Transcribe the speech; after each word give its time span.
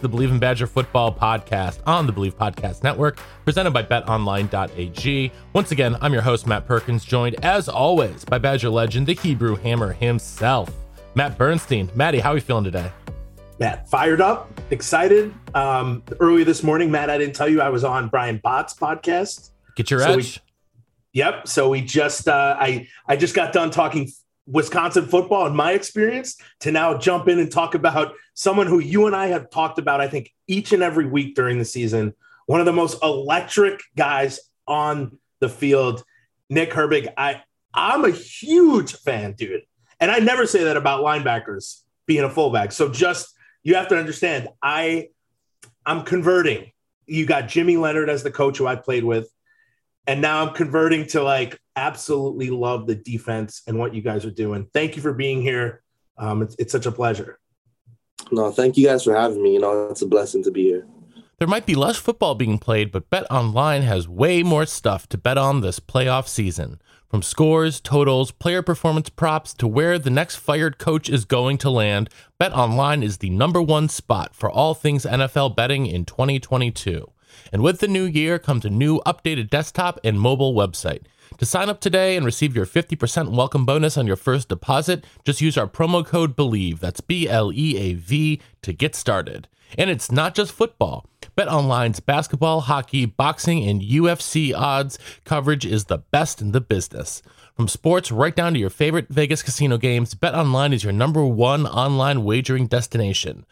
The 0.00 0.08
Bleav 0.08 0.30
in 0.30 0.38
Badger 0.38 0.66
Football 0.66 1.12
podcast 1.14 1.80
on 1.86 2.06
the 2.06 2.12
Bleav 2.12 2.32
Podcast 2.34 2.82
Network, 2.82 3.18
presented 3.44 3.70
by 3.72 3.82
betonline.ag. 3.82 5.32
Once 5.52 5.72
again, 5.72 5.96
I'm 6.00 6.12
your 6.12 6.22
host, 6.22 6.46
Matt 6.46 6.66
Perkins, 6.66 7.04
joined 7.04 7.42
as 7.44 7.68
always 7.68 8.24
by 8.24 8.38
Badger 8.38 8.68
legend, 8.70 9.06
the 9.06 9.14
Hebrew 9.14 9.56
Hammer 9.56 9.92
himself, 9.92 10.70
Matt 11.14 11.38
Bernstein. 11.38 11.90
Matty, 11.94 12.18
how 12.18 12.32
are 12.32 12.34
you 12.36 12.40
feeling 12.40 12.64
today? 12.64 12.90
Matt, 13.58 13.88
fired 13.88 14.20
up, 14.20 14.50
excited. 14.70 15.32
Um, 15.54 16.02
early 16.20 16.44
this 16.44 16.62
morning, 16.62 16.90
Matt, 16.90 17.08
I 17.08 17.16
didn't 17.16 17.34
tell 17.34 17.48
you 17.48 17.60
I 17.62 17.70
was 17.70 17.84
on 17.84 18.08
Brian 18.08 18.38
Bott's 18.42 18.74
podcast. 18.74 19.50
Get 19.76 19.90
your 19.90 20.00
So 20.00 20.16
we- 20.16 20.24
Yep. 21.14 21.48
So 21.48 21.70
we 21.70 21.80
just 21.80 22.28
uh, 22.28 22.56
I 22.60 22.88
I 23.08 23.16
just 23.16 23.34
got 23.34 23.54
done 23.54 23.70
talking 23.70 24.10
Wisconsin 24.46 25.06
football 25.06 25.46
in 25.46 25.56
my 25.56 25.72
experience 25.72 26.36
to 26.60 26.70
now 26.70 26.96
jump 26.96 27.28
in 27.28 27.38
and 27.38 27.50
talk 27.50 27.74
about 27.74 28.14
someone 28.34 28.66
who 28.66 28.78
you 28.78 29.06
and 29.06 29.16
I 29.16 29.26
have 29.28 29.50
talked 29.50 29.78
about, 29.78 30.00
I 30.00 30.08
think, 30.08 30.32
each 30.46 30.72
and 30.72 30.82
every 30.82 31.06
week 31.06 31.34
during 31.34 31.58
the 31.58 31.64
season. 31.64 32.14
One 32.46 32.60
of 32.60 32.66
the 32.66 32.72
most 32.72 33.02
electric 33.02 33.80
guys 33.96 34.40
on 34.68 35.18
the 35.40 35.48
field, 35.48 36.04
Nick 36.48 36.70
Herbig. 36.70 37.12
I 37.16 37.42
I'm 37.74 38.04
a 38.04 38.10
huge 38.10 38.94
fan, 38.94 39.32
dude. 39.32 39.62
And 40.00 40.10
I 40.10 40.18
never 40.18 40.46
say 40.46 40.64
that 40.64 40.76
about 40.76 41.02
linebackers 41.02 41.82
being 42.06 42.24
a 42.24 42.30
fullback. 42.30 42.72
So 42.72 42.88
just 42.88 43.34
you 43.62 43.74
have 43.74 43.88
to 43.88 43.98
understand, 43.98 44.48
I 44.62 45.08
I'm 45.84 46.04
converting. 46.04 46.72
You 47.06 47.26
got 47.26 47.48
Jimmy 47.48 47.76
Leonhard 47.76 48.10
as 48.10 48.22
the 48.22 48.30
coach 48.30 48.58
who 48.58 48.66
I 48.66 48.76
played 48.76 49.04
with 49.04 49.28
and 50.06 50.20
now 50.20 50.44
I'm 50.44 50.54
converting 50.54 51.06
to 51.08 51.22
like 51.22 51.60
absolutely 51.76 52.50
love 52.50 52.86
the 52.86 52.94
defense 52.94 53.62
and 53.66 53.78
what 53.78 53.94
you 53.94 54.02
guys 54.02 54.24
are 54.24 54.30
doing. 54.30 54.68
Thank 54.72 54.96
you 54.96 55.02
for 55.02 55.12
being 55.12 55.42
here. 55.42 55.82
Um, 56.18 56.42
it's, 56.42 56.56
it's 56.58 56.72
such 56.72 56.86
a 56.86 56.92
pleasure. 56.92 57.38
No, 58.32 58.50
thank 58.50 58.76
you 58.76 58.86
guys 58.86 59.04
for 59.04 59.14
having 59.14 59.42
me. 59.42 59.54
You 59.54 59.60
know, 59.60 59.88
it's 59.88 60.02
a 60.02 60.06
blessing 60.06 60.42
to 60.44 60.50
be 60.50 60.64
here. 60.64 60.86
There 61.38 61.46
might 61.46 61.66
be 61.66 61.74
less 61.74 61.98
football 61.98 62.34
being 62.34 62.58
played, 62.58 62.90
but 62.90 63.10
Bet 63.10 63.30
Online 63.30 63.82
has 63.82 64.08
way 64.08 64.42
more 64.42 64.64
stuff 64.64 65.06
to 65.10 65.18
bet 65.18 65.36
on 65.36 65.60
this 65.60 65.78
playoff 65.78 66.28
season. 66.28 66.80
From 67.10 67.22
scores, 67.22 67.78
totals, 67.80 68.30
player 68.30 68.62
performance 68.62 69.10
props 69.10 69.52
to 69.54 69.68
where 69.68 69.98
the 69.98 70.10
next 70.10 70.36
fired 70.36 70.78
coach 70.78 71.10
is 71.10 71.24
going 71.24 71.58
to 71.58 71.70
land, 71.70 72.08
Bet 72.38 72.52
Online 72.52 73.02
is 73.02 73.18
the 73.18 73.30
number 73.30 73.60
one 73.60 73.88
spot 73.90 74.34
for 74.34 74.50
all 74.50 74.74
things 74.74 75.04
NFL 75.04 75.54
betting 75.54 75.86
in 75.86 76.04
2022. 76.06 77.06
And 77.52 77.62
with 77.62 77.80
the 77.80 77.88
new 77.88 78.04
year 78.04 78.38
comes 78.38 78.64
a 78.64 78.70
new 78.70 79.00
updated 79.00 79.50
desktop 79.50 79.98
and 80.04 80.20
mobile 80.20 80.54
website. 80.54 81.02
To 81.38 81.44
sign 81.44 81.68
up 81.68 81.80
today 81.80 82.16
and 82.16 82.24
receive 82.24 82.56
your 82.56 82.66
50% 82.66 83.36
welcome 83.36 83.66
bonus 83.66 83.98
on 83.98 84.06
your 84.06 84.16
first 84.16 84.48
deposit, 84.48 85.04
just 85.24 85.40
use 85.40 85.58
our 85.58 85.66
promo 85.66 86.04
code 86.04 86.36
BLEAV, 86.36 86.78
that's 86.78 87.00
B 87.00 87.28
L 87.28 87.52
E 87.52 87.76
A 87.76 87.94
V, 87.94 88.40
to 88.62 88.72
get 88.72 88.94
started. 88.94 89.48
And 89.76 89.90
it's 89.90 90.10
not 90.10 90.34
just 90.34 90.52
football. 90.52 91.06
BetOnline's 91.36 92.00
basketball, 92.00 92.62
hockey, 92.62 93.04
boxing, 93.04 93.68
and 93.68 93.82
UFC 93.82 94.54
odds 94.56 94.98
coverage 95.24 95.66
is 95.66 95.84
the 95.84 95.98
best 95.98 96.40
in 96.40 96.52
the 96.52 96.60
business. 96.60 97.22
From 97.54 97.68
sports 97.68 98.12
right 98.12 98.34
down 98.34 98.52
to 98.54 98.58
your 98.58 98.70
favorite 98.70 99.08
Vegas 99.08 99.42
casino 99.42 99.76
games, 99.78 100.14
BetOnline 100.14 100.72
is 100.72 100.84
your 100.84 100.92
number 100.92 101.24
one 101.24 101.66
online 101.66 102.24
wagering 102.24 102.66
destination. 102.66 103.44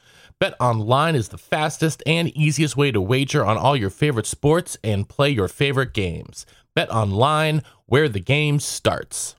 BetOnline 0.44 1.14
is 1.14 1.28
the 1.28 1.38
fastest 1.38 2.02
and 2.06 2.28
easiest 2.36 2.76
way 2.76 2.92
to 2.92 3.00
wager 3.00 3.46
on 3.46 3.56
all 3.56 3.74
your 3.74 3.88
favorite 3.88 4.26
sports 4.26 4.76
and 4.84 5.08
play 5.08 5.30
your 5.30 5.48
favorite 5.48 5.94
games. 5.94 6.44
Bet 6.74 6.90
online, 6.90 7.62
where 7.86 8.10
the 8.10 8.20
game 8.20 8.60
starts. 8.60 9.36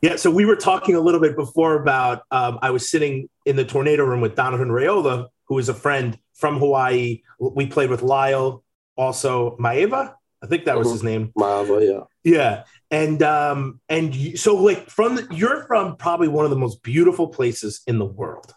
Yeah. 0.00 0.16
So 0.16 0.30
we 0.30 0.46
were 0.46 0.56
talking 0.56 0.94
a 0.94 1.00
little 1.00 1.20
bit 1.20 1.36
before 1.36 1.74
about 1.74 2.22
um, 2.30 2.58
I 2.62 2.70
was 2.70 2.88
sitting 2.90 3.28
in 3.44 3.56
the 3.56 3.66
tornado 3.66 4.04
room 4.04 4.22
with 4.22 4.34
Donovan 4.34 4.70
Raiola, 4.70 5.26
who 5.44 5.58
is 5.58 5.68
a 5.68 5.74
friend 5.74 6.18
from 6.32 6.58
Hawaii. 6.58 7.20
We 7.38 7.66
played 7.66 7.90
with 7.90 8.00
Lyle, 8.00 8.64
also 8.96 9.58
Maeva. 9.58 10.14
I 10.40 10.46
think 10.46 10.64
that 10.64 10.78
was 10.78 10.90
his 10.90 11.02
name. 11.02 11.32
Marvel, 11.36 11.82
yeah. 11.82 12.04
Yeah. 12.24 12.64
And 12.90 13.22
um 13.22 13.80
and 13.90 14.14
you, 14.14 14.38
so 14.38 14.54
like 14.54 14.88
from 14.88 15.16
the, 15.16 15.28
you're 15.32 15.66
from 15.66 15.96
probably 15.96 16.28
one 16.28 16.46
of 16.46 16.50
the 16.50 16.56
most 16.56 16.82
beautiful 16.82 17.28
places 17.28 17.82
in 17.86 17.98
the 17.98 18.06
world. 18.06 18.54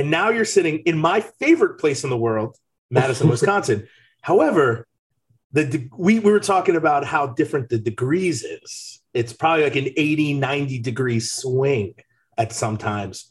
And 0.00 0.10
now 0.10 0.30
you're 0.30 0.46
sitting 0.46 0.78
in 0.86 0.96
my 0.96 1.20
favorite 1.20 1.78
place 1.78 2.04
in 2.04 2.10
the 2.10 2.16
world, 2.16 2.56
Madison, 2.90 3.28
Wisconsin. 3.34 3.86
However, 4.22 4.86
the 5.52 5.64
de- 5.66 5.90
we, 5.94 6.20
we 6.20 6.32
were 6.32 6.40
talking 6.40 6.74
about 6.74 7.04
how 7.04 7.26
different 7.26 7.68
the 7.68 7.78
degrees 7.78 8.42
is. 8.42 9.02
It's 9.12 9.34
probably 9.34 9.64
like 9.64 9.76
an 9.76 9.88
80, 9.94 10.34
90 10.34 10.78
degree 10.78 11.20
swing 11.20 11.96
at 12.38 12.52
sometimes. 12.54 13.30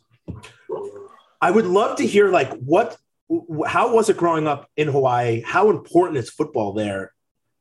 I 1.41 1.49
would 1.49 1.65
love 1.65 1.97
to 1.97 2.05
hear 2.05 2.29
like 2.29 2.51
what 2.59 2.97
how 3.65 3.95
was 3.95 4.09
it 4.09 4.17
growing 4.17 4.47
up 4.47 4.69
in 4.77 4.89
Hawaii? 4.89 5.41
How 5.43 5.71
important 5.71 6.17
is 6.19 6.29
football 6.29 6.73
there? 6.73 7.13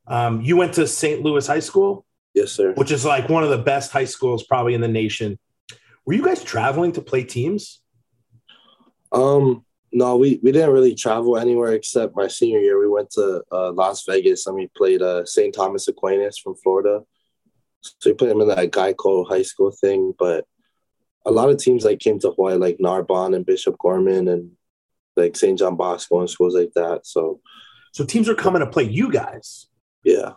Um, 0.06 0.42
you 0.42 0.58
went 0.58 0.74
to 0.74 0.86
St. 0.86 1.22
Louis 1.22 1.46
High 1.46 1.60
School, 1.60 2.04
Yes, 2.34 2.52
sir. 2.52 2.74
which 2.74 2.90
is 2.90 3.06
like 3.06 3.30
one 3.30 3.42
of 3.42 3.48
the 3.48 3.58
best 3.58 3.90
high 3.90 4.04
schools 4.06 4.42
probably 4.42 4.74
in 4.74 4.82
the 4.82 4.88
nation. 4.88 5.38
Were 6.04 6.12
you 6.12 6.22
guys 6.24 6.44
traveling 6.44 6.92
to 6.92 7.00
play 7.00 7.24
teams? 7.24 7.80
Um, 9.12 9.64
no, 9.92 10.16
we, 10.16 10.38
we 10.42 10.52
didn't 10.52 10.72
really 10.72 10.94
travel 10.94 11.38
anywhere 11.38 11.72
except 11.72 12.14
my 12.16 12.28
senior 12.28 12.60
year. 12.60 12.78
We 12.78 12.88
went 12.88 13.10
to 13.12 13.42
uh, 13.50 13.72
Las 13.72 14.04
Vegas 14.06 14.46
and 14.46 14.54
we 14.54 14.68
played 14.76 15.00
uh, 15.02 15.24
St. 15.24 15.54
Thomas 15.54 15.88
Aquinas 15.88 16.38
from 16.38 16.56
Florida. 16.56 17.00
So 17.80 18.10
we 18.10 18.14
played 18.14 18.30
them 18.30 18.40
in 18.42 18.48
that 18.48 18.70
Geico 18.70 19.26
high 19.26 19.42
school 19.42 19.70
thing. 19.70 20.12
But 20.18 20.44
a 21.24 21.30
lot 21.30 21.48
of 21.48 21.58
teams 21.58 21.84
like 21.84 22.00
came 22.00 22.18
to 22.20 22.30
Hawaii, 22.32 22.56
like 22.56 22.78
Narbonne 22.80 23.34
and 23.34 23.46
Bishop 23.46 23.76
Gorman 23.78 24.28
and 24.28 24.50
like 25.16 25.36
St. 25.36 25.58
John 25.58 25.76
Bosco 25.76 26.20
and 26.20 26.30
schools 26.30 26.54
like 26.54 26.72
that. 26.74 27.06
So 27.06 27.40
So 27.92 28.04
teams 28.04 28.28
are 28.28 28.34
coming 28.34 28.60
to 28.60 28.66
play 28.70 28.84
you 28.84 29.10
guys. 29.10 29.66
yeah, 30.04 30.32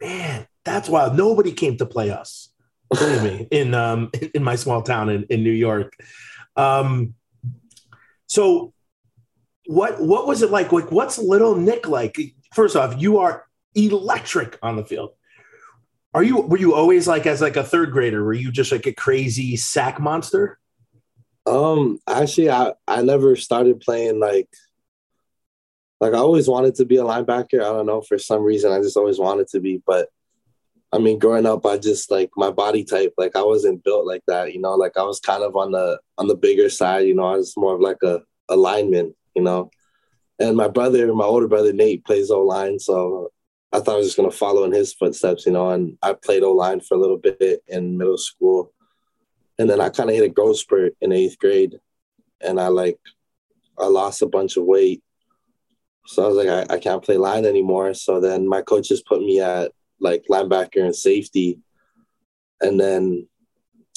Man, 0.00 0.46
that's 0.64 0.88
wild. 0.88 1.16
Nobody 1.16 1.52
came 1.52 1.76
to 1.76 1.86
play 1.86 2.10
us. 2.10 2.50
Believe 2.90 3.22
me, 3.22 3.48
in 3.52 3.74
um 3.74 4.10
in 4.34 4.42
my 4.42 4.56
small 4.56 4.82
town 4.82 5.08
in, 5.10 5.24
in 5.24 5.44
New 5.44 5.52
York. 5.52 5.94
Um 6.56 7.14
so 8.30 8.72
what 9.66 10.00
what 10.00 10.28
was 10.28 10.42
it 10.42 10.52
like? 10.52 10.70
Like 10.70 10.92
what's 10.92 11.18
little 11.18 11.56
Nick 11.56 11.88
like? 11.88 12.16
First 12.54 12.76
off, 12.76 12.94
you 13.02 13.18
are 13.18 13.44
electric 13.74 14.56
on 14.62 14.76
the 14.76 14.84
field. 14.84 15.10
Are 16.14 16.22
you 16.22 16.40
were 16.40 16.56
you 16.56 16.72
always 16.72 17.08
like 17.08 17.26
as 17.26 17.40
like 17.40 17.56
a 17.56 17.64
third 17.64 17.90
grader? 17.90 18.22
Were 18.22 18.32
you 18.32 18.52
just 18.52 18.70
like 18.70 18.86
a 18.86 18.92
crazy 18.92 19.56
sack 19.56 19.98
monster? 19.98 20.60
Um, 21.44 21.98
actually, 22.06 22.50
I 22.50 22.74
I 22.86 23.02
never 23.02 23.34
started 23.34 23.80
playing 23.80 24.20
like 24.20 24.48
like 26.00 26.14
I 26.14 26.18
always 26.18 26.46
wanted 26.48 26.76
to 26.76 26.84
be 26.84 26.98
a 26.98 27.02
linebacker. 27.02 27.60
I 27.60 27.72
don't 27.72 27.86
know 27.86 28.00
for 28.00 28.16
some 28.16 28.44
reason 28.44 28.70
I 28.70 28.78
just 28.78 28.96
always 28.96 29.18
wanted 29.18 29.48
to 29.48 29.60
be, 29.60 29.82
but 29.84 30.08
I 30.92 30.98
mean, 30.98 31.18
growing 31.18 31.46
up, 31.46 31.64
I 31.66 31.78
just 31.78 32.10
like 32.10 32.30
my 32.36 32.50
body 32.50 32.82
type. 32.82 33.14
Like 33.16 33.36
I 33.36 33.42
wasn't 33.42 33.84
built 33.84 34.06
like 34.06 34.22
that, 34.26 34.52
you 34.52 34.60
know. 34.60 34.74
Like 34.74 34.96
I 34.96 35.02
was 35.02 35.20
kind 35.20 35.42
of 35.42 35.54
on 35.56 35.70
the 35.72 36.00
on 36.18 36.26
the 36.26 36.34
bigger 36.34 36.68
side, 36.68 37.06
you 37.06 37.14
know. 37.14 37.26
I 37.26 37.36
was 37.36 37.56
more 37.56 37.74
of 37.74 37.80
like 37.80 38.02
a, 38.02 38.22
a 38.48 38.56
lineman, 38.56 39.14
you 39.34 39.42
know. 39.42 39.70
And 40.40 40.56
my 40.56 40.68
brother, 40.68 41.12
my 41.14 41.24
older 41.24 41.46
brother 41.46 41.72
Nate, 41.72 42.04
plays 42.04 42.30
O 42.30 42.40
line, 42.42 42.78
so 42.78 43.30
I 43.72 43.78
thought 43.78 43.94
I 43.94 43.98
was 43.98 44.06
just 44.08 44.16
gonna 44.16 44.32
follow 44.32 44.64
in 44.64 44.72
his 44.72 44.92
footsteps, 44.92 45.46
you 45.46 45.52
know. 45.52 45.70
And 45.70 45.96
I 46.02 46.12
played 46.12 46.42
O 46.42 46.52
line 46.52 46.80
for 46.80 46.94
a 46.96 47.00
little 47.00 47.18
bit 47.18 47.62
in 47.68 47.96
middle 47.96 48.18
school, 48.18 48.72
and 49.58 49.70
then 49.70 49.80
I 49.80 49.90
kind 49.90 50.10
of 50.10 50.16
hit 50.16 50.24
a 50.24 50.28
growth 50.28 50.58
spurt 50.58 50.94
in 51.00 51.12
eighth 51.12 51.38
grade, 51.38 51.78
and 52.40 52.58
I 52.60 52.66
like 52.66 52.98
I 53.78 53.86
lost 53.86 54.22
a 54.22 54.26
bunch 54.26 54.56
of 54.56 54.64
weight, 54.64 55.04
so 56.06 56.24
I 56.24 56.28
was 56.28 56.36
like, 56.36 56.48
I, 56.48 56.74
I 56.74 56.78
can't 56.78 57.04
play 57.04 57.16
line 57.16 57.44
anymore. 57.44 57.94
So 57.94 58.20
then 58.20 58.48
my 58.48 58.62
coaches 58.62 59.02
put 59.06 59.20
me 59.20 59.40
at 59.40 59.70
like 60.00 60.24
linebacker 60.30 60.84
and 60.84 60.94
safety, 60.94 61.60
and 62.60 62.78
then 62.78 63.28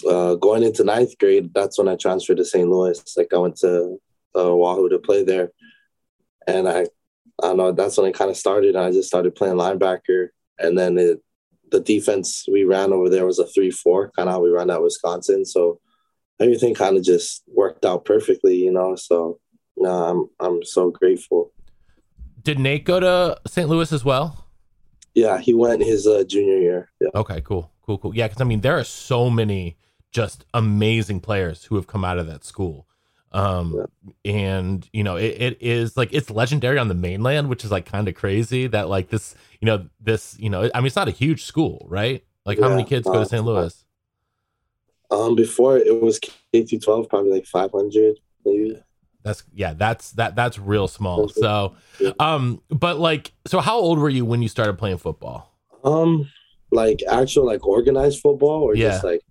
uh, 0.08 0.36
going 0.36 0.64
into 0.64 0.84
ninth 0.84 1.18
grade, 1.18 1.52
that's 1.54 1.78
when 1.78 1.88
I 1.88 1.96
transferred 1.96 2.38
to 2.38 2.46
St. 2.46 2.70
Louis. 2.70 3.02
Like 3.18 3.34
I 3.34 3.38
went 3.38 3.58
to 3.58 4.00
uh, 4.36 4.40
Oahu 4.40 4.90
to 4.90 5.00
play 5.00 5.24
there, 5.24 5.52
and 6.48 6.68
I 6.68 6.82
I 7.42 7.48
don't 7.48 7.58
know 7.58 7.72
that's 7.72 7.98
when 7.98 8.08
it 8.08 8.16
kind 8.16 8.32
of 8.32 8.38
started. 8.38 8.76
And 8.76 8.86
I 8.86 8.92
just 8.92 9.08
started 9.08 9.36
playing 9.36 9.56
linebacker, 9.56 10.30
and 10.60 10.78
then 10.78 10.98
it 10.98 11.22
the 11.72 11.80
defense 11.80 12.46
we 12.52 12.64
ran 12.64 12.94
over 12.94 13.10
there 13.10 13.26
was 13.26 13.40
a 13.40 13.48
three 13.48 13.72
four, 13.72 14.12
kind 14.16 14.30
of 14.30 14.36
how 14.36 14.42
we 14.42 14.50
ran 14.50 14.70
at 14.70 14.82
Wisconsin. 14.82 15.44
So 15.46 15.80
everything 16.40 16.74
kind 16.74 16.98
of 16.98 17.04
just 17.04 17.44
worked 17.48 17.86
out 17.86 18.06
perfectly, 18.06 18.56
you 18.56 18.72
know. 18.72 18.96
So 18.96 19.40
no, 19.78 19.90
I'm 19.90 20.30
I'm 20.40 20.64
so 20.64 20.92
grateful. 20.92 21.52
Did 22.42 22.60
Nate 22.60 22.86
go 22.86 23.00
to 23.00 23.40
St. 23.48 23.70
Louis 23.70 23.92
as 23.92 24.04
well? 24.04 24.43
Yeah, 25.14 25.40
he 25.40 25.54
went 25.54 25.84
his 25.84 26.08
uh, 26.08 26.24
junior 26.24 26.58
year. 26.58 26.92
Yeah. 27.00 27.10
Okay, 27.16 27.42
cool, 27.42 27.72
cool, 27.82 27.98
cool. 27.98 28.16
Yeah, 28.16 28.28
because 28.28 28.42
I 28.42 28.46
mean, 28.46 28.62
there 28.62 28.78
are 28.78 28.84
so 28.84 29.30
many 29.30 29.78
just 30.12 30.46
amazing 30.54 31.20
players 31.20 31.66
who 31.66 31.76
have 31.76 31.88
come 31.88 32.04
out 32.06 32.18
of 32.18 32.28
that 32.28 32.44
school. 32.44 32.88
Um, 33.32 33.86
and 34.26 34.88
you 34.94 35.04
know, 35.04 35.16
it, 35.18 35.36
it 35.42 35.58
is 35.62 35.96
like 35.98 36.10
it's 36.14 36.30
legendary 36.30 36.78
on 36.78 36.88
the 36.88 36.94
mainland, 36.94 37.50
which 37.50 37.64
is 37.66 37.72
like 37.72 37.86
kind 37.86 38.08
of 38.08 38.16
crazy 38.16 38.68
that 38.68 38.90
like 38.90 39.10
this, 39.10 39.36
you 39.62 39.66
know, 39.66 39.88
this, 40.00 40.38
you 40.40 40.50
know, 40.50 40.70
I 40.74 40.80
mean, 40.80 40.88
it's 40.88 40.96
not 40.96 41.08
a 41.08 41.12
huge 41.12 41.44
school, 41.44 41.86
right? 41.90 42.24
Like, 42.46 42.60
how 42.60 42.70
many 42.70 42.84
Yeah, 42.84 42.84
kids 42.84 43.10
go 43.10 43.20
to 43.20 43.26
uh, 43.26 43.26
St. 43.26 43.44
Louis? 43.44 43.86
Um, 45.12 45.36
before 45.36 45.78
it 45.78 46.02
was 46.02 46.20
K 46.20 46.64
through 46.66 46.80
twelve, 46.80 47.08
probably 47.10 47.32
like 47.32 47.46
five 47.46 47.72
hundred, 47.72 48.18
maybe. 48.46 48.82
That's 49.24 49.44
yeah, 49.54 49.74
that's 49.74 50.12
that 50.12 50.36
that's 50.36 50.60
real 50.60 50.88
small. 50.88 51.30
So, 51.30 51.76
um, 52.20 52.62
but 52.70 53.00
like, 53.00 53.32
so 53.48 53.60
how 53.60 53.78
old 53.78 54.00
were 54.00 54.10
you 54.10 54.26
when 54.26 54.42
you 54.42 54.50
started 54.50 54.78
playing 54.78 54.98
football? 54.98 55.50
Um, 55.84 56.30
like 56.72 57.02
actual 57.10 57.46
like 57.46 57.66
organized 57.66 58.20
football 58.20 58.62
or 58.64 58.76
Yeah. 58.76 58.90
just 58.90 59.04
like 59.04 59.22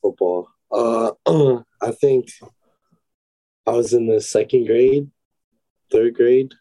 football. 0.00 0.48
Uh, 0.70 1.12
I 1.82 1.90
think 1.92 2.28
I 3.66 3.72
was 3.72 3.92
in 3.92 4.06
the 4.06 4.20
second 4.20 4.66
grade, 4.66 5.10
third 5.90 6.14
grade, 6.14 6.52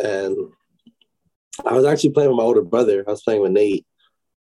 and 0.00 0.36
I 1.64 1.72
was 1.72 1.84
actually 1.84 2.10
playing 2.10 2.30
with 2.30 2.36
my 2.36 2.44
older 2.44 2.62
brother. 2.62 3.04
I 3.06 3.10
was 3.10 3.22
playing 3.22 3.42
with 3.42 3.52
Nate, 3.52 3.84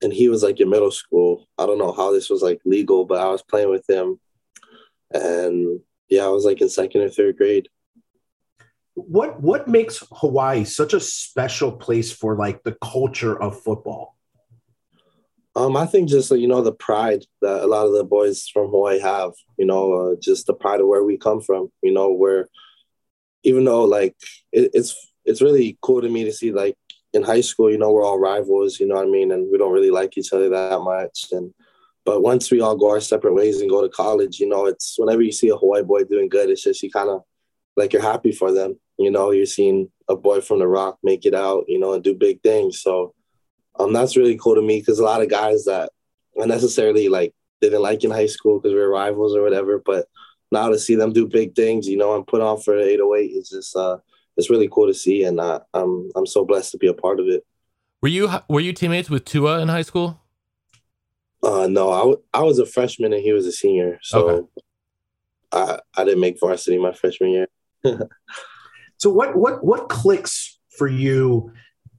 and 0.03 0.13
he 0.13 0.29
was 0.29 0.43
like 0.43 0.59
in 0.61 0.71
middle 0.71 0.91
school. 0.91 1.47
I 1.59 1.67
don't 1.67 1.79
know 1.79 1.93
how 1.93 2.13
this 2.13 2.31
was 2.31 2.41
like 2.43 2.61
legal, 2.65 3.05
but 3.05 3.21
I 3.21 3.29
was 3.29 3.43
playing 3.43 3.71
with 3.71 3.85
him, 3.89 4.19
and 5.13 5.81
yeah, 6.13 6.27
I 6.27 6.29
was 6.29 6.45
like 6.45 6.61
in 6.61 6.69
second 6.69 7.01
or 7.01 7.09
third 7.09 7.39
grade. 7.39 7.69
What 8.95 9.41
what 9.41 9.67
makes 9.67 10.05
Hawaii 10.13 10.65
such 10.65 10.93
a 10.93 11.01
special 11.01 11.73
place 11.73 12.13
for 12.13 12.37
like 12.37 12.63
the 12.63 12.77
culture 12.83 13.41
of 13.41 13.63
football? 13.63 14.15
Um, 15.57 15.75
I 15.75 15.87
think 15.87 16.11
just 16.11 16.31
you 16.31 16.49
know 16.49 16.61
the 16.61 16.73
pride 16.73 17.25
that 17.41 17.65
a 17.65 17.67
lot 17.67 17.87
of 17.87 17.95
the 17.95 18.05
boys 18.05 18.47
from 18.49 18.69
Hawaii 18.69 18.99
have. 19.01 19.33
You 19.57 19.65
know, 19.65 19.93
uh, 19.95 20.17
just 20.21 20.47
the 20.47 20.53
pride 20.53 20.81
of 20.81 20.87
where 20.87 21.03
we 21.03 21.17
come 21.17 21.41
from. 21.41 21.73
You 21.83 21.95
know, 21.95 22.13
where 22.13 22.49
even 23.43 23.65
though 23.65 23.85
like 23.85 24.15
it, 24.53 24.71
it's 24.75 24.95
it's 25.25 25.41
really 25.41 25.79
cool 25.81 26.03
to 26.03 26.11
me 26.11 26.25
to 26.25 26.33
see 26.33 26.53
like 26.53 26.77
in 27.15 27.23
high 27.23 27.41
school, 27.41 27.71
you 27.71 27.79
know, 27.79 27.91
we're 27.91 28.05
all 28.05 28.19
rivals. 28.19 28.79
You 28.79 28.87
know 28.87 28.97
what 28.97 29.07
I 29.07 29.11
mean, 29.11 29.33
and 29.33 29.51
we 29.51 29.57
don't 29.57 29.73
really 29.73 29.91
like 29.91 30.19
each 30.19 30.35
other 30.35 30.51
that 30.51 30.81
much. 30.81 31.29
And 31.33 31.55
but 32.05 32.23
once 32.23 32.51
we 32.51 32.61
all 32.61 32.77
go 32.77 32.91
our 32.91 33.01
separate 33.01 33.35
ways 33.35 33.61
and 33.61 33.71
go 33.71 33.83
to 33.83 33.89
college, 33.89 34.41
you 34.41 34.49
know, 34.49 34.67
it's 34.67 34.97
whenever 34.99 35.23
you 35.23 35.33
see 35.33 35.49
a 35.49 35.57
Hawaii 35.57 35.83
boy 35.83 36.05
doing 36.05 36.29
good, 36.29 36.51
it's 36.51 36.63
just 36.63 36.83
you 36.83 36.91
kind 36.91 37.09
of 37.09 37.23
like 37.77 37.93
you're 37.93 38.03
happy 38.03 38.33
for 38.33 38.53
them. 38.53 38.79
You 38.99 39.11
know, 39.11 39.31
you're 39.31 39.47
seeing 39.47 39.91
a 40.09 40.17
boy 40.17 40.41
from 40.41 40.59
the 40.59 40.67
Rock 40.67 40.99
make 41.03 41.25
it 41.25 41.35
out. 41.35 41.65
You 41.69 41.79
know, 41.79 41.93
and 41.93 42.03
do 42.03 42.15
big 42.15 42.43
things. 42.43 42.81
So 42.81 43.15
um, 43.79 43.93
that's 43.93 44.17
really 44.17 44.37
cool 44.37 44.55
to 44.55 44.63
me 44.63 44.81
because 44.81 44.99
a 44.99 45.05
lot 45.05 45.23
of 45.23 45.31
guys 45.31 45.65
that 45.65 45.91
unnecessarily 46.37 47.09
like 47.09 47.35
didn't 47.61 47.83
like 47.83 48.03
in 48.05 48.11
high 48.11 48.27
school 48.27 48.59
because 48.59 48.75
we 48.75 48.81
were 48.81 48.91
rivals 48.91 49.35
or 49.35 49.43
whatever, 49.43 49.81
but 49.85 50.07
now 50.51 50.69
to 50.69 50.79
see 50.79 50.95
them 50.95 51.13
do 51.13 51.27
big 51.27 51.55
things, 51.55 51.89
you 51.89 51.97
know, 51.97 52.15
and 52.15 52.27
put 52.27 52.43
on 52.43 52.61
for 52.61 52.77
808 52.77 53.27
is 53.27 53.49
just 53.49 53.75
uh, 53.77 53.97
it's 54.37 54.51
really 54.51 54.69
cool 54.71 54.87
to 54.87 54.95
see, 54.95 55.25
and 55.25 55.41
uh, 55.41 55.61
I'm 55.75 56.11
I'm 56.15 56.27
so 56.27 56.45
blessed 56.45 56.73
to 56.73 56.79
be 56.79 56.89
a 56.89 56.95
part 56.95 57.21
of 57.21 57.29
it. 57.29 57.45
Were 58.03 58.09
you 58.09 58.29
were 58.49 58.61
you 58.61 58.73
teammates 58.73 59.09
with 59.09 59.25
Tua 59.25 59.61
in 59.61 59.69
high 59.69 59.83
school? 59.83 60.22
Uh, 61.43 61.67
no, 61.67 61.91
I, 61.91 61.99
w- 61.99 62.23
I 62.33 62.43
was 62.43 62.59
a 62.59 62.67
freshman 62.67 63.13
and 63.13 63.23
he 63.23 63.33
was 63.33 63.47
a 63.47 63.53
senior, 63.53 63.99
so 64.03 64.29
Okay. 64.29 64.49
I 65.53 65.79
I 65.97 66.05
didn't 66.05 66.21
make 66.21 66.39
varsity 66.41 66.79
my 66.79 66.93
freshman 66.93 67.31
year. 67.31 67.49
So 68.99 69.11
what 69.11 69.35
what 69.35 69.65
what 69.65 69.89
clicks 69.89 70.61
for 70.79 70.87
you 70.87 71.53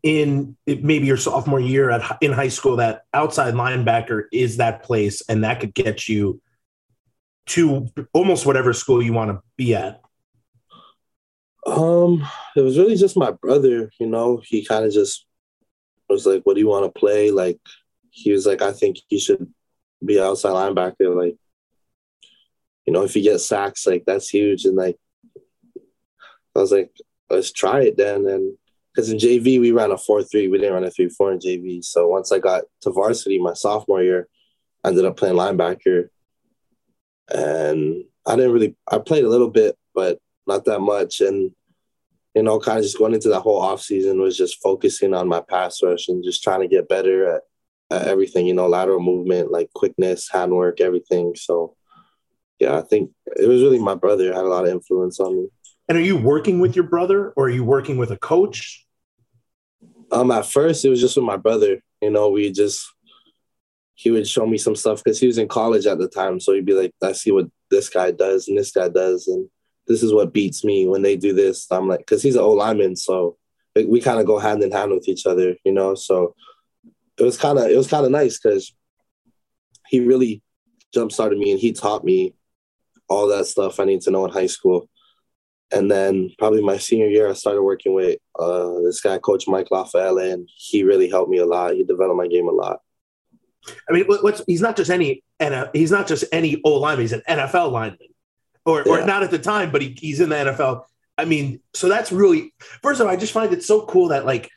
in 0.04 0.56
maybe 0.66 1.06
your 1.06 1.18
sophomore 1.18 1.60
year 1.60 1.90
at 1.90 2.18
in 2.22 2.32
high 2.32 2.48
school 2.48 2.78
that 2.78 3.04
outside 3.14 3.56
linebacker 3.56 4.24
is 4.32 4.56
that 4.58 4.84
place 4.84 5.22
and 5.28 5.44
that 5.44 5.60
could 5.60 5.74
get 5.74 6.08
you 6.08 6.42
to 7.48 7.90
almost 8.14 8.46
whatever 8.46 8.72
school 8.72 9.04
you 9.04 9.12
want 9.12 9.32
to 9.32 9.42
be 9.58 9.76
at. 9.76 10.00
Um, 11.68 12.26
it 12.56 12.62
was 12.62 12.78
really 12.78 12.96
just 12.96 13.18
my 13.18 13.32
brother, 13.32 13.92
you 14.00 14.08
know. 14.08 14.42
He 14.46 14.64
kind 14.64 14.86
of 14.86 14.94
just 14.94 15.26
was 16.08 16.26
like, 16.26 16.44
"What 16.44 16.54
do 16.54 16.62
you 16.62 16.68
want 16.70 16.86
to 16.86 16.98
play?" 16.98 17.32
Like, 17.32 17.60
he 18.14 18.32
was 18.32 18.46
like, 18.46 18.62
"I 18.62 18.72
think 18.72 18.98
you 19.10 19.20
should 19.20 19.52
be 20.06 20.20
outside 20.20 20.52
linebacker." 20.52 21.16
Like, 21.16 21.36
you 22.86 22.94
know, 22.94 23.04
if 23.04 23.16
you 23.16 23.24
get 23.24 23.40
sacks, 23.40 23.88
like 23.88 24.04
that's 24.06 24.30
huge. 24.30 24.66
And 24.66 24.76
like, 24.76 24.98
I 26.56 26.60
was 26.60 26.72
like, 26.72 26.92
"Let's 27.30 27.52
try 27.52 27.82
it 27.82 27.98
then." 27.98 28.28
And 28.28 28.58
because 28.94 29.10
in 29.10 29.18
JV 29.18 29.60
we 29.60 29.72
ran 29.72 29.92
a 29.92 29.98
four 29.98 30.22
three, 30.22 30.48
we 30.48 30.60
didn't 30.60 30.74
run 30.74 30.84
a 30.84 30.92
three 30.92 31.10
four 31.10 31.32
in 31.32 31.40
JV. 31.40 31.84
So 31.84 32.08
once 32.08 32.32
I 32.32 32.38
got 32.40 32.64
to 32.82 32.92
varsity 32.92 33.40
my 33.40 33.54
sophomore 33.54 34.04
year, 34.04 34.28
I 34.84 34.90
ended 34.90 35.06
up 35.06 35.18
playing 35.18 35.36
linebacker, 35.36 36.10
and 37.34 38.04
I 38.28 38.36
didn't 38.36 38.52
really. 38.52 38.76
I 38.88 39.00
played 39.00 39.24
a 39.24 39.30
little 39.30 39.50
bit, 39.50 39.76
but 39.96 40.20
not 40.46 40.66
that 40.66 40.82
much. 40.82 41.22
And, 41.22 41.52
you 42.36 42.44
know, 42.44 42.60
kind 42.60 42.78
of 42.78 42.84
just 42.84 42.98
going 42.98 43.14
into 43.14 43.30
that 43.30 43.42
whole 43.42 43.60
off 43.60 43.82
season 43.82 44.22
was 44.22 44.38
just 44.38 44.62
focusing 44.62 45.14
on 45.14 45.28
my 45.28 45.42
pass 45.42 45.82
rush 45.82 46.10
and 46.10 46.24
just 46.24 46.44
trying 46.44 46.62
to 46.62 46.68
get 46.68 46.90
better 46.90 47.36
at 47.36 47.44
everything, 47.92 48.48
you 48.48 48.54
know, 48.54 48.68
lateral 48.68 49.00
movement, 49.00 49.52
like 49.52 49.72
quickness, 49.74 50.30
handwork, 50.30 50.82
everything. 50.82 51.36
So, 51.36 51.76
yeah, 52.60 52.78
I 52.78 52.82
think 52.82 53.12
it 53.26 53.48
was 53.48 53.62
really 53.62 53.80
my 53.80 53.96
brother 53.96 54.34
had 54.34 54.44
a 54.44 54.48
lot 54.48 54.66
of 54.66 54.72
influence 54.72 55.20
on 55.20 55.36
me. 55.36 55.48
And 55.90 55.98
are 55.98 56.02
you 56.02 56.18
working 56.18 56.60
with 56.60 56.76
your 56.76 56.86
brother 56.86 57.34
or 57.36 57.46
are 57.46 57.50
you 57.50 57.64
working 57.64 57.98
with 57.98 58.12
a 58.12 58.18
coach? 58.18 58.86
Um, 60.12 60.32
at 60.32 60.46
first, 60.46 60.86
it 60.86 60.90
was 60.90 61.02
just 61.02 61.16
with 61.16 61.26
my 61.26 61.38
brother. 61.38 61.82
You 62.02 62.12
know, 62.12 62.30
we 62.30 62.52
just 62.52 62.88
he 63.96 64.12
would 64.12 64.28
show 64.28 64.46
me 64.46 64.58
some 64.58 64.76
stuff 64.76 65.04
because 65.04 65.20
he 65.20 65.28
was 65.28 65.38
in 65.38 65.48
college 65.48 65.86
at 65.86 65.98
the 65.98 66.08
time. 66.08 66.40
So 66.40 66.54
he'd 66.54 66.66
be 66.66 66.74
like, 66.74 66.94
"I 67.02 67.12
see 67.12 67.32
what 67.32 67.48
this 67.70 67.90
guy 67.90 68.12
does 68.12 68.48
and 68.48 68.58
this 68.58 68.72
guy 68.72 68.90
does, 68.90 69.28
and 69.28 69.50
this 69.88 70.04
is 70.04 70.14
what 70.14 70.34
beats 70.34 70.64
me 70.64 70.88
when 70.88 71.02
they 71.02 71.16
do 71.16 71.34
this." 71.34 71.68
I'm 71.72 71.88
like, 71.88 72.00
because 72.00 72.22
he's 72.22 72.36
an 72.36 72.42
old 72.42 72.58
lineman, 72.58 72.96
so 72.96 73.38
we, 73.76 73.86
we 73.86 74.02
kind 74.02 74.20
of 74.20 74.26
go 74.26 74.40
hand 74.40 74.64
in 74.64 74.72
hand 74.72 74.92
with 74.92 75.08
each 75.08 75.26
other, 75.26 75.56
you 75.64 75.72
know. 75.72 75.96
So 75.96 76.36
it 77.18 77.24
was 77.24 77.38
kind 77.38 77.60
of 77.60 77.70
it 77.70 77.78
was 77.78 77.88
kind 77.88 78.06
of 78.06 78.12
nice 78.12 78.40
because 78.40 78.74
he 79.88 80.00
really 80.00 80.42
jump 80.94 81.12
started 81.12 81.38
me 81.38 81.52
and 81.52 81.60
he 81.60 81.72
taught 81.72 82.04
me 82.04 82.34
all 83.10 83.28
that 83.28 83.46
stuff 83.46 83.80
I 83.80 83.86
need 83.86 84.02
to 84.02 84.12
know 84.12 84.26
in 84.26 84.32
high 84.32 84.48
school. 84.48 84.90
And 85.72 85.90
then 85.90 86.30
probably 86.38 86.62
my 86.62 86.78
senior 86.78 87.08
year, 87.08 87.30
I 87.30 87.34
started 87.34 87.64
working 87.64 87.96
with 87.96 88.20
uh, 88.38 88.80
this 88.82 89.02
guy, 89.02 89.18
Coach 89.18 89.48
Mike 89.48 89.70
Lafayette, 89.72 90.32
and 90.32 90.48
he 90.56 90.84
really 90.84 91.10
helped 91.10 91.32
me 91.32 91.40
a 91.40 91.46
lot. 91.46 91.74
He 91.74 91.84
developed 91.84 92.18
my 92.18 92.28
game 92.28 92.48
a 92.48 92.52
lot. 92.52 92.80
I 93.90 93.94
mean, 93.94 94.06
what's 94.06 94.44
he's 94.46 94.62
not 94.62 94.76
just 94.76 94.92
any 94.92 95.24
and 95.40 95.70
he's 95.74 95.92
not 95.92 96.08
just 96.08 96.26
any 96.32 96.62
O 96.64 96.74
lineman. 96.76 97.02
He's 97.02 97.14
an 97.14 97.24
NFL 97.28 97.72
lineman, 97.72 98.10
or 98.66 98.88
or 98.88 99.06
not 99.06 99.24
at 99.24 99.32
the 99.32 99.40
time, 99.40 99.72
but 99.72 99.82
he, 99.82 99.96
he's 99.98 100.20
in 100.20 100.30
the 100.30 100.36
NFL. 100.36 100.84
I 101.18 101.26
mean, 101.26 101.60
so 101.74 101.88
that's 101.88 102.12
really 102.12 102.54
first 102.82 103.00
of 103.00 103.08
all, 103.08 103.14
I 103.14 103.16
just 103.16 103.34
find 103.34 103.54
it 103.54 103.64
so 103.64 103.86
cool 103.86 104.10
that 104.10 104.26
like, 104.26 104.50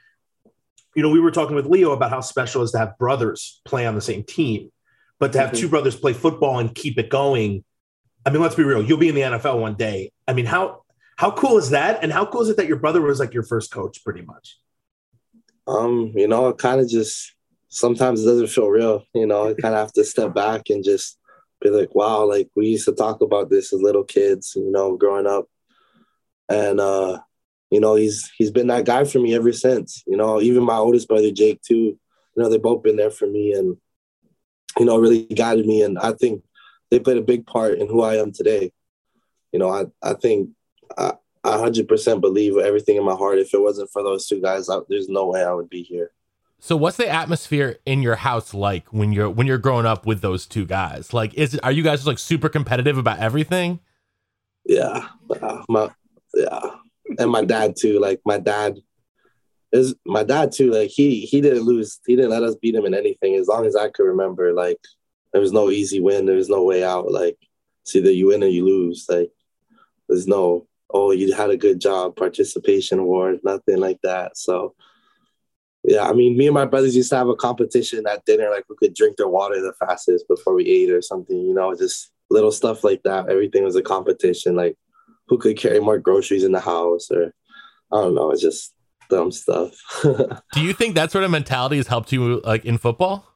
you 0.96 1.02
know, 1.02 1.10
we 1.10 1.20
were 1.20 1.30
talking 1.30 1.54
with 1.54 1.66
Leo 1.66 1.92
about 1.92 2.10
how 2.10 2.20
special 2.20 2.62
it 2.62 2.64
is 2.64 2.70
to 2.72 2.78
have 2.78 2.98
brothers 2.98 3.60
play 3.66 3.86
on 3.86 3.94
the 3.94 4.00
same 4.00 4.24
team, 4.24 4.72
but 5.20 5.32
to 5.32 5.38
have 5.38 5.50
Mhm. 5.50 5.58
two 5.58 5.68
brothers 5.68 5.94
play 5.94 6.14
football 6.14 6.58
and 6.58 6.74
keep 6.74 6.98
it 6.98 7.10
going. 7.10 7.64
I 8.24 8.30
mean, 8.30 8.40
let's 8.40 8.54
be 8.54 8.64
real. 8.64 8.82
You'll 8.82 8.98
be 8.98 9.10
in 9.10 9.14
the 9.14 9.22
NFL 9.22 9.60
one 9.60 9.74
day. 9.74 10.10
I 10.26 10.32
mean, 10.32 10.46
how 10.46 10.82
how 11.18 11.30
cool 11.30 11.56
is 11.56 11.70
that? 11.70 12.02
And 12.02 12.12
how 12.12 12.26
cool 12.26 12.42
is 12.42 12.50
it 12.50 12.58
that 12.58 12.66
your 12.66 12.76
brother 12.76 13.00
was 13.00 13.18
like 13.18 13.32
your 13.32 13.42
first 13.42 13.70
coach, 13.70 14.04
pretty 14.04 14.20
much? 14.20 14.58
Um, 15.66 16.12
you 16.14 16.28
know, 16.28 16.48
it 16.48 16.58
kind 16.58 16.78
of 16.78 16.88
just 16.88 17.34
sometimes 17.68 18.22
it 18.22 18.26
doesn't 18.26 18.48
feel 18.48 18.68
real. 18.68 19.02
You 19.14 19.26
know, 19.26 19.48
I 19.48 19.54
kind 19.54 19.74
of 19.74 19.80
have 19.80 19.92
to 19.94 20.04
step 20.04 20.34
back 20.34 20.68
and 20.68 20.84
just 20.84 21.18
be 21.62 21.70
like, 21.70 21.94
wow, 21.94 22.24
like 22.26 22.50
we 22.54 22.68
used 22.68 22.84
to 22.84 22.92
talk 22.92 23.22
about 23.22 23.48
this 23.48 23.72
as 23.72 23.80
little 23.80 24.04
kids, 24.04 24.52
you 24.56 24.70
know, 24.70 24.96
growing 24.96 25.26
up. 25.26 25.46
And 26.50 26.80
uh, 26.80 27.20
you 27.70 27.80
know, 27.80 27.94
he's 27.94 28.30
he's 28.36 28.50
been 28.50 28.68
that 28.68 28.84
guy 28.84 29.04
for 29.04 29.18
me 29.18 29.34
ever 29.34 29.52
since. 29.52 30.02
You 30.06 30.16
know, 30.16 30.40
even 30.40 30.64
my 30.64 30.76
oldest 30.76 31.08
brother 31.08 31.30
Jake 31.30 31.62
too. 31.62 31.98
You 32.36 32.42
know, 32.42 32.48
they've 32.48 32.60
both 32.62 32.82
been 32.82 32.96
there 32.96 33.10
for 33.10 33.26
me 33.26 33.52
and 33.52 33.76
you 34.78 34.84
know, 34.84 34.98
really 34.98 35.24
guided 35.24 35.66
me. 35.66 35.82
And 35.82 35.98
I 35.98 36.12
think 36.12 36.42
they 36.90 36.98
played 36.98 37.16
a 37.16 37.22
big 37.22 37.46
part 37.46 37.78
in 37.78 37.88
who 37.88 38.02
I 38.02 38.16
am 38.16 38.32
today. 38.32 38.72
You 39.52 39.58
know, 39.58 39.70
I 39.70 39.86
I 40.02 40.14
think 40.14 40.50
I, 40.96 41.14
I 41.42 41.56
100% 41.56 42.20
believe 42.20 42.56
everything 42.56 42.96
in 42.96 43.04
my 43.04 43.14
heart. 43.14 43.38
If 43.38 43.54
it 43.54 43.60
wasn't 43.60 43.90
for 43.90 44.02
those 44.02 44.26
two 44.26 44.40
guys, 44.40 44.68
I, 44.68 44.78
there's 44.88 45.08
no 45.08 45.26
way 45.26 45.44
I 45.44 45.52
would 45.52 45.70
be 45.70 45.82
here. 45.82 46.12
So 46.58 46.76
what's 46.76 46.96
the 46.96 47.08
atmosphere 47.08 47.78
in 47.84 48.02
your 48.02 48.16
house 48.16 48.54
like 48.54 48.92
when 48.92 49.12
you're 49.12 49.28
when 49.30 49.46
you're 49.46 49.58
growing 49.58 49.86
up 49.86 50.06
with 50.06 50.20
those 50.20 50.46
two 50.46 50.66
guys? 50.66 51.12
Like 51.12 51.34
is 51.34 51.54
it 51.54 51.60
are 51.62 51.72
you 51.72 51.82
guys 51.82 52.06
like 52.06 52.18
super 52.18 52.48
competitive 52.48 52.98
about 52.98 53.18
everything? 53.18 53.80
Yeah, 54.64 55.06
uh, 55.40 55.62
my 55.68 55.90
yeah, 56.34 56.70
and 57.18 57.30
my 57.30 57.44
dad 57.44 57.74
too. 57.76 57.98
Like 57.98 58.20
my 58.24 58.38
dad, 58.38 58.76
is 59.72 59.94
my 60.04 60.22
dad 60.22 60.52
too. 60.52 60.70
Like 60.70 60.90
he 60.90 61.20
he 61.20 61.40
didn't 61.40 61.62
lose. 61.62 62.00
He 62.06 62.16
didn't 62.16 62.30
let 62.30 62.42
us 62.42 62.56
beat 62.56 62.74
him 62.74 62.84
in 62.84 62.94
anything. 62.94 63.34
As 63.34 63.48
long 63.48 63.66
as 63.66 63.76
I 63.76 63.88
could 63.88 64.04
remember, 64.04 64.52
like 64.52 64.78
there 65.32 65.40
was 65.40 65.52
no 65.52 65.70
easy 65.70 66.00
win. 66.00 66.26
There 66.26 66.36
was 66.36 66.48
no 66.48 66.64
way 66.64 66.84
out. 66.84 67.10
Like 67.10 67.36
it's 67.82 67.94
either 67.94 68.10
you 68.10 68.28
win 68.28 68.42
or 68.42 68.48
you 68.48 68.64
lose. 68.64 69.06
Like 69.08 69.30
there's 70.08 70.26
no 70.26 70.66
oh 70.90 71.10
you 71.10 71.34
had 71.34 71.50
a 71.50 71.56
good 71.56 71.80
job 71.80 72.14
participation 72.14 72.98
award 72.98 73.40
nothing 73.44 73.78
like 73.78 74.00
that. 74.02 74.36
So 74.36 74.74
yeah, 75.84 76.08
I 76.08 76.12
mean 76.12 76.36
me 76.36 76.46
and 76.46 76.54
my 76.54 76.64
brothers 76.64 76.96
used 76.96 77.10
to 77.10 77.16
have 77.16 77.28
a 77.28 77.36
competition 77.36 78.04
at 78.08 78.24
dinner. 78.24 78.50
Like 78.50 78.64
we 78.68 78.76
could 78.76 78.94
drink 78.94 79.16
their 79.16 79.28
water 79.28 79.60
the 79.60 79.72
fastest 79.74 80.26
before 80.28 80.54
we 80.54 80.64
ate 80.66 80.90
or 80.90 81.02
something. 81.02 81.36
You 81.36 81.54
know, 81.54 81.74
just 81.74 82.10
little 82.30 82.52
stuff 82.52 82.82
like 82.82 83.02
that. 83.04 83.28
Everything 83.28 83.64
was 83.64 83.76
a 83.76 83.82
competition. 83.82 84.56
Like 84.56 84.76
who 85.28 85.38
could 85.38 85.56
carry 85.56 85.80
more 85.80 85.98
groceries 85.98 86.44
in 86.44 86.52
the 86.52 86.60
house 86.60 87.10
or 87.10 87.34
I 87.92 88.00
don't 88.00 88.14
know. 88.14 88.30
It's 88.30 88.42
just 88.42 88.74
dumb 89.08 89.30
stuff. 89.32 89.74
Do 90.52 90.60
you 90.60 90.72
think 90.72 90.94
that 90.94 91.12
sort 91.12 91.24
of 91.24 91.30
mentality 91.30 91.76
has 91.76 91.86
helped 91.86 92.12
you 92.12 92.40
like 92.44 92.64
in 92.64 92.78
football? 92.78 93.26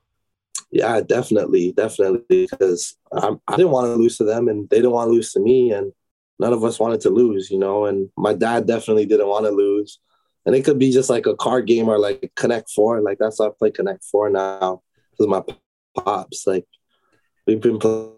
Yeah, 0.71 1.01
definitely, 1.01 1.73
definitely. 1.73 2.47
Because 2.51 2.97
I, 3.13 3.31
I 3.49 3.57
didn't 3.57 3.73
want 3.73 3.87
to 3.87 3.95
lose 3.95 4.17
to 4.19 4.25
them, 4.25 4.49
and 4.49 4.69
they 4.71 4.77
didn't 4.77 4.93
want 4.93 5.09
to 5.09 5.13
lose 5.13 5.33
to 5.33 5.41
me, 5.41 5.73
and 5.73 5.93
none 6.39 6.53
of 6.53 6.65
us 6.65 6.79
wanted 6.79 7.01
to 7.03 7.11
lose, 7.11 7.51
you 7.51 7.59
know. 7.59 7.87
And 7.87 8.09
my 8.17 8.35
dad 8.35 8.67
definitely 8.67 9.07
didn't 9.07 9.29
want 9.29 9.47
to 9.47 9.51
lose, 9.51 9.99
and 10.47 10.55
it 10.55 10.65
could 10.65 10.79
be 10.79 10.93
just 10.93 11.11
like 11.11 11.27
a 11.27 11.37
card 11.37 11.67
game 11.67 11.89
or 11.89 11.99
like 11.99 12.33
Connect 12.37 12.71
Four. 12.71 13.01
Like 13.01 13.19
that's 13.19 13.41
why 13.41 13.47
I 13.47 13.51
play 13.59 13.71
Connect 13.71 14.05
Four 14.05 14.31
now 14.31 14.83
because 15.11 15.27
my 15.27 15.43
pops. 15.97 16.47
Like 16.47 16.67
we've 17.47 17.61
been 17.61 17.79
playing 17.79 18.13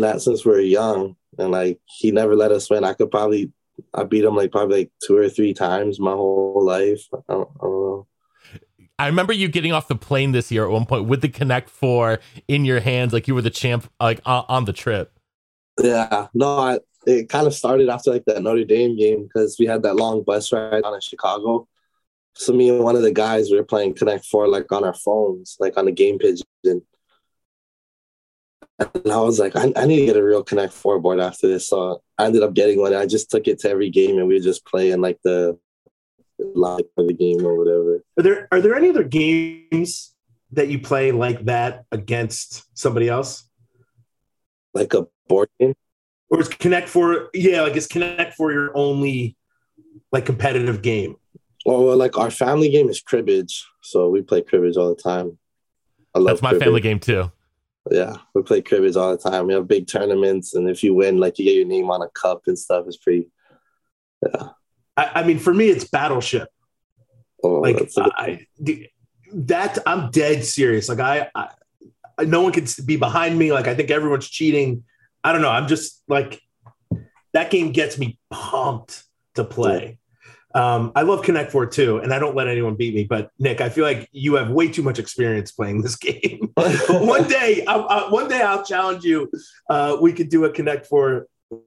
that 0.00 0.22
since 0.22 0.44
we 0.44 0.52
were 0.52 0.60
young, 0.60 1.16
and 1.38 1.50
like 1.50 1.80
he 1.84 2.10
never 2.10 2.36
let 2.36 2.52
us 2.52 2.68
win. 2.70 2.84
I 2.84 2.94
could 2.94 3.10
probably 3.10 3.52
I 3.94 4.04
beat 4.04 4.24
him 4.24 4.36
like 4.36 4.52
probably 4.52 4.78
like 4.78 4.92
two 5.04 5.16
or 5.16 5.28
three 5.28 5.54
times 5.54 6.00
my 6.00 6.12
whole 6.12 6.64
life. 6.64 7.06
I 7.12 7.18
don't, 7.28 7.48
I 7.60 7.62
don't 7.62 7.72
know. 7.72 8.06
I 8.98 9.06
remember 9.08 9.32
you 9.32 9.48
getting 9.48 9.72
off 9.72 9.88
the 9.88 9.96
plane 9.96 10.32
this 10.32 10.50
year 10.50 10.64
at 10.64 10.70
one 10.70 10.86
point 10.86 11.06
with 11.06 11.20
the 11.20 11.28
Connect 11.28 11.68
Four 11.68 12.20
in 12.48 12.64
your 12.64 12.80
hands, 12.80 13.12
like 13.12 13.28
you 13.28 13.34
were 13.34 13.42
the 13.42 13.50
champ, 13.50 13.90
like 14.00 14.20
on 14.24 14.64
the 14.64 14.72
trip. 14.72 15.12
Yeah, 15.82 16.28
no, 16.32 16.58
I, 16.58 16.78
it 17.06 17.28
kind 17.28 17.46
of 17.46 17.54
started 17.54 17.90
after 17.90 18.10
like 18.10 18.24
that 18.24 18.42
Notre 18.42 18.64
Dame 18.64 18.96
game 18.96 19.24
because 19.24 19.56
we 19.58 19.66
had 19.66 19.82
that 19.82 19.96
long 19.96 20.22
bus 20.22 20.50
ride 20.50 20.82
down 20.82 20.94
in 20.94 21.00
Chicago. 21.00 21.68
So 22.34 22.52
me 22.52 22.70
and 22.70 22.82
one 22.82 22.96
of 22.96 23.02
the 23.02 23.12
guys 23.12 23.50
we 23.50 23.58
were 23.58 23.64
playing 23.64 23.94
Connect 23.94 24.24
Four 24.24 24.48
like 24.48 24.70
on 24.72 24.84
our 24.84 24.94
phones, 24.94 25.56
like 25.60 25.76
on 25.76 25.84
the 25.84 25.92
game 25.92 26.18
pigeon. 26.18 26.82
And 28.78 29.10
I 29.10 29.20
was 29.20 29.38
like, 29.38 29.56
I, 29.56 29.72
I, 29.74 29.86
need 29.86 30.00
to 30.00 30.06
get 30.06 30.16
a 30.16 30.24
real 30.24 30.42
Connect 30.42 30.72
Four 30.72 31.00
board 31.00 31.18
after 31.18 31.48
this. 31.48 31.68
So 31.68 32.02
I 32.18 32.26
ended 32.26 32.42
up 32.42 32.52
getting 32.52 32.78
one. 32.78 32.94
I 32.94 33.06
just 33.06 33.30
took 33.30 33.48
it 33.48 33.58
to 33.60 33.70
every 33.70 33.88
game, 33.88 34.18
and 34.18 34.28
we 34.28 34.34
were 34.34 34.40
just 34.40 34.66
playing 34.66 35.00
like 35.00 35.18
the 35.24 35.58
live 36.38 36.84
of 36.98 37.06
the 37.06 37.14
game 37.14 37.44
or 37.46 37.56
whatever. 37.56 38.04
Are 38.18 38.22
there 38.22 38.48
are 38.52 38.60
there 38.60 38.74
any 38.74 38.90
other 38.90 39.04
games 39.04 40.14
that 40.52 40.68
you 40.68 40.78
play 40.78 41.10
like 41.10 41.46
that 41.46 41.84
against 41.90 42.64
somebody 42.76 43.08
else? 43.08 43.48
Like 44.74 44.92
a 44.92 45.06
board 45.28 45.48
game? 45.58 45.74
Or 46.28 46.40
is 46.40 46.48
Connect 46.48 46.88
Four? 46.88 47.30
Yeah, 47.32 47.62
like 47.62 47.76
is 47.76 47.86
Connect 47.86 48.34
Four 48.34 48.52
your 48.52 48.76
only 48.76 49.36
like 50.12 50.26
competitive 50.26 50.82
game? 50.82 51.16
Well, 51.64 51.96
like 51.96 52.18
our 52.18 52.30
family 52.30 52.68
game 52.68 52.88
is 52.88 53.00
cribbage, 53.00 53.66
so 53.80 54.10
we 54.10 54.22
play 54.22 54.42
cribbage 54.42 54.76
all 54.76 54.94
the 54.94 55.02
time. 55.02 55.38
I 56.14 56.18
love 56.18 56.26
That's 56.26 56.42
my 56.42 56.50
cribbage. 56.50 56.64
family 56.64 56.80
game 56.82 57.00
too. 57.00 57.32
Yeah, 57.90 58.16
we 58.34 58.42
play 58.42 58.62
cribbage 58.62 58.96
all 58.96 59.16
the 59.16 59.30
time. 59.30 59.46
We 59.46 59.54
have 59.54 59.68
big 59.68 59.86
tournaments, 59.86 60.54
and 60.54 60.68
if 60.68 60.82
you 60.82 60.94
win, 60.94 61.18
like 61.18 61.38
you 61.38 61.44
get 61.44 61.54
your 61.54 61.66
name 61.66 61.90
on 61.90 62.02
a 62.02 62.08
cup 62.08 62.42
and 62.46 62.58
stuff. 62.58 62.84
It's 62.86 62.96
pretty. 62.96 63.28
Yeah. 64.22 64.48
I, 64.96 65.10
I 65.16 65.22
mean, 65.22 65.38
for 65.38 65.54
me, 65.54 65.68
it's 65.68 65.84
Battleship. 65.84 66.48
Oh, 67.44 67.60
like 67.60 67.88
I, 67.96 68.46
that, 69.32 69.78
I'm 69.86 70.10
dead 70.10 70.44
serious. 70.44 70.88
Like 70.88 71.00
I, 71.00 71.28
I, 71.34 72.24
no 72.24 72.40
one 72.40 72.52
can 72.52 72.66
be 72.84 72.96
behind 72.96 73.38
me. 73.38 73.52
Like 73.52 73.68
I 73.68 73.74
think 73.74 73.90
everyone's 73.90 74.28
cheating. 74.28 74.84
I 75.22 75.32
don't 75.32 75.42
know. 75.42 75.50
I'm 75.50 75.68
just 75.68 76.02
like 76.08 76.40
that 77.34 77.50
game 77.50 77.72
gets 77.72 77.98
me 77.98 78.18
pumped 78.30 79.04
to 79.34 79.44
play. 79.44 79.98
Um, 80.56 80.90
I 80.96 81.02
love 81.02 81.22
Connect 81.22 81.52
Four 81.52 81.66
too, 81.66 81.98
and 81.98 82.14
I 82.14 82.18
don't 82.18 82.34
let 82.34 82.48
anyone 82.48 82.76
beat 82.76 82.94
me. 82.94 83.04
But 83.04 83.30
Nick, 83.38 83.60
I 83.60 83.68
feel 83.68 83.84
like 83.84 84.08
you 84.10 84.36
have 84.36 84.48
way 84.48 84.68
too 84.68 84.82
much 84.82 84.98
experience 84.98 85.52
playing 85.52 85.82
this 85.82 85.96
game. 85.96 86.50
one 86.88 87.28
day, 87.28 87.62
I, 87.66 87.74
I, 87.76 88.10
one 88.10 88.26
day 88.26 88.40
I'll 88.40 88.64
challenge 88.64 89.04
you. 89.04 89.30
Uh, 89.68 89.98
we 90.00 90.14
could 90.14 90.30
do 90.30 90.46
a 90.46 90.50
Connect 90.50 90.86
Four 90.86 91.26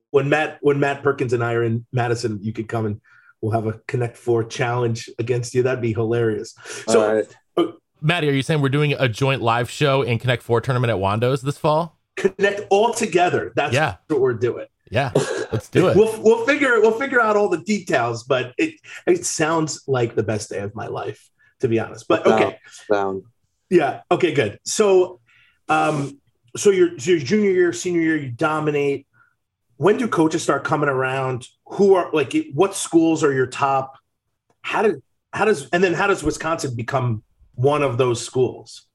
when 0.09 0.27
Matt 0.27 0.57
when 0.61 0.79
Matt 0.79 1.03
Perkins 1.03 1.33
and 1.33 1.43
I 1.43 1.53
are 1.53 1.63
in 1.63 1.85
Madison. 1.93 2.39
You 2.41 2.51
could 2.51 2.67
come 2.67 2.87
and 2.87 2.99
we'll 3.41 3.51
have 3.51 3.67
a 3.67 3.79
Connect 3.87 4.17
Four 4.17 4.43
challenge 4.43 5.07
against 5.19 5.53
you. 5.53 5.61
That'd 5.61 5.83
be 5.83 5.93
hilarious. 5.93 6.55
So, 6.87 7.15
right. 7.15 7.37
uh, 7.57 7.73
Maddie, 8.01 8.29
are 8.29 8.33
you 8.33 8.41
saying 8.41 8.59
we're 8.59 8.69
doing 8.69 8.93
a 8.93 9.07
joint 9.07 9.43
live 9.43 9.69
show 9.69 10.01
in 10.01 10.17
Connect 10.17 10.41
Four 10.41 10.61
tournament 10.61 10.89
at 10.89 10.97
Wando's 10.97 11.43
this 11.43 11.59
fall? 11.59 11.99
Connect 12.15 12.61
all 12.71 12.91
together. 12.91 13.53
That's 13.55 13.75
yeah. 13.75 13.97
what 14.07 14.19
we're 14.19 14.33
doing. 14.33 14.65
Yeah, 14.89 15.11
let's 15.51 15.69
do 15.69 15.87
it. 15.87 15.95
we'll 15.95 16.21
we'll 16.21 16.45
figure 16.45 16.75
it 16.75 16.81
we'll 16.81 16.97
figure 16.97 17.21
out 17.21 17.35
all 17.35 17.49
the 17.49 17.59
details, 17.59 18.23
but 18.23 18.53
it 18.57 18.75
it 19.05 19.25
sounds 19.25 19.83
like 19.87 20.15
the 20.15 20.23
best 20.23 20.49
day 20.49 20.59
of 20.59 20.73
my 20.75 20.87
life, 20.87 21.29
to 21.59 21.67
be 21.67 21.79
honest. 21.79 22.07
But 22.07 22.25
okay, 22.25 22.57
down. 22.91 23.23
Yeah. 23.69 24.01
Okay. 24.09 24.33
Good. 24.33 24.59
So, 24.65 25.19
um, 25.67 26.19
so 26.57 26.71
your 26.71 26.97
so 26.97 27.11
your 27.11 27.19
junior 27.19 27.51
year, 27.51 27.73
senior 27.73 28.01
year, 28.01 28.17
you 28.17 28.31
dominate. 28.31 29.05
When 29.77 29.97
do 29.97 30.07
coaches 30.07 30.43
start 30.43 30.63
coming 30.63 30.89
around? 30.89 31.47
Who 31.67 31.93
are 31.93 32.09
like 32.11 32.35
what 32.53 32.75
schools 32.75 33.23
are 33.23 33.31
your 33.31 33.47
top? 33.47 33.97
How 34.61 34.81
did 34.81 35.01
how 35.31 35.45
does 35.45 35.69
and 35.69 35.83
then 35.83 35.93
how 35.93 36.07
does 36.07 36.23
Wisconsin 36.23 36.75
become 36.75 37.23
one 37.53 37.83
of 37.83 37.97
those 37.97 38.25
schools? 38.25 38.85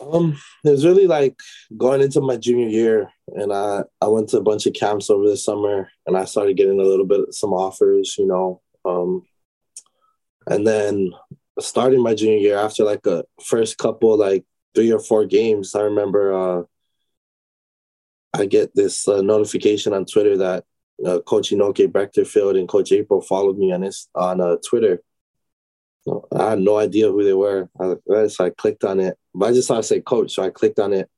Um, 0.00 0.38
it 0.62 0.70
was 0.70 0.84
really 0.84 1.06
like 1.06 1.40
going 1.76 2.02
into 2.02 2.20
my 2.20 2.36
junior 2.36 2.68
year, 2.68 3.10
and 3.28 3.52
I 3.52 3.82
I 4.00 4.08
went 4.08 4.28
to 4.30 4.38
a 4.38 4.42
bunch 4.42 4.66
of 4.66 4.74
camps 4.74 5.10
over 5.10 5.28
the 5.28 5.36
summer, 5.36 5.90
and 6.06 6.16
I 6.16 6.24
started 6.24 6.56
getting 6.56 6.80
a 6.80 6.84
little 6.84 7.06
bit 7.06 7.32
some 7.34 7.52
offers, 7.52 8.16
you 8.18 8.26
know. 8.26 8.60
Um, 8.84 9.22
and 10.46 10.66
then 10.66 11.12
starting 11.60 12.02
my 12.02 12.14
junior 12.14 12.38
year, 12.38 12.58
after 12.58 12.84
like 12.84 13.06
a 13.06 13.24
first 13.44 13.78
couple 13.78 14.16
like 14.16 14.44
three 14.74 14.92
or 14.92 15.00
four 15.00 15.24
games, 15.26 15.74
I 15.74 15.82
remember 15.82 16.32
uh, 16.32 16.62
I 18.34 18.46
get 18.46 18.74
this 18.74 19.08
uh, 19.08 19.22
notification 19.22 19.92
on 19.92 20.04
Twitter 20.04 20.36
that 20.38 20.64
uh, 21.04 21.20
Coach 21.20 21.50
Inoke 21.50 21.88
Breckterfield 21.88 22.58
and 22.58 22.68
Coach 22.68 22.92
April 22.92 23.20
followed 23.20 23.58
me 23.58 23.72
on 23.72 23.80
this 23.80 24.08
on 24.14 24.40
uh, 24.40 24.56
Twitter, 24.68 25.00
I 26.32 26.50
had 26.50 26.60
no 26.60 26.76
idea 26.76 27.10
who 27.10 27.24
they 27.24 27.34
were. 27.34 27.68
I, 27.80 28.28
so 28.28 28.44
I 28.44 28.50
clicked 28.50 28.84
on 28.84 29.00
it, 29.00 29.16
but 29.34 29.46
I 29.50 29.52
just 29.52 29.68
saw 29.68 29.78
it 29.78 29.84
say 29.84 30.00
coach. 30.00 30.34
So 30.34 30.42
I 30.42 30.50
clicked 30.50 30.78
on 30.78 30.92
it 30.92 31.10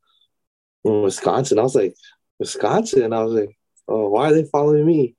in 0.84 1.02
Wisconsin. 1.02 1.58
I 1.58 1.62
was 1.62 1.74
like, 1.74 1.94
Wisconsin? 2.38 3.12
I 3.12 3.22
was 3.22 3.34
like, 3.34 3.58
oh, 3.88 4.08
why 4.08 4.30
are 4.30 4.34
they 4.34 4.44
following 4.44 4.86
me? 4.86 5.16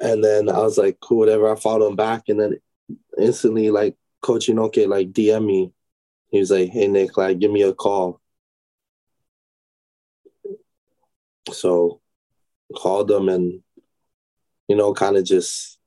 And 0.00 0.24
then 0.24 0.48
I 0.48 0.58
was 0.58 0.78
like, 0.78 0.98
cool, 1.00 1.18
whatever. 1.18 1.50
I 1.50 1.56
followed 1.56 1.88
him 1.88 1.96
back. 1.96 2.28
And 2.28 2.40
then 2.40 2.58
instantly, 3.18 3.70
like, 3.70 3.96
Coach 4.22 4.46
Inoke, 4.46 4.86
like, 4.88 5.12
DM 5.12 5.44
me. 5.44 5.72
He 6.30 6.38
was 6.38 6.50
like, 6.50 6.70
hey, 6.70 6.88
Nick, 6.88 7.16
like, 7.16 7.38
give 7.38 7.50
me 7.50 7.62
a 7.62 7.74
call. 7.74 8.20
So 11.52 12.00
called 12.74 13.08
them 13.08 13.28
and, 13.28 13.60
you 14.68 14.76
know, 14.76 14.94
kind 14.94 15.16
of 15.16 15.24
just 15.24 15.78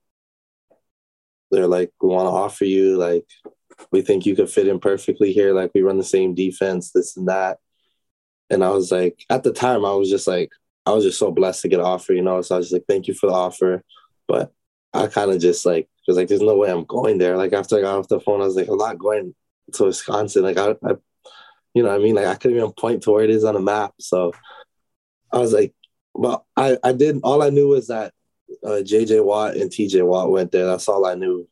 they're 1.49 1.67
like, 1.67 1.91
we 2.01 2.09
want 2.09 2.25
to 2.25 2.31
offer 2.31 2.65
you, 2.65 2.97
like, 2.97 3.25
we 3.91 4.01
think 4.01 4.25
you 4.25 4.35
could 4.35 4.49
fit 4.49 4.67
in 4.67 4.79
perfectly 4.79 5.31
here. 5.31 5.53
Like, 5.53 5.71
we 5.73 5.81
run 5.81 5.97
the 5.97 6.03
same 6.03 6.33
defense, 6.33 6.91
this 6.91 7.15
and 7.15 7.27
that. 7.27 7.59
And 8.49 8.63
I 8.63 8.69
was 8.69 8.91
like, 8.91 9.25
at 9.29 9.43
the 9.43 9.53
time, 9.53 9.85
I 9.85 9.93
was 9.93 10.09
just 10.09 10.27
like, 10.27 10.51
I 10.85 10.91
was 10.91 11.03
just 11.03 11.19
so 11.19 11.31
blessed 11.31 11.61
to 11.61 11.69
get 11.69 11.79
an 11.79 11.85
offer, 11.85 12.13
you 12.13 12.21
know. 12.21 12.41
So 12.41 12.55
I 12.55 12.57
was 12.57 12.71
like, 12.71 12.85
thank 12.87 13.07
you 13.07 13.13
for 13.13 13.27
the 13.27 13.33
offer. 13.33 13.83
But 14.27 14.53
I 14.93 15.07
kind 15.07 15.31
of 15.31 15.39
just 15.39 15.65
like, 15.65 15.87
was 16.07 16.17
like, 16.17 16.27
there's 16.27 16.41
no 16.41 16.55
way 16.57 16.69
I'm 16.69 16.83
going 16.85 17.17
there. 17.17 17.37
Like, 17.37 17.53
after 17.53 17.77
I 17.77 17.81
got 17.81 17.97
off 17.97 18.07
the 18.07 18.19
phone, 18.19 18.41
I 18.41 18.45
was 18.45 18.55
like, 18.55 18.67
I'm 18.67 18.77
not 18.77 18.97
going 18.97 19.33
to 19.73 19.83
Wisconsin. 19.85 20.43
Like, 20.43 20.57
I, 20.57 20.75
I 20.85 20.95
you 21.73 21.83
know 21.83 21.93
I 21.93 21.97
mean? 21.97 22.15
Like, 22.15 22.27
I 22.27 22.35
couldn't 22.35 22.57
even 22.57 22.71
point 22.73 23.03
to 23.03 23.11
where 23.11 23.23
it 23.23 23.29
is 23.29 23.43
on 23.43 23.55
a 23.55 23.61
map. 23.61 23.93
So 23.99 24.33
I 25.31 25.37
was 25.37 25.53
like, 25.53 25.73
well, 26.13 26.45
I, 26.55 26.77
I 26.83 26.93
did, 26.93 27.19
all 27.23 27.41
I 27.41 27.49
knew 27.49 27.69
was 27.69 27.87
that 27.87 28.13
uh, 28.63 28.81
JJ 28.83 29.23
Watt 29.23 29.55
and 29.55 29.71
TJ 29.71 30.05
Watt 30.05 30.31
went 30.31 30.51
there. 30.51 30.65
That's 30.65 30.87
all 30.87 31.05
I 31.05 31.15
knew. 31.15 31.47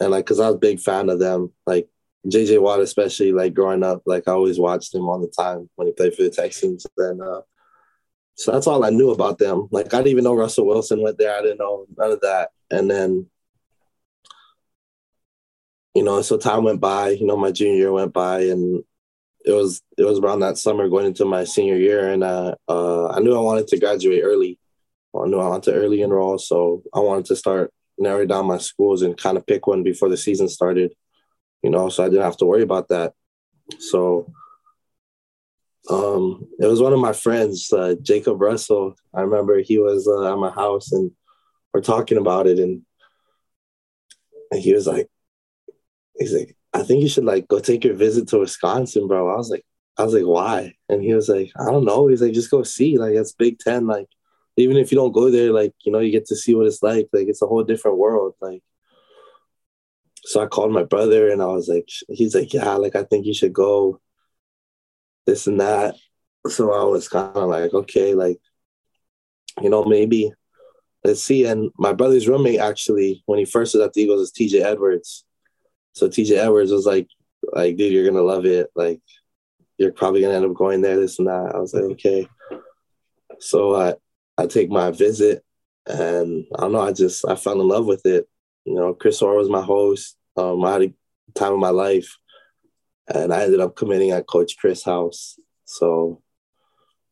And 0.00 0.10
like, 0.10 0.24
cause 0.24 0.40
I 0.40 0.46
was 0.46 0.54
a 0.54 0.58
big 0.58 0.80
fan 0.80 1.10
of 1.10 1.18
them. 1.18 1.52
Like 1.66 1.88
JJ 2.26 2.60
Watt, 2.60 2.80
especially 2.80 3.32
like 3.32 3.54
growing 3.54 3.82
up, 3.82 4.02
like 4.06 4.26
I 4.26 4.32
always 4.32 4.58
watched 4.58 4.94
him 4.94 5.08
all 5.08 5.20
the 5.20 5.28
time 5.28 5.70
when 5.76 5.86
he 5.86 5.92
played 5.92 6.14
for 6.14 6.22
the 6.22 6.30
Texans. 6.30 6.86
And 6.96 7.22
uh, 7.22 7.42
so 8.34 8.52
that's 8.52 8.66
all 8.66 8.84
I 8.84 8.90
knew 8.90 9.10
about 9.10 9.38
them. 9.38 9.68
Like 9.70 9.92
I 9.94 9.98
didn't 9.98 10.08
even 10.08 10.24
know 10.24 10.34
Russell 10.34 10.66
Wilson 10.66 11.02
went 11.02 11.18
there. 11.18 11.36
I 11.36 11.42
didn't 11.42 11.58
know 11.58 11.86
none 11.96 12.12
of 12.12 12.20
that. 12.20 12.50
And 12.70 12.90
then, 12.90 13.26
you 15.94 16.02
know, 16.02 16.20
so 16.22 16.36
time 16.36 16.64
went 16.64 16.80
by. 16.80 17.10
You 17.10 17.26
know, 17.26 17.36
my 17.36 17.52
junior 17.52 17.76
year 17.76 17.92
went 17.92 18.12
by, 18.12 18.42
and 18.42 18.84
it 19.44 19.52
was 19.52 19.80
it 19.96 20.04
was 20.04 20.18
around 20.18 20.40
that 20.40 20.58
summer 20.58 20.88
going 20.88 21.06
into 21.06 21.24
my 21.24 21.44
senior 21.44 21.76
year, 21.76 22.12
and 22.12 22.22
uh, 22.22 22.54
uh, 22.68 23.08
I 23.08 23.20
knew 23.20 23.36
I 23.36 23.40
wanted 23.40 23.66
to 23.68 23.78
graduate 23.78 24.22
early. 24.22 24.58
I 25.14 25.26
knew 25.26 25.40
I 25.40 25.48
wanted 25.48 25.72
to 25.72 25.74
early 25.76 26.02
enroll, 26.02 26.38
so 26.38 26.82
I 26.94 27.00
wanted 27.00 27.24
to 27.26 27.36
start 27.36 27.72
narrowing 27.98 28.28
down 28.28 28.46
my 28.46 28.58
schools 28.58 29.02
and 29.02 29.16
kind 29.16 29.36
of 29.36 29.46
pick 29.46 29.66
one 29.66 29.82
before 29.82 30.08
the 30.08 30.16
season 30.16 30.48
started. 30.48 30.92
You 31.62 31.70
know, 31.70 31.88
so 31.88 32.04
I 32.04 32.08
didn't 32.08 32.24
have 32.24 32.36
to 32.38 32.46
worry 32.46 32.62
about 32.62 32.88
that. 32.88 33.14
So 33.78 34.32
um, 35.90 36.48
it 36.58 36.66
was 36.66 36.80
one 36.80 36.92
of 36.92 37.00
my 37.00 37.12
friends, 37.12 37.72
uh, 37.72 37.94
Jacob 38.02 38.40
Russell. 38.40 38.94
I 39.12 39.22
remember 39.22 39.58
he 39.58 39.78
was 39.78 40.06
uh, 40.06 40.32
at 40.32 40.38
my 40.38 40.50
house 40.50 40.92
and 40.92 41.10
we're 41.72 41.80
talking 41.80 42.18
about 42.18 42.46
it, 42.46 42.58
and, 42.58 42.82
and 44.50 44.60
he 44.60 44.72
was 44.72 44.86
like, 44.86 45.08
he's 46.18 46.32
like, 46.32 46.56
I 46.72 46.82
think 46.82 47.02
you 47.02 47.08
should 47.08 47.24
like 47.24 47.48
go 47.48 47.58
take 47.58 47.84
your 47.84 47.94
visit 47.94 48.28
to 48.28 48.38
Wisconsin, 48.38 49.06
bro. 49.06 49.28
I 49.28 49.36
was 49.36 49.50
like, 49.50 49.64
I 49.96 50.04
was 50.04 50.14
like, 50.14 50.24
why? 50.24 50.74
And 50.88 51.02
he 51.02 51.12
was 51.12 51.28
like, 51.28 51.50
I 51.58 51.64
don't 51.70 51.84
know. 51.84 52.06
He's 52.06 52.22
like, 52.22 52.32
just 52.32 52.50
go 52.50 52.62
see. 52.62 52.98
Like, 52.98 53.14
it's 53.14 53.32
Big 53.32 53.58
Ten. 53.58 53.86
Like, 53.86 54.06
even 54.56 54.76
if 54.76 54.92
you 54.92 54.96
don't 54.96 55.12
go 55.12 55.30
there, 55.30 55.52
like, 55.52 55.74
you 55.84 55.92
know, 55.92 55.98
you 55.98 56.12
get 56.12 56.26
to 56.26 56.36
see 56.36 56.54
what 56.54 56.66
it's 56.66 56.82
like. 56.82 57.08
Like, 57.12 57.28
it's 57.28 57.42
a 57.42 57.46
whole 57.46 57.64
different 57.64 57.98
world. 57.98 58.34
Like, 58.40 58.62
so 60.28 60.42
I 60.42 60.46
called 60.46 60.72
my 60.72 60.84
brother 60.84 61.30
and 61.30 61.40
I 61.40 61.46
was 61.46 61.68
like, 61.68 61.88
he's 62.10 62.34
like, 62.34 62.52
yeah, 62.52 62.74
like, 62.74 62.94
I 62.94 63.02
think 63.04 63.24
you 63.24 63.32
should 63.32 63.54
go 63.54 63.98
this 65.24 65.46
and 65.46 65.58
that. 65.60 65.94
So 66.46 66.70
I 66.70 66.84
was 66.84 67.08
kind 67.08 67.34
of 67.34 67.48
like, 67.48 67.72
okay, 67.72 68.12
like, 68.12 68.38
you 69.62 69.70
know, 69.70 69.86
maybe 69.86 70.30
let's 71.02 71.22
see. 71.22 71.46
And 71.46 71.70
my 71.78 71.94
brother's 71.94 72.28
roommate 72.28 72.60
actually, 72.60 73.22
when 73.24 73.38
he 73.38 73.46
first 73.46 73.74
was 73.74 73.82
at 73.82 73.94
the 73.94 74.02
Eagles, 74.02 74.20
is 74.20 74.32
TJ 74.32 74.60
Edwards. 74.62 75.24
So 75.94 76.08
TJ 76.08 76.36
Edwards 76.36 76.72
was 76.72 76.84
like, 76.84 77.08
like, 77.54 77.78
dude, 77.78 77.90
you're 77.90 78.04
gonna 78.04 78.20
love 78.20 78.44
it. 78.44 78.68
Like, 78.76 79.00
you're 79.78 79.92
probably 79.92 80.20
gonna 80.20 80.34
end 80.34 80.44
up 80.44 80.54
going 80.54 80.82
there, 80.82 81.00
this 81.00 81.18
and 81.18 81.28
that. 81.28 81.54
I 81.54 81.58
was 81.58 81.72
like, 81.72 81.84
mm-hmm. 81.84 81.92
okay. 81.92 82.28
So 83.40 83.74
I 83.74 83.94
I 84.36 84.46
take 84.46 84.68
my 84.68 84.90
visit 84.90 85.42
and 85.86 86.44
I 86.54 86.60
don't 86.60 86.72
know, 86.72 86.82
I 86.82 86.92
just 86.92 87.26
I 87.26 87.34
fell 87.34 87.62
in 87.62 87.66
love 87.66 87.86
with 87.86 88.04
it. 88.04 88.28
You 88.66 88.74
know, 88.74 88.92
Chris 88.92 89.22
Orr 89.22 89.34
was 89.34 89.48
my 89.48 89.62
host. 89.62 90.17
Um, 90.38 90.64
I 90.64 90.72
had 90.72 90.82
a 90.82 90.92
time 91.34 91.52
of 91.52 91.58
my 91.58 91.70
life 91.70 92.16
and 93.08 93.32
I 93.32 93.42
ended 93.42 93.60
up 93.60 93.76
committing 93.76 94.10
at 94.10 94.26
Coach 94.26 94.56
Chryst 94.62 94.84
house. 94.84 95.38
So 95.64 96.22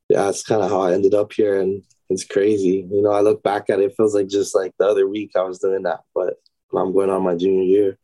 yeah, 0.09 0.25
that's 0.25 0.42
kind 0.42 0.62
of 0.62 0.71
how 0.71 0.80
I 0.80 0.92
ended 0.92 1.14
up 1.14 1.33
here, 1.33 1.61
and 1.61 1.83
it's 2.09 2.25
crazy. 2.25 2.87
You 2.88 3.02
know, 3.02 3.11
I 3.11 3.21
look 3.21 3.42
back 3.42 3.71
at 3.71 3.80
it, 3.80 3.87
it 3.87 3.97
feels 3.97 4.14
like 4.14 4.28
just 4.28 4.54
like 4.54 4.73
the 4.78 4.87
other 4.87 5.09
week 5.09 5.33
I 5.37 5.42
was 5.42 5.59
doing 5.59 5.83
that, 5.83 6.00
but 6.14 6.35
I'm 6.75 6.92
going 6.92 7.11
on 7.11 7.23
my 7.23 7.35
junior 7.35 7.62
year. 7.62 7.99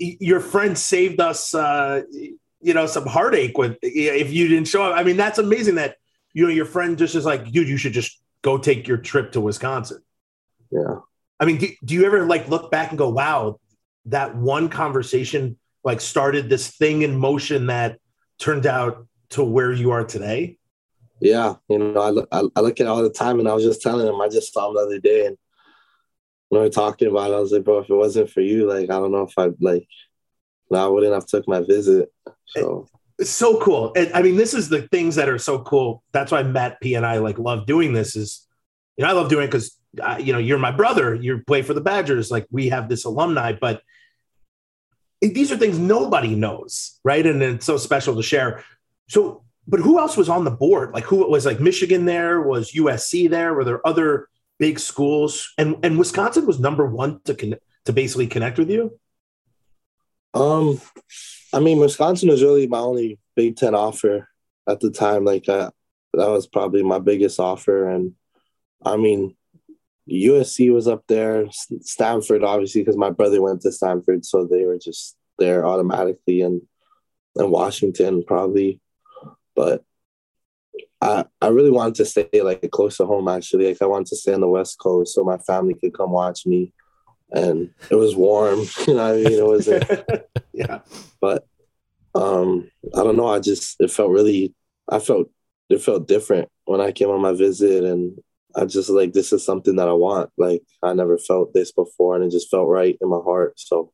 Your 0.00 0.40
friend 0.40 0.76
saved 0.76 1.20
us, 1.20 1.54
uh, 1.54 2.02
you 2.60 2.74
know, 2.74 2.86
some 2.86 3.06
heartache 3.06 3.56
with 3.56 3.76
if 3.82 4.32
you 4.32 4.48
didn't 4.48 4.68
show 4.68 4.84
up. 4.84 4.98
I 4.98 5.04
mean, 5.04 5.16
that's 5.16 5.38
amazing 5.38 5.76
that 5.76 5.96
you 6.32 6.44
know 6.44 6.52
your 6.52 6.64
friend 6.64 6.98
just 6.98 7.14
is 7.14 7.26
like, 7.26 7.50
dude, 7.50 7.68
you 7.68 7.76
should 7.76 7.92
just 7.92 8.20
go 8.42 8.58
take 8.58 8.88
your 8.88 8.98
trip 8.98 9.32
to 9.32 9.40
Wisconsin. 9.40 10.02
Yeah. 10.70 10.96
I 11.38 11.44
mean, 11.44 11.58
do, 11.58 11.68
do 11.84 11.94
you 11.94 12.04
ever 12.04 12.26
like 12.26 12.48
look 12.48 12.70
back 12.70 12.90
and 12.90 12.98
go, 12.98 13.10
wow, 13.10 13.60
that 14.08 14.36
one 14.36 14.68
conversation 14.68 15.56
like 15.84 16.00
started 16.00 16.48
this 16.48 16.68
thing 16.68 17.02
in 17.02 17.16
motion 17.16 17.66
that 17.66 17.98
turned 18.38 18.66
out 18.66 19.06
to 19.30 19.44
where 19.44 19.72
you 19.72 19.90
are 19.90 20.04
today? 20.04 20.58
Yeah, 21.20 21.54
you 21.68 21.78
know, 21.78 22.00
I 22.00 22.10
look, 22.10 22.28
I, 22.30 22.40
look 22.60 22.80
at 22.80 22.86
it 22.86 22.86
all 22.86 23.02
the 23.02 23.10
time, 23.10 23.40
and 23.40 23.48
I 23.48 23.54
was 23.54 23.64
just 23.64 23.82
telling 23.82 24.06
him, 24.06 24.20
I 24.20 24.28
just 24.28 24.52
saw 24.52 24.68
him 24.68 24.74
the 24.74 24.82
other 24.82 25.00
day, 25.00 25.26
and 25.26 25.36
when 26.48 26.60
we 26.60 26.66
were 26.66 26.72
talking 26.72 27.08
about 27.08 27.30
it, 27.30 27.34
I 27.34 27.40
was 27.40 27.52
like, 27.52 27.64
bro, 27.64 27.78
if 27.78 27.90
it 27.90 27.94
wasn't 27.94 28.30
for 28.30 28.40
you, 28.40 28.68
like, 28.68 28.84
I 28.84 28.94
don't 28.94 29.12
know 29.12 29.22
if 29.22 29.32
I 29.36 29.50
like, 29.60 29.86
no, 30.70 30.84
I 30.84 30.88
wouldn't 30.88 31.12
have 31.12 31.26
took 31.26 31.48
my 31.48 31.60
visit. 31.60 32.12
So 32.46 32.86
it's 33.18 33.30
so 33.30 33.58
cool. 33.60 33.92
And, 33.96 34.12
I 34.14 34.22
mean, 34.22 34.36
this 34.36 34.54
is 34.54 34.68
the 34.68 34.82
things 34.88 35.16
that 35.16 35.28
are 35.28 35.38
so 35.38 35.60
cool. 35.60 36.02
That's 36.12 36.30
why 36.30 36.42
Matt 36.42 36.80
P 36.80 36.94
and 36.94 37.04
I 37.04 37.18
like 37.18 37.38
love 37.38 37.66
doing 37.66 37.92
this. 37.92 38.16
Is 38.16 38.46
you 38.96 39.04
know, 39.04 39.10
I 39.10 39.12
love 39.12 39.28
doing 39.28 39.44
it 39.44 39.50
you 40.20 40.32
know 40.32 40.38
you're 40.38 40.58
my 40.58 40.70
brother. 40.70 41.14
You 41.14 41.42
play 41.46 41.62
for 41.62 41.74
the 41.74 41.80
Badgers. 41.80 42.30
Like 42.30 42.46
we 42.50 42.68
have 42.68 42.88
this 42.88 43.04
alumni, 43.04 43.52
but 43.52 43.82
these 45.20 45.50
are 45.50 45.56
things 45.56 45.78
nobody 45.78 46.34
knows, 46.34 46.98
right? 47.04 47.24
And 47.24 47.42
it's 47.42 47.66
so 47.66 47.76
special 47.76 48.14
to 48.16 48.22
share. 48.22 48.62
So, 49.08 49.42
but 49.66 49.80
who 49.80 49.98
else 49.98 50.16
was 50.16 50.28
on 50.28 50.44
the 50.44 50.50
board? 50.50 50.92
Like 50.92 51.04
who 51.04 51.28
was 51.28 51.44
like 51.44 51.60
Michigan 51.60 52.04
there? 52.04 52.40
Was 52.40 52.72
USC 52.72 53.28
there? 53.28 53.54
Were 53.54 53.64
there 53.64 53.86
other 53.86 54.28
big 54.58 54.78
schools? 54.78 55.52
And 55.58 55.76
and 55.82 55.98
Wisconsin 55.98 56.46
was 56.46 56.60
number 56.60 56.86
one 56.86 57.20
to 57.24 57.34
con- 57.34 57.56
to 57.86 57.92
basically 57.92 58.26
connect 58.26 58.58
with 58.58 58.70
you. 58.70 58.98
Um, 60.34 60.80
I 61.52 61.60
mean, 61.60 61.78
Wisconsin 61.78 62.28
was 62.28 62.42
really 62.42 62.66
my 62.66 62.78
only 62.78 63.18
Big 63.34 63.56
Ten 63.56 63.74
offer 63.74 64.28
at 64.68 64.80
the 64.80 64.90
time. 64.90 65.24
Like 65.24 65.48
uh, 65.48 65.70
that 66.14 66.28
was 66.28 66.46
probably 66.46 66.82
my 66.82 66.98
biggest 66.98 67.40
offer, 67.40 67.88
and 67.88 68.14
I 68.84 68.96
mean, 68.96 69.36
USC 70.10 70.72
was 70.72 70.88
up 70.88 71.04
there, 71.08 71.46
Stanford 71.80 72.42
obviously 72.42 72.82
because 72.82 72.96
my 72.96 73.10
brother 73.10 73.42
went 73.42 73.60
to 73.62 73.72
Stanford, 73.72 74.24
so 74.24 74.44
they 74.44 74.64
were 74.64 74.78
just 74.78 75.16
there 75.38 75.66
automatically, 75.66 76.42
and 76.42 76.62
and 77.36 77.50
Washington 77.50 78.24
probably, 78.26 78.80
but 79.54 79.84
I 81.00 81.24
I 81.40 81.48
really 81.48 81.70
wanted 81.70 81.96
to 81.96 82.04
stay 82.04 82.28
like 82.42 82.68
close 82.70 82.96
to 82.96 83.06
home 83.06 83.28
actually. 83.28 83.68
Like 83.68 83.82
I 83.82 83.86
wanted 83.86 84.08
to 84.08 84.16
stay 84.16 84.34
on 84.34 84.40
the 84.40 84.48
West 84.48 84.78
Coast 84.78 85.14
so 85.14 85.24
my 85.24 85.38
family 85.38 85.74
could 85.74 85.94
come 85.94 86.10
watch 86.10 86.46
me, 86.46 86.72
and 87.30 87.70
it 87.90 87.94
was 87.94 88.16
warm. 88.16 88.60
You 88.86 88.94
know, 88.94 89.12
I 89.12 89.16
mean, 89.16 89.32
it 89.32 89.46
was 89.46 89.68
yeah, 90.52 90.80
but 91.20 91.46
um, 92.14 92.70
I 92.94 93.02
don't 93.02 93.16
know. 93.16 93.28
I 93.28 93.40
just 93.40 93.76
it 93.80 93.90
felt 93.90 94.10
really. 94.10 94.54
I 94.88 94.98
felt 94.98 95.30
it 95.68 95.82
felt 95.82 96.08
different 96.08 96.48
when 96.64 96.80
I 96.80 96.92
came 96.92 97.10
on 97.10 97.20
my 97.20 97.32
visit, 97.32 97.84
and 97.84 98.18
I 98.56 98.64
just 98.64 98.88
like 98.90 99.12
this 99.12 99.32
is 99.32 99.44
something 99.44 99.76
that 99.76 99.88
I 99.88 99.92
want. 99.92 100.30
Like 100.36 100.62
I 100.82 100.92
never 100.94 101.18
felt 101.18 101.52
this 101.52 101.72
before, 101.72 102.16
and 102.16 102.24
it 102.24 102.30
just 102.30 102.50
felt 102.50 102.68
right 102.68 102.96
in 103.00 103.08
my 103.08 103.20
heart. 103.22 103.58
So 103.60 103.92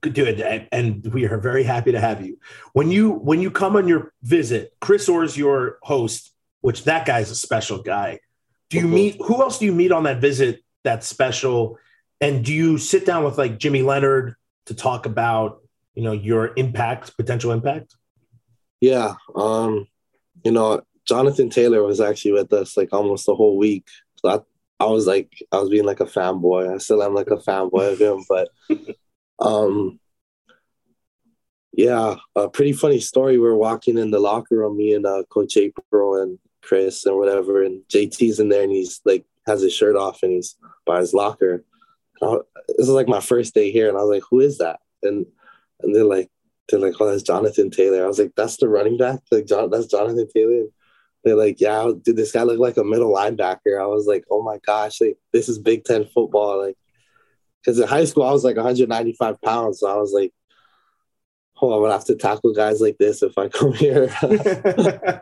good 0.00 0.14
do 0.14 0.24
it, 0.24 0.68
and 0.72 1.04
we 1.12 1.24
are 1.26 1.38
very 1.38 1.62
happy 1.62 1.92
to 1.92 2.00
have 2.00 2.24
you. 2.24 2.38
When 2.72 2.90
you 2.90 3.10
when 3.12 3.40
you 3.40 3.50
come 3.50 3.76
on 3.76 3.88
your 3.88 4.12
visit, 4.22 4.74
Chris 4.80 5.08
Orr's 5.08 5.36
your 5.36 5.78
host, 5.82 6.32
which 6.60 6.84
that 6.84 7.06
guy's 7.06 7.30
a 7.30 7.34
special 7.36 7.82
guy. 7.82 8.20
Do 8.70 8.78
you 8.78 8.86
Mhm. 8.86 8.90
meet 8.90 9.22
who 9.22 9.40
else 9.40 9.58
do 9.58 9.64
you 9.66 9.72
meet 9.72 9.92
on 9.92 10.04
that 10.04 10.20
visit 10.20 10.62
that's 10.82 11.06
special? 11.06 11.78
And 12.20 12.44
do 12.44 12.52
you 12.52 12.78
sit 12.78 13.06
down 13.06 13.24
with 13.24 13.38
like 13.38 13.58
Jimmy 13.58 13.82
Leonhard 13.82 14.34
to 14.66 14.74
talk 14.74 15.06
about 15.06 15.62
you 15.94 16.02
know 16.02 16.12
your 16.12 16.52
impact, 16.56 17.16
potential 17.16 17.52
impact? 17.52 17.94
yeah, 18.80 19.14
um, 19.34 19.86
you 20.44 20.50
know, 20.50 20.82
Jonathan 21.06 21.50
Taylor 21.50 21.82
was 21.82 22.00
actually 22.00 22.32
with 22.32 22.52
us 22.52 22.76
like 22.76 22.88
almost 22.92 23.26
the 23.26 23.34
whole 23.34 23.56
week. 23.56 23.86
So 24.16 24.30
I, 24.30 24.84
I 24.84 24.88
was 24.88 25.06
like, 25.06 25.32
I 25.52 25.58
was 25.58 25.70
being 25.70 25.84
like 25.84 26.00
a 26.00 26.06
fanboy. 26.06 26.74
I 26.74 26.78
still 26.78 27.02
am 27.02 27.14
like 27.14 27.30
a 27.30 27.36
fanboy 27.36 27.92
of 27.92 28.00
him, 28.00 28.24
but 28.28 28.48
um, 29.38 30.00
yeah, 31.72 32.16
a 32.34 32.48
pretty 32.48 32.72
funny 32.72 33.00
story. 33.00 33.38
We 33.38 33.46
are 33.46 33.54
walking 33.54 33.98
in 33.98 34.10
the 34.10 34.18
locker 34.18 34.56
room, 34.56 34.76
me 34.76 34.94
and 34.94 35.06
uh, 35.06 35.22
Coach 35.30 35.56
April 35.56 36.20
and 36.20 36.38
Chris 36.62 37.04
and 37.06 37.16
whatever, 37.16 37.62
and 37.62 37.82
JT's 37.88 38.40
in 38.40 38.48
there, 38.48 38.62
and 38.62 38.72
he's 38.72 39.00
like 39.04 39.24
has 39.46 39.60
his 39.60 39.72
shirt 39.72 39.94
off 39.94 40.22
and 40.22 40.32
he's 40.32 40.56
by 40.84 40.98
his 40.98 41.14
locker. 41.14 41.64
This 42.20 42.40
is 42.78 42.88
like 42.88 43.08
my 43.08 43.20
first 43.20 43.54
day 43.54 43.70
here, 43.70 43.88
and 43.88 43.96
I 43.96 44.00
was 44.00 44.10
like, 44.10 44.22
"Who 44.30 44.40
is 44.40 44.58
that?" 44.58 44.80
And 45.02 45.26
and 45.80 45.94
they're 45.94 46.04
like, 46.04 46.30
they're 46.68 46.80
like, 46.80 46.94
"Oh, 46.98 47.10
that's 47.10 47.22
Jonathan 47.22 47.70
Taylor." 47.70 48.04
I 48.04 48.08
was 48.08 48.18
like, 48.18 48.32
"That's 48.36 48.56
the 48.56 48.68
running 48.68 48.96
back, 48.96 49.20
like 49.30 49.46
John, 49.46 49.70
that's 49.70 49.86
Jonathan 49.86 50.28
Taylor." 50.34 50.64
They're 51.26 51.34
like, 51.34 51.60
"Yeah, 51.60 51.90
did 52.04 52.14
this 52.14 52.30
guy 52.30 52.44
look 52.44 52.60
like 52.60 52.76
a 52.76 52.84
middle 52.84 53.12
linebacker?" 53.12 53.80
I 53.80 53.86
was 53.86 54.06
like, 54.06 54.24
"Oh 54.30 54.42
my 54.42 54.58
gosh, 54.64 55.00
like 55.00 55.18
this 55.32 55.48
is 55.48 55.58
Big 55.58 55.82
Ten 55.82 56.04
football!" 56.04 56.64
Like, 56.64 56.76
because 57.60 57.80
in 57.80 57.88
high 57.88 58.04
school 58.04 58.22
I 58.22 58.30
was 58.30 58.44
like 58.44 58.54
195 58.54 59.42
pounds, 59.42 59.80
so 59.80 59.88
I 59.88 59.96
was 59.96 60.12
like, 60.12 60.32
"Oh, 61.60 61.72
I'm 61.72 61.82
gonna 61.82 61.94
have 61.94 62.04
to 62.04 62.14
tackle 62.14 62.54
guys 62.54 62.80
like 62.80 62.98
this 62.98 63.24
if 63.24 63.36
I 63.36 63.48
come 63.58 63.72
here." 63.72 64.08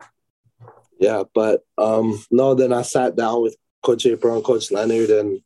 yeah, 1.00 1.22
but 1.34 1.62
um, 1.78 2.22
no. 2.30 2.52
Then 2.52 2.74
I 2.74 2.82
sat 2.82 3.16
down 3.16 3.40
with 3.40 3.56
Coach 3.82 4.04
April 4.04 4.34
and 4.34 4.44
Coach 4.44 4.70
Leonhard, 4.70 5.08
and 5.08 5.40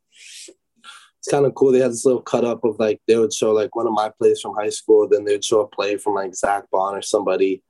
it's 0.48 1.28
kind 1.30 1.46
of 1.46 1.54
cool. 1.54 1.70
They 1.70 1.78
had 1.78 1.92
this 1.92 2.04
little 2.04 2.20
cut 2.20 2.44
up 2.44 2.64
of 2.64 2.80
like 2.80 3.00
they 3.06 3.16
would 3.16 3.32
show 3.32 3.52
like 3.52 3.76
one 3.76 3.86
of 3.86 3.92
my 3.92 4.10
plays 4.18 4.40
from 4.40 4.56
high 4.56 4.70
school, 4.70 5.06
then 5.08 5.24
they'd 5.24 5.44
show 5.44 5.60
a 5.60 5.68
play 5.68 5.98
from 5.98 6.14
like 6.14 6.34
Zack 6.34 6.64
Baun 6.72 6.96
or 6.96 7.02
somebody 7.02 7.62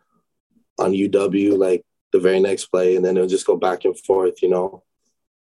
on 0.79 0.93
UW, 0.93 1.59
like 1.59 1.85
the 2.13 2.21
very 2.21 2.41
next 2.41 2.67
play, 2.67 2.97
and 2.97 3.05
then 3.05 3.17
it 3.17 3.21
would 3.21 3.31
just 3.31 3.47
go 3.47 3.57
back 3.57 3.85
and 3.85 3.99
forth, 3.99 4.43
you 4.43 4.49
know. 4.49 4.83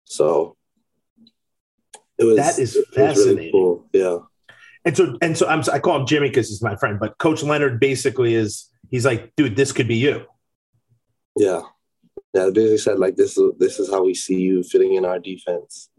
So 0.06 0.58
it 2.18 2.26
was 2.26 2.38
That 2.38 2.60
is 2.60 2.78
was 2.96 3.26
really 3.26 3.52
cool. 3.52 3.88
Yeah. 3.94 4.20
and 4.86 4.96
so 4.96 5.18
and 5.22 5.38
so 5.38 5.48
I'm 5.48 5.64
I 5.72 5.80
call 5.80 6.00
him 6.00 6.06
Jimmy 6.06 6.30
because 6.30 6.50
he's 6.50 6.62
my 6.62 6.76
friend, 6.76 7.00
but 7.00 7.18
Coach 7.18 7.44
Leonhard 7.44 7.80
basically 7.80 8.36
is 8.36 8.70
he's 8.90 9.06
like, 9.06 9.34
dude, 9.36 9.56
this 9.56 9.72
could 9.72 9.88
be 9.88 9.96
you. 9.96 10.26
Yeah. 11.38 11.62
Yeah. 12.34 12.46
They 12.46 12.52
basically 12.52 12.78
said 12.78 13.00
like 13.00 13.16
this 13.16 13.38
is 13.38 13.54
this 13.58 13.80
is 13.80 13.90
how 13.90 14.04
we 14.04 14.14
see 14.14 14.40
you 14.40 14.64
fitting 14.64 14.96
in 14.96 15.06
our 15.06 15.20
defense. 15.20 15.90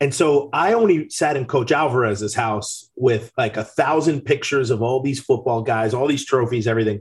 And 0.00 0.12
so 0.12 0.50
I 0.52 0.72
only 0.72 1.08
sat 1.10 1.36
in 1.36 1.44
Coach 1.44 1.70
Alvarez's 1.70 2.34
house 2.34 2.90
with 2.96 3.30
like 3.38 3.56
a 3.56 3.62
thousand 3.62 4.22
pictures 4.22 4.70
of 4.70 4.82
all 4.82 5.00
these 5.00 5.20
football 5.20 5.62
guys, 5.62 5.94
all 5.94 6.08
these 6.08 6.26
trophies, 6.26 6.66
everything. 6.66 6.98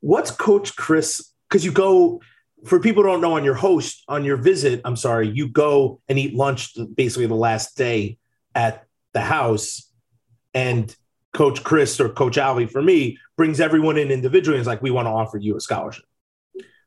What's 0.00 0.32
Coach 0.32 0.74
Chryst? 0.74 1.30
Because 1.48 1.64
you 1.64 1.72
go, 1.72 2.20
for 2.64 2.80
people 2.80 3.02
who 3.02 3.10
don't 3.10 3.20
know, 3.20 3.34
on 3.34 3.44
your 3.44 3.54
host, 3.54 4.04
on 4.08 4.24
your 4.24 4.36
visit, 4.36 4.80
I'm 4.84 4.96
sorry, 4.96 5.28
you 5.28 5.48
go 5.48 6.00
and 6.08 6.18
eat 6.18 6.34
lunch 6.34 6.76
basically 6.94 7.26
the 7.26 7.34
last 7.34 7.76
day 7.76 8.18
at 8.54 8.86
the 9.12 9.20
house 9.20 9.90
and 10.54 10.94
Coach 11.32 11.62
Chryst 11.62 12.00
or 12.00 12.08
Coach 12.08 12.36
Alvey 12.36 12.70
for 12.70 12.80
me 12.80 13.18
brings 13.36 13.60
everyone 13.60 13.98
in 13.98 14.10
individually 14.10 14.56
and 14.56 14.60
is 14.62 14.66
like, 14.66 14.82
we 14.82 14.90
want 14.90 15.06
to 15.06 15.10
offer 15.10 15.36
you 15.36 15.56
a 15.56 15.60
scholarship. 15.60 16.04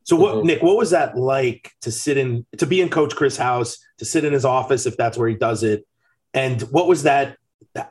So 0.04 0.16
what 0.16 0.36
Mhm. 0.36 0.44
Nick, 0.46 0.64
what 0.64 0.78
was 0.78 0.92
that 0.92 1.18
like 1.18 1.74
to 1.82 1.92
sit 1.92 2.18
in 2.18 2.46
to 2.58 2.66
be 2.66 2.80
in 2.80 2.90
Coach 2.90 3.14
Chryst' 3.14 3.38
house, 3.38 3.78
to 3.98 4.06
sit 4.06 4.24
in 4.24 4.32
his 4.32 4.46
office 4.46 4.86
if 4.86 4.96
that's 4.96 5.18
where 5.18 5.28
he 5.28 5.36
does 5.36 5.64
it? 5.64 5.86
And 6.34 6.62
what 6.64 6.88
was 6.88 7.04
that? 7.04 7.38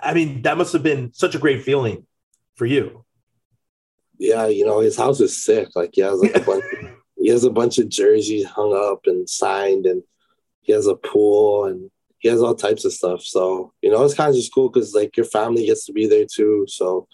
I 0.03 0.15
mean, 0.15 0.43
that 0.43 0.57
must 0.57 0.73
have 0.73 0.83
been 0.83 1.13
such 1.13 1.35
a 1.35 1.39
great 1.39 1.63
feeling 1.63 2.07
for 2.55 2.65
you. 2.67 3.05
Yeah, 4.19 4.47
you 4.47 4.65
know, 4.65 4.81
his 4.81 4.97
house 4.97 5.21
is 5.21 5.45
sick. 5.45 5.69
Like 5.75 5.91
he 5.95 6.01
has 6.03 6.21
like 6.21 6.37
a 6.37 6.41
bunch 6.41 6.65
he 7.17 7.29
has 7.29 7.45
a 7.45 7.51
bunch 7.51 7.79
of 7.79 7.89
jerseys 7.89 8.47
hung 8.47 8.75
up 8.75 9.01
and 9.07 9.29
signed 9.29 9.87
and 9.87 10.03
he 10.63 10.73
has 10.73 10.87
a 10.87 10.95
pool 10.95 11.67
and 11.67 11.91
he 12.19 12.29
has 12.29 12.43
all 12.43 12.55
types 12.55 12.85
of 12.85 12.93
stuff. 12.93 13.23
So, 13.23 13.73
you 13.83 13.91
know, 13.91 14.05
it's 14.05 14.15
kind 14.15 14.31
of 14.31 14.37
just 14.37 14.53
cool 14.53 14.69
because 14.69 14.95
like 14.95 15.17
your 15.17 15.27
family 15.27 15.67
gets 15.67 15.87
to 15.87 15.93
be 15.93 16.07
there 16.07 16.27
too. 16.27 16.67
So 16.69 17.09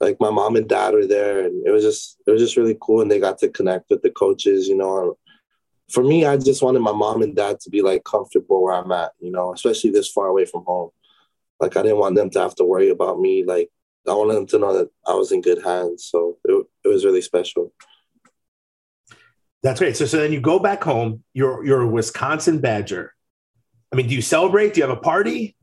like 0.00 0.16
my 0.20 0.30
mom 0.30 0.56
and 0.56 0.68
dad 0.68 0.94
were 0.94 1.06
there 1.06 1.44
and 1.44 1.66
it 1.66 1.70
was 1.70 1.82
just 1.82 2.18
it 2.26 2.30
was 2.30 2.40
just 2.40 2.56
really 2.56 2.76
cool 2.80 3.00
and 3.00 3.10
they 3.10 3.18
got 3.18 3.38
to 3.38 3.48
connect 3.48 3.90
with 3.90 4.02
the 4.02 4.10
coaches, 4.10 4.68
you 4.68 4.76
know. 4.76 5.16
For 5.90 6.02
me, 6.02 6.24
I 6.24 6.36
just 6.36 6.62
wanted 6.62 6.80
my 6.80 6.92
mom 6.92 7.22
and 7.22 7.36
dad 7.36 7.60
to 7.60 7.70
be 7.70 7.82
like 7.82 8.04
comfortable 8.04 8.62
where 8.62 8.74
I'm 8.74 8.90
at, 8.92 9.12
you 9.20 9.30
know, 9.30 9.52
especially 9.52 9.90
this 9.90 10.08
far 10.08 10.26
away 10.26 10.46
from 10.46 10.64
home. 10.64 10.90
Like 11.60 11.76
I 11.76 11.82
didn't 11.82 11.98
want 11.98 12.16
them 12.16 12.30
to 12.30 12.40
have 12.40 12.54
to 12.56 12.64
worry 12.64 12.90
about 12.90 13.20
me. 13.20 13.44
Like 13.44 13.70
I 14.08 14.12
wanted 14.12 14.34
them 14.34 14.46
to 14.48 14.58
know 14.58 14.72
that 14.74 14.90
I 15.06 15.14
was 15.14 15.32
in 15.32 15.40
good 15.40 15.62
hands. 15.64 16.08
So 16.10 16.38
it, 16.44 16.66
it 16.84 16.88
was 16.88 17.04
really 17.04 17.22
special. 17.22 17.72
That's 19.62 19.80
great. 19.80 19.96
So, 19.96 20.04
so 20.04 20.18
then 20.18 20.32
you 20.32 20.40
go 20.40 20.58
back 20.58 20.84
home. 20.84 21.24
You're 21.32 21.64
you're 21.64 21.80
a 21.82 21.88
Wisconsin 21.88 22.60
Badger. 22.60 23.14
I 23.92 23.96
mean, 23.96 24.08
do 24.08 24.14
you 24.14 24.22
celebrate? 24.22 24.74
Do 24.74 24.80
you 24.80 24.86
have 24.86 24.96
a 24.96 25.00
party? 25.00 25.56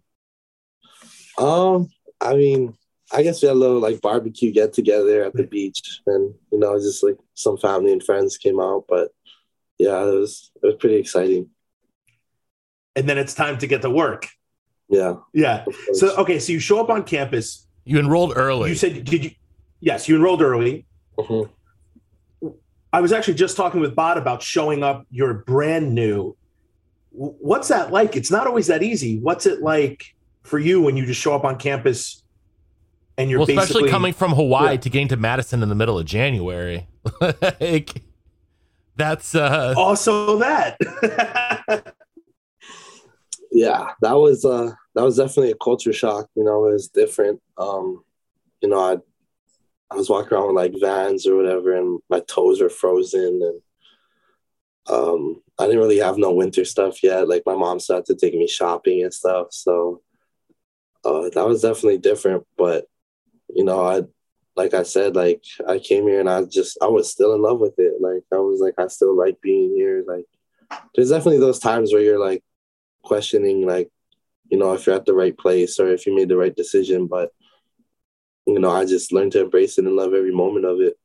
Um, 1.38 1.90
I 2.20 2.36
mean, 2.36 2.76
I 3.14 3.24
guess 3.24 3.42
we 3.42 3.48
had 3.48 3.56
a 3.56 3.60
little 3.60 3.80
like 3.80 4.02
barbecue 4.02 4.52
get 4.52 4.74
together 4.74 5.24
at 5.24 5.34
the 5.34 5.44
beach, 5.44 6.02
and 6.08 6.34
you 6.52 6.60
know, 6.60 6.80
just 6.80 7.04
like 7.04 7.18
some 7.36 7.58
family 7.58 7.92
and 7.92 8.02
friends 8.02 8.38
came 8.38 8.60
out. 8.60 8.86
But 8.88 9.12
yeah, 9.78 10.02
it 10.02 10.14
was 10.14 10.52
it 10.64 10.66
was 10.66 10.76
pretty 10.80 10.96
exciting. 10.96 11.50
And 12.96 13.08
then 13.08 13.18
it's 13.18 13.34
time 13.34 13.58
to 13.60 13.68
get 13.68 13.84
to 13.84 13.90
work. 13.90 14.28
Yeah. 14.90 15.16
Yeah. 15.34 15.66
So 15.94 16.16
okay, 16.18 16.40
so 16.40 16.52
you 16.54 16.60
show 16.60 16.80
up 16.80 16.90
on 16.90 17.04
campus. 17.04 17.68
You 17.84 18.00
enrolled 18.00 18.34
early. 18.36 18.70
You 18.70 18.76
said 18.76 19.04
did 19.04 19.24
you? 19.26 19.32
Yes, 19.80 20.08
you 20.08 20.16
enrolled 20.16 20.42
early. 20.42 20.86
Mhm. 21.18 21.50
I 22.94 23.00
was 23.02 23.12
actually 23.14 23.36
just 23.36 23.56
talking 23.56 23.80
with 23.80 23.96
Bod 23.96 24.18
about 24.18 24.42
showing 24.42 24.84
up. 24.84 25.06
You're 25.10 25.34
brand 25.34 25.96
new. 25.96 26.36
What's 27.12 27.68
that 27.70 27.92
like? 27.92 28.16
It's 28.16 28.32
not 28.32 28.48
always 28.48 28.68
that 28.68 28.84
easy. 28.84 29.20
What's 29.20 29.46
it 29.46 29.62
like 29.62 30.14
for 30.44 30.60
you 30.60 30.82
when 30.82 30.98
you 30.98 31.06
just 31.06 31.20
show 31.22 31.34
up 31.36 31.44
on 31.44 31.58
campus 31.58 32.24
and 33.18 33.30
you're 33.30 33.40
well, 33.40 33.50
especially 33.50 33.74
basically 33.74 33.90
coming 33.90 34.14
from 34.14 34.32
Hawaii 34.34 34.72
Yeah. 34.74 34.78
to 34.82 34.90
getting 34.90 35.08
to 35.10 35.18
Madison 35.18 35.62
in 35.64 35.70
the 35.70 35.76
middle 35.76 35.98
of 36.00 36.06
January. 36.06 36.88
like, 37.60 38.02
that's 38.96 39.36
uh 39.36 39.74
also 39.78 40.38
that. 40.40 40.78
yeah, 43.52 43.88
that 44.02 44.14
was 44.14 44.46
uh 44.46 44.72
that 44.96 45.04
was 45.04 45.18
definitely 45.18 45.52
a 45.52 45.56
culture 45.56 45.94
shock. 45.94 46.30
You 46.36 46.44
know, 46.44 46.66
it 46.66 46.74
was 46.74 46.90
different. 46.90 47.42
Um, 47.58 48.04
you 48.62 48.70
know, 48.70 48.80
I 48.80 48.98
I 49.92 49.96
was 49.96 50.10
walking 50.10 50.34
around 50.34 50.48
with 50.48 50.56
like 50.56 50.74
vans 50.80 51.28
or 51.28 51.36
whatever, 51.36 51.76
and 51.76 52.00
my 52.10 52.22
toes 52.22 52.62
were 52.62 52.70
frozen, 52.70 53.42
and 53.42 53.62
um, 54.90 55.42
I 55.60 55.66
didn't 55.66 55.80
really 55.80 56.00
have 56.00 56.18
no 56.18 56.32
winter 56.32 56.66
stuff 56.66 57.04
yet. 57.04 57.28
Like 57.28 57.44
my 57.46 57.56
mom 57.56 57.80
started 57.80 58.06
to 58.08 58.16
take 58.16 58.34
me 58.38 58.48
shopping 58.48 59.04
and 59.04 59.14
stuff, 59.14 59.48
so 59.52 60.02
uh, 61.04 61.30
that 61.34 61.48
was 61.48 61.62
definitely 61.62 61.98
different. 61.98 62.46
But 62.58 62.86
you 63.50 63.64
know, 63.64 63.84
I 63.86 64.04
like 64.56 64.74
I 64.74 64.84
said, 64.84 65.16
like 65.16 65.44
I 65.68 65.80
came 65.80 66.08
here 66.08 66.20
and 66.20 66.30
I 66.30 66.44
just 66.44 66.78
I 66.82 66.88
was 66.88 67.10
still 67.10 67.34
in 67.34 67.42
love 67.42 67.60
with 67.60 67.76
it. 67.78 68.02
Like 68.02 68.24
I 68.32 68.38
was 68.38 68.60
like 68.60 68.76
I 68.78 68.88
still 68.88 69.18
like 69.18 69.42
being 69.42 69.74
here. 69.76 70.04
Like 70.08 70.26
there's 70.96 71.10
definitely 71.10 71.40
those 71.40 71.60
times 71.60 71.94
where 71.94 72.02
you're 72.02 72.20
like 72.24 72.44
questioning 73.04 73.66
like 73.66 73.90
you 74.52 74.58
know 74.58 74.74
if 74.74 74.86
you're 74.86 74.96
at 74.96 75.06
the 75.06 75.14
right 75.14 75.38
place 75.38 75.80
or 75.80 75.90
if 75.90 76.06
you 76.06 76.14
made 76.16 76.30
the 76.30 76.38
right 76.38 76.56
decision 76.56 77.08
but 77.08 77.32
you 78.46 78.60
know 78.60 78.70
i 78.70 78.86
just 78.86 79.12
learned 79.12 79.32
to 79.32 79.42
embrace 79.42 79.78
it 79.78 79.86
and 79.86 79.96
love 79.96 80.14
every 80.14 80.34
moment 80.34 80.66
of 80.66 80.80
it 80.80 80.96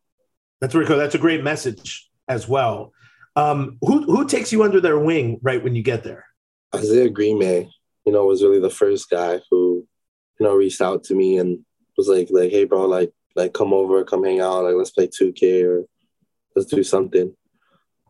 That's 0.61 0.75
really 0.75 0.87
cool. 0.87 0.99
That's 0.99 1.15
a 1.15 1.19
great 1.19 1.45
message 1.45 2.09
as 2.29 2.49
well. 2.49 2.93
Um, 3.37 3.77
who 3.83 4.03
who 4.05 4.27
takes 4.27 4.53
you 4.53 4.63
under 4.63 4.81
their 4.81 4.99
wing 4.99 5.39
right 5.43 5.63
when 5.63 5.75
you 5.77 5.83
get 5.83 6.03
there? 6.03 6.25
isaiah 6.75 7.09
green 7.09 7.39
May, 7.39 7.69
you 8.05 8.13
know 8.13 8.25
was 8.27 8.43
really 8.43 8.61
the 8.61 8.71
first 8.71 9.09
guy 9.11 9.41
who 9.51 9.87
you 10.39 10.47
know 10.47 10.55
reached 10.55 10.81
out 10.81 11.05
to 11.05 11.15
me 11.15 11.39
and 11.39 11.65
was 11.97 12.09
like 12.09 12.29
like 12.31 12.51
hey 12.51 12.65
bro 12.65 12.87
like 12.87 13.13
like 13.35 13.53
come 13.53 13.73
over 13.73 14.05
come 14.05 14.25
hang 14.25 14.41
out 14.41 14.65
like 14.65 14.75
let's 14.75 14.91
play 14.91 15.07
2k 15.07 15.65
or 15.65 15.85
let's 16.55 16.71
do 16.71 16.83
something 16.83 17.35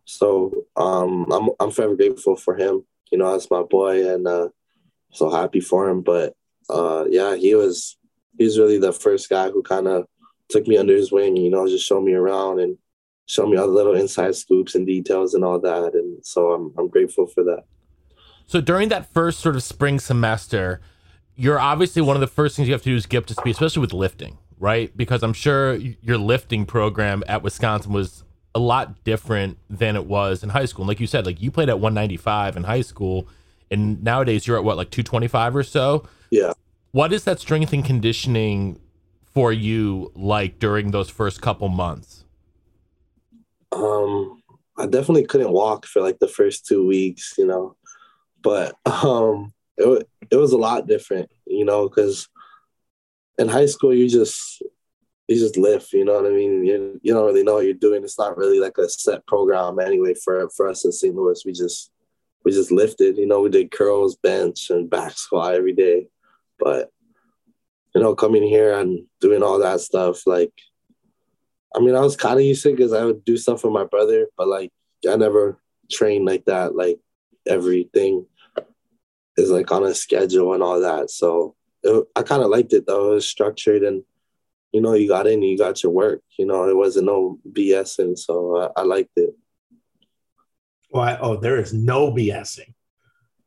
so 0.04 0.52
um 0.76 1.26
i'm 1.32 1.50
i'm 1.60 1.70
forever 1.70 1.96
grateful 1.96 2.36
for 2.36 2.56
him 2.56 2.84
you 3.10 3.18
know 3.18 3.32
that's 3.32 3.50
my 3.50 3.62
boy 3.62 4.08
and 4.12 4.26
uh 4.26 4.48
so 5.16 5.30
happy 5.30 5.60
for 5.60 5.88
him 5.88 6.02
but 6.02 6.34
uh 6.70 7.04
yeah 7.08 7.34
he 7.34 7.54
was 7.54 7.96
he 8.38 8.44
was 8.44 8.58
really 8.58 8.78
the 8.78 8.92
first 8.92 9.28
guy 9.28 9.50
who 9.50 9.62
kind 9.62 9.86
of 9.86 10.04
took 10.48 10.66
me 10.66 10.76
under 10.76 10.94
his 10.94 11.10
wing 11.10 11.36
you 11.36 11.50
know 11.50 11.66
just 11.66 11.86
showed 11.86 12.02
me 12.02 12.14
around 12.14 12.60
and 12.60 12.76
showed 13.26 13.48
me 13.48 13.56
all 13.56 13.66
the 13.66 13.72
little 13.72 13.94
inside 13.94 14.34
scoops 14.34 14.74
and 14.74 14.86
details 14.86 15.34
and 15.34 15.44
all 15.44 15.58
that 15.58 15.94
and 15.94 16.24
so 16.24 16.52
i'm 16.52 16.72
i'm 16.78 16.88
grateful 16.88 17.26
for 17.26 17.42
that 17.42 17.64
so 18.46 18.60
during 18.60 18.88
that 18.90 19.12
first 19.12 19.40
sort 19.40 19.56
of 19.56 19.62
spring 19.62 19.98
semester, 19.98 20.80
you're 21.34 21.58
obviously 21.58 22.00
one 22.00 22.16
of 22.16 22.20
the 22.20 22.28
first 22.28 22.56
things 22.56 22.68
you 22.68 22.74
have 22.74 22.82
to 22.82 22.90
do 22.90 22.96
is 22.96 23.06
get 23.06 23.18
up 23.18 23.26
to 23.26 23.34
speed, 23.34 23.50
especially 23.50 23.80
with 23.80 23.92
lifting, 23.92 24.38
right? 24.58 24.96
Because 24.96 25.22
I'm 25.22 25.32
sure 25.32 25.74
your 25.74 26.16
lifting 26.16 26.64
program 26.64 27.24
at 27.26 27.42
Wisconsin 27.42 27.92
was 27.92 28.24
a 28.54 28.60
lot 28.60 29.04
different 29.04 29.58
than 29.68 29.96
it 29.96 30.06
was 30.06 30.42
in 30.42 30.50
high 30.50 30.64
school. 30.64 30.84
And 30.84 30.88
like 30.88 31.00
you 31.00 31.08
said, 31.08 31.26
like 31.26 31.42
you 31.42 31.50
played 31.50 31.68
at 31.68 31.80
195 31.80 32.56
in 32.56 32.64
high 32.64 32.80
school, 32.80 33.28
and 33.70 34.02
nowadays 34.02 34.46
you're 34.46 34.56
at 34.56 34.64
what, 34.64 34.76
like 34.76 34.90
225 34.90 35.56
or 35.56 35.62
so? 35.62 36.08
yeah 36.30 36.52
What 36.92 37.12
is 37.12 37.24
that 37.24 37.40
strength 37.40 37.72
and 37.72 37.84
conditioning 37.84 38.80
for 39.24 39.52
you 39.52 40.10
like 40.14 40.58
during 40.58 40.92
those 40.92 41.10
first 41.10 41.42
couple 41.42 41.68
months? 41.68 42.24
Um, 43.72 44.42
I 44.78 44.86
definitely 44.86 45.26
couldn't 45.26 45.52
walk 45.52 45.86
for 45.86 46.00
like 46.00 46.18
the 46.18 46.28
first 46.28 46.66
two 46.66 46.86
weeks, 46.86 47.34
you 47.36 47.46
know, 47.46 47.76
but 48.42 48.76
um, 48.86 49.52
it 49.76 50.08
it 50.30 50.36
was 50.36 50.52
a 50.52 50.58
lot 50.58 50.86
different, 50.86 51.30
you 51.46 51.64
know, 51.64 51.88
because 51.88 52.28
in 53.38 53.48
high 53.48 53.66
school 53.66 53.94
you 53.94 54.08
just 54.08 54.62
you 55.28 55.36
just 55.36 55.56
lift, 55.56 55.92
you 55.92 56.04
know 56.04 56.14
what 56.14 56.26
I 56.26 56.34
mean. 56.34 56.64
You 56.64 57.00
you 57.02 57.12
don't 57.12 57.26
really 57.26 57.42
know 57.42 57.54
what 57.54 57.64
you're 57.64 57.74
doing. 57.74 58.04
It's 58.04 58.18
not 58.18 58.36
really 58.36 58.60
like 58.60 58.78
a 58.78 58.88
set 58.88 59.26
program 59.26 59.78
anyway 59.78 60.14
for 60.14 60.48
for 60.50 60.68
us 60.68 60.84
in 60.84 60.92
St. 60.92 61.14
Louis. 61.14 61.42
We 61.44 61.52
just 61.52 61.90
we 62.46 62.52
just 62.52 62.70
lifted, 62.70 63.16
you 63.16 63.26
know. 63.26 63.40
We 63.40 63.50
did 63.50 63.72
curls, 63.72 64.14
bench, 64.14 64.70
and 64.70 64.88
back 64.88 65.18
squat 65.18 65.56
every 65.56 65.72
day, 65.72 66.06
but 66.60 66.92
you 67.92 68.00
know, 68.00 68.14
coming 68.14 68.44
here 68.44 68.78
and 68.78 69.04
doing 69.20 69.42
all 69.42 69.58
that 69.58 69.80
stuff, 69.80 70.24
like 70.28 70.52
I 71.74 71.80
mean, 71.80 71.96
I 71.96 72.00
was 72.00 72.14
kind 72.14 72.38
of 72.38 72.44
used 72.44 72.62
to 72.62 72.68
it 72.68 72.76
because 72.76 72.92
I 72.92 73.04
would 73.04 73.24
do 73.24 73.36
stuff 73.36 73.64
with 73.64 73.72
my 73.72 73.82
brother, 73.82 74.28
but 74.38 74.46
like 74.46 74.70
I 75.10 75.16
never 75.16 75.58
trained 75.90 76.24
like 76.24 76.44
that. 76.44 76.76
Like 76.76 77.00
everything 77.48 78.26
is 79.36 79.50
like 79.50 79.72
on 79.72 79.82
a 79.82 79.92
schedule 79.92 80.54
and 80.54 80.62
all 80.62 80.78
that. 80.82 81.10
So 81.10 81.56
it, 81.82 82.06
I 82.14 82.22
kind 82.22 82.44
of 82.44 82.48
liked 82.48 82.72
it 82.72 82.86
though. 82.86 83.10
It 83.10 83.14
was 83.14 83.28
structured 83.28 83.82
and 83.82 84.04
you 84.70 84.80
know 84.80 84.94
you 84.94 85.08
got 85.08 85.26
in, 85.26 85.42
you 85.42 85.58
got 85.58 85.82
your 85.82 85.90
work. 85.90 86.22
You 86.38 86.46
know, 86.46 86.68
it 86.68 86.76
wasn't 86.76 87.06
no 87.06 87.40
BS, 87.50 87.98
and 87.98 88.16
so 88.16 88.70
I, 88.76 88.82
I 88.82 88.84
liked 88.84 89.16
it. 89.16 89.34
Why? 90.96 91.16
Oh, 91.20 91.36
there 91.36 91.58
is 91.58 91.72
no 91.72 92.10
BSing. 92.10 92.72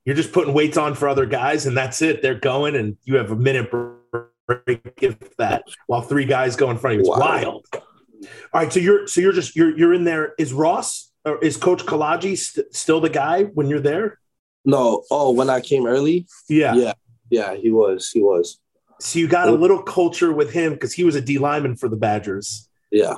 You're 0.06 0.16
just 0.16 0.32
putting 0.32 0.54
weights 0.54 0.78
on 0.78 0.96
for 0.96 1.08
other 1.08 1.26
guys, 1.26 1.66
and 1.66 1.76
that's 1.76 2.02
it. 2.02 2.22
They're 2.22 2.40
going, 2.40 2.76
and 2.76 2.96
you 3.04 3.18
have 3.18 3.32
a 3.32 3.36
minute 3.36 3.70
break 3.72 4.82
if 5.02 5.36
that, 5.38 5.64
while 5.88 6.02
three 6.02 6.26
guys 6.26 6.56
go 6.56 6.70
in 6.72 6.78
front 6.78 6.96
of 7.00 7.06
you. 7.06 7.12
It's 7.12 7.20
Wow. 7.20 7.20
wild. 7.20 7.66
All 7.74 8.62
right, 8.62 8.72
so 8.72 8.80
you're 8.80 9.08
so 9.08 9.22
you're 9.22 9.32
just 9.34 9.56
you're 9.56 9.78
you're 9.78 9.94
in 9.94 10.04
there. 10.04 10.34
Is 10.38 10.54
Ross 10.54 11.12
or 11.26 11.38
is 11.44 11.58
Coach 11.58 11.86
Kolodziej 11.86 12.38
st- 12.38 12.74
still 12.74 13.00
the 13.02 13.10
guy 13.10 13.44
when 13.44 13.68
you're 13.68 13.80
there? 13.80 14.20
No, 14.66 15.04
oh, 15.10 15.32
when 15.32 15.50
I 15.50 15.62
came 15.62 15.86
early, 15.86 16.28
Yeah. 16.50 16.76
yeah, 16.76 16.94
yeah, 17.30 17.56
he 17.56 17.72
was, 17.72 18.10
he 18.12 18.22
was, 18.22 18.60
So 19.00 19.20
you 19.20 19.28
got 19.28 19.48
a 19.48 19.52
little 19.52 19.82
culture 19.82 20.34
with 20.34 20.52
him 20.52 20.74
because 20.74 20.94
he 20.94 21.04
was 21.06 21.16
a 21.16 21.22
D 21.22 21.38
lineman 21.38 21.76
for 21.78 21.88
the 21.88 21.96
Badgers, 21.96 22.68
yeah, 22.92 23.16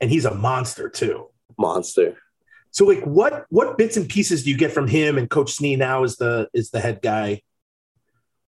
and 0.00 0.10
he's 0.10 0.24
a 0.24 0.34
monster 0.34 0.88
too. 0.88 1.28
monster. 1.58 2.16
So 2.74 2.84
like 2.86 3.04
what 3.04 3.46
what 3.50 3.78
bits 3.78 3.96
and 3.96 4.08
pieces 4.08 4.42
do 4.42 4.50
you 4.50 4.56
get 4.56 4.72
from 4.72 4.88
him 4.88 5.16
and 5.16 5.30
Coach 5.30 5.56
Snee 5.56 5.78
now 5.78 6.02
is 6.02 6.16
the 6.16 6.48
is 6.52 6.70
the 6.70 6.80
head 6.80 7.00
guy? 7.02 7.40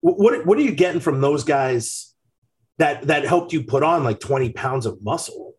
What 0.01 0.45
what, 0.45 0.59
are 0.59 0.63
you 0.63 0.73
getting 0.73 1.01
from 1.01 1.21
those 1.21 1.45
guys 1.45 2.13
that 2.79 3.07
that 3.07 3.25
helped 3.25 3.53
you 3.53 3.63
put 3.63 3.85
on 3.85 4.03
like 4.03 4.19
20 4.19 4.51
pounds 4.51 4.85
of 4.85 5.01
muscle? 5.01 5.55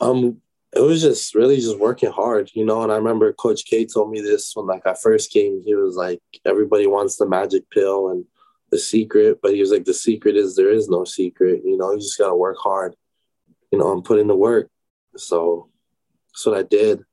Um, 0.00 0.40
it 0.74 0.80
was 0.80 1.00
just 1.00 1.36
really 1.36 1.56
just 1.56 1.78
working 1.78 2.10
hard, 2.10 2.50
you 2.54 2.64
know. 2.64 2.82
And 2.82 2.90
I 2.90 2.96
remember 2.96 3.32
Coach 3.32 3.64
K 3.66 3.86
told 3.86 4.10
me 4.10 4.20
this 4.20 4.54
when 4.56 4.66
like 4.66 4.84
I 4.84 4.94
first 4.94 5.32
came. 5.32 5.62
He 5.64 5.76
was 5.76 5.94
like, 5.94 6.20
everybody 6.44 6.88
wants 6.88 7.16
the 7.16 7.28
magic 7.28 7.70
pill, 7.70 8.10
and 8.10 8.24
the 8.70 8.78
secret, 8.78 9.38
but 9.40 9.54
he 9.54 9.60
was 9.60 9.70
like, 9.70 9.84
the 9.84 9.94
secret 9.94 10.36
is 10.36 10.56
there 10.56 10.70
is 10.70 10.88
no 10.88 11.04
secret. 11.04 11.62
You 11.64 11.76
know, 11.76 11.92
you 11.92 11.98
just 11.98 12.18
gotta 12.18 12.34
work 12.34 12.58
hard, 12.58 12.96
you 13.70 13.78
know, 13.78 13.92
and 13.92 14.04
put 14.04 14.18
in 14.18 14.26
the 14.26 14.36
work. 14.36 14.68
So 15.16 15.70
that's 16.32 16.44
what 16.44 16.58
I 16.58 16.62
did. 16.62 17.04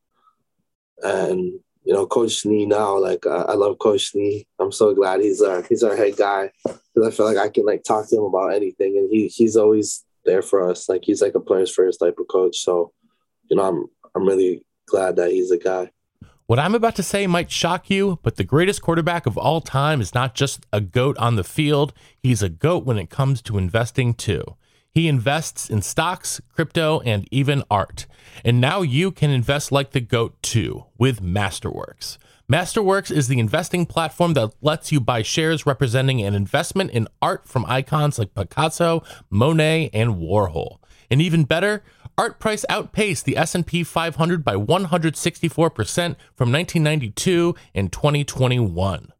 And 1.04 1.60
you 1.84 1.94
know, 1.94 2.08
Coach 2.08 2.44
Snee 2.44 2.68
now, 2.68 2.98
like 2.98 3.28
I, 3.28 3.42
I 3.50 3.54
love 3.54 3.78
Coach 3.80 4.12
Snee. 4.14 4.48
I'm 4.60 4.72
so 4.72 4.94
glad 4.94 5.22
he's 5.22 5.42
our 5.42 5.62
he's 5.64 5.84
our 5.84 5.96
head 5.96 6.18
guy 6.18 6.52
because 6.64 7.08
I 7.08 7.12
feel 7.12 7.26
like 7.26 7.38
I 7.38 7.50
can 7.50 7.66
like 7.66 7.84
talk 7.84 8.10
to 8.10 8.18
him 8.18 8.24
about 8.24 8.54
anything, 8.54 8.98
and 8.98 9.10
he 9.12 9.28
he's 9.28 9.56
always 9.56 10.04
there 10.26 10.42
for 10.42 10.70
us. 10.70 10.90
Like 10.90 11.04
he's 11.04 11.22
like 11.22 11.36
a 11.36 11.40
players 11.40 11.72
first 11.72 12.00
type 12.00 12.18
of 12.20 12.28
coach. 12.28 12.58
So, 12.58 12.92
you 13.50 13.56
know, 13.56 13.64
I'm 13.64 13.86
I'm 14.16 14.26
really 14.26 14.64
glad 14.88 15.16
that 15.18 15.32
he's 15.32 15.52
a 15.52 15.58
guy. 15.58 15.92
What 16.48 16.60
I'm 16.60 16.76
about 16.76 16.96
to 16.98 17.04
say 17.04 17.26
might 17.26 17.50
shock 17.50 17.90
you, 17.90 18.20
but 18.22 18.36
the 18.36 18.44
greatest 18.44 18.82
quarterback 18.82 19.26
of 19.26 19.38
all 19.38 19.62
time 19.62 20.00
is 20.00 20.14
not 20.14 20.36
just 20.36 20.66
a 20.72 20.80
goat 20.80 21.18
on 21.18 21.38
the 21.38 21.44
field, 21.44 21.92
he's 22.22 22.44
a 22.44 22.50
goat 22.50 22.86
when 22.86 23.00
it 23.00 23.10
comes 23.10 23.42
to 23.44 23.58
investing 23.58 24.14
too. 24.14 24.44
He 24.96 25.10
invests 25.10 25.70
in 25.70 25.82
stocks, 25.82 26.40
crypto, 26.54 27.02
and 27.02 27.28
even 27.30 27.64
art. 27.70 28.06
And 28.46 28.62
now 28.62 28.82
you 28.82 29.12
can 29.12 29.30
invest 29.30 29.70
like 29.70 29.92
the 29.92 30.00
GOAT 30.00 30.42
too 30.42 30.86
with 30.98 31.22
Masterworks. 31.22 32.18
Masterworks 32.50 33.12
is 33.12 33.28
the 33.28 33.40
investing 33.40 33.86
platform 33.86 34.36
that 34.36 34.54
lets 34.62 34.94
you 34.94 35.02
buy 35.02 35.22
shares 35.22 35.66
representing 35.66 36.22
an 36.22 36.34
investment 36.34 36.92
in 36.92 37.10
art 37.22 37.46
from 37.46 37.66
icons 37.66 38.18
like 38.18 38.34
Picasso, 38.34 39.04
Monet, 39.30 39.90
and 39.94 40.16
Warhol. 40.16 40.78
And 41.12 41.22
even 41.22 41.44
better, 41.44 41.84
art 42.18 42.40
price 42.40 42.64
outpaced 42.70 43.26
the 43.26 43.36
S&P 43.36 43.84
500 43.84 44.46
by 44.46 44.56
164% 44.56 46.16
from 46.36 46.54
1992 46.54 47.54
and 47.74 47.92
2021. 47.92 49.12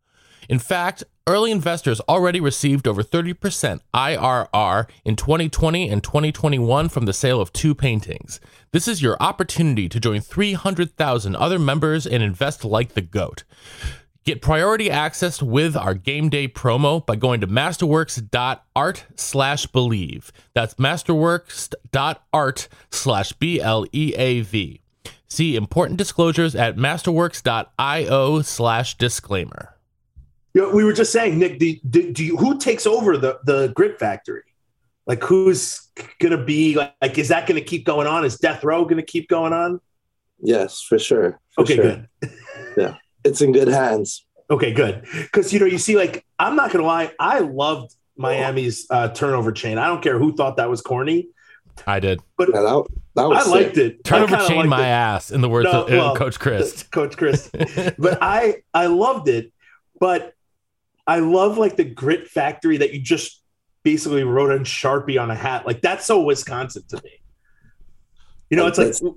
In 0.50 0.60
fact, 0.60 1.04
early 1.28 1.52
investors 1.52 2.00
already 2.02 2.40
received 2.40 2.88
over 2.88 3.04
30% 3.04 3.80
IRR 3.94 4.90
in 5.04 5.16
2020 5.16 5.90
and 5.90 6.04
2021 6.04 6.90
from 6.90 7.06
the 7.06 7.14
sale 7.14 7.42
of 7.42 7.52
two 7.52 7.74
paintings. 7.74 8.40
This 8.72 8.88
is 8.88 9.02
your 9.02 9.18
opportunity 9.20 9.90
to 9.90 10.00
join 10.00 10.22
300,000 10.22 11.36
other 11.36 11.60
members 11.60 12.06
and 12.06 12.22
invest 12.22 12.64
like 12.64 12.94
the 12.94 13.02
GOAT. 13.02 13.44
Get 14.26 14.42
priority 14.42 14.90
access 14.90 15.40
with 15.40 15.78
our 15.78 15.94
game 15.94 16.30
day 16.30 16.48
promo 16.48 17.06
by 17.06 17.16
going 17.16 17.42
to 17.42 17.48
masterworks.art 17.48 19.06
slash 19.16 19.68
bleav. 19.68 20.32
That's 20.54 20.74
masterworks.art 20.76 22.68
slash 22.90 23.34
B 23.34 23.62
L 23.62 23.86
E 23.92 24.14
A 24.16 24.42
V. 24.42 24.82
See 25.28 25.56
important 25.56 26.00
disclosures 26.00 26.56
at 26.56 26.76
masterworks.io 26.76 28.42
slash 28.42 28.98
disclaimer. 28.98 29.75
You 30.56 30.62
know, 30.62 30.70
we 30.70 30.86
were 30.86 30.94
just 30.94 31.12
saying, 31.12 31.38
Nick, 31.38 31.60
do, 31.60 31.76
do, 31.90 32.14
do 32.14 32.24
you, 32.24 32.38
who 32.38 32.58
takes 32.58 32.88
over 32.88 33.18
the, 33.18 33.40
the 33.44 33.74
grit 33.76 34.00
factory? 34.00 34.44
Like, 35.06 35.22
who's 35.22 35.90
going 36.20 36.32
to 36.32 36.42
be 36.44 36.76
like, 36.76 36.94
like, 37.02 37.18
is 37.18 37.28
that 37.28 37.46
going 37.46 37.60
to 37.60 37.66
keep 37.66 37.86
going 37.86 38.08
on? 38.08 38.24
Is 38.24 38.38
Death 38.38 38.64
Row 38.64 38.86
going 38.86 38.96
to 38.96 39.04
keep 39.04 39.28
going 39.28 39.52
on? 39.52 39.82
Yes, 40.40 40.82
for 40.82 40.98
sure. 40.98 41.42
For 41.52 41.64
okay, 41.64 41.76
sure. 41.76 41.84
good. 41.84 42.32
yeah, 42.78 42.96
it's 43.26 43.42
in 43.42 43.52
good 43.52 43.68
hands. 43.68 44.26
Okay, 44.50 44.72
good. 44.72 45.06
Because, 45.24 45.52
you 45.52 45.60
know, 45.60 45.66
you 45.66 45.78
see, 45.78 45.98
like, 45.98 46.26
I'm 46.40 46.56
not 46.56 46.72
going 46.72 46.82
to 46.82 46.88
lie, 46.88 47.12
I 47.20 47.40
loved 47.40 47.94
Miami's 48.16 48.88
uh, 48.90 49.10
turnover 49.10 49.52
chain. 49.52 49.78
I 49.78 49.88
don't 49.88 50.02
care 50.02 50.18
who 50.18 50.38
thought 50.38 50.56
that 50.56 50.70
was 50.70 50.82
corny. 50.82 51.28
I 51.86 52.00
did. 52.00 52.22
But 52.38 52.52
yeah, 52.54 52.62
that, 52.62 52.86
that 53.16 53.28
was 53.28 53.46
I 53.46 53.50
liked 53.50 53.78
it. 53.78 54.06
Turnover 54.06 54.38
chain 54.48 54.70
my 54.70 54.88
it. 54.88 54.90
ass, 54.90 55.32
in 55.32 55.42
the 55.42 55.50
words 55.50 55.66
No, 55.66 55.84
of 55.84 55.90
well, 55.90 56.16
Coach 56.16 56.40
Chryst. 56.40 56.90
Coach 56.92 57.18
Chryst. 57.18 57.96
but 57.98 58.20
I 58.22 58.64
I 58.74 58.86
loved 58.86 59.28
it. 59.28 59.52
But 60.00 60.35
I 61.08 61.20
love 61.20 61.58
like 61.58 61.76
the 61.76 61.84
grit 61.84 62.28
factory 62.28 62.78
that 62.78 62.94
you 62.94 63.02
just 63.02 63.42
basically 63.84 64.24
wrote 64.24 64.52
in 64.52 64.64
Sharpie 64.64 65.22
on 65.22 65.30
a 65.32 65.36
hat. 65.36 65.66
Like 65.66 65.82
that's 65.82 66.06
so 66.06 66.22
Wisconsin 66.22 66.84
to 66.90 67.02
me. 67.04 67.12
You 68.50 68.58
know, 68.58 68.68
it's 68.68 68.78
like 68.80 69.14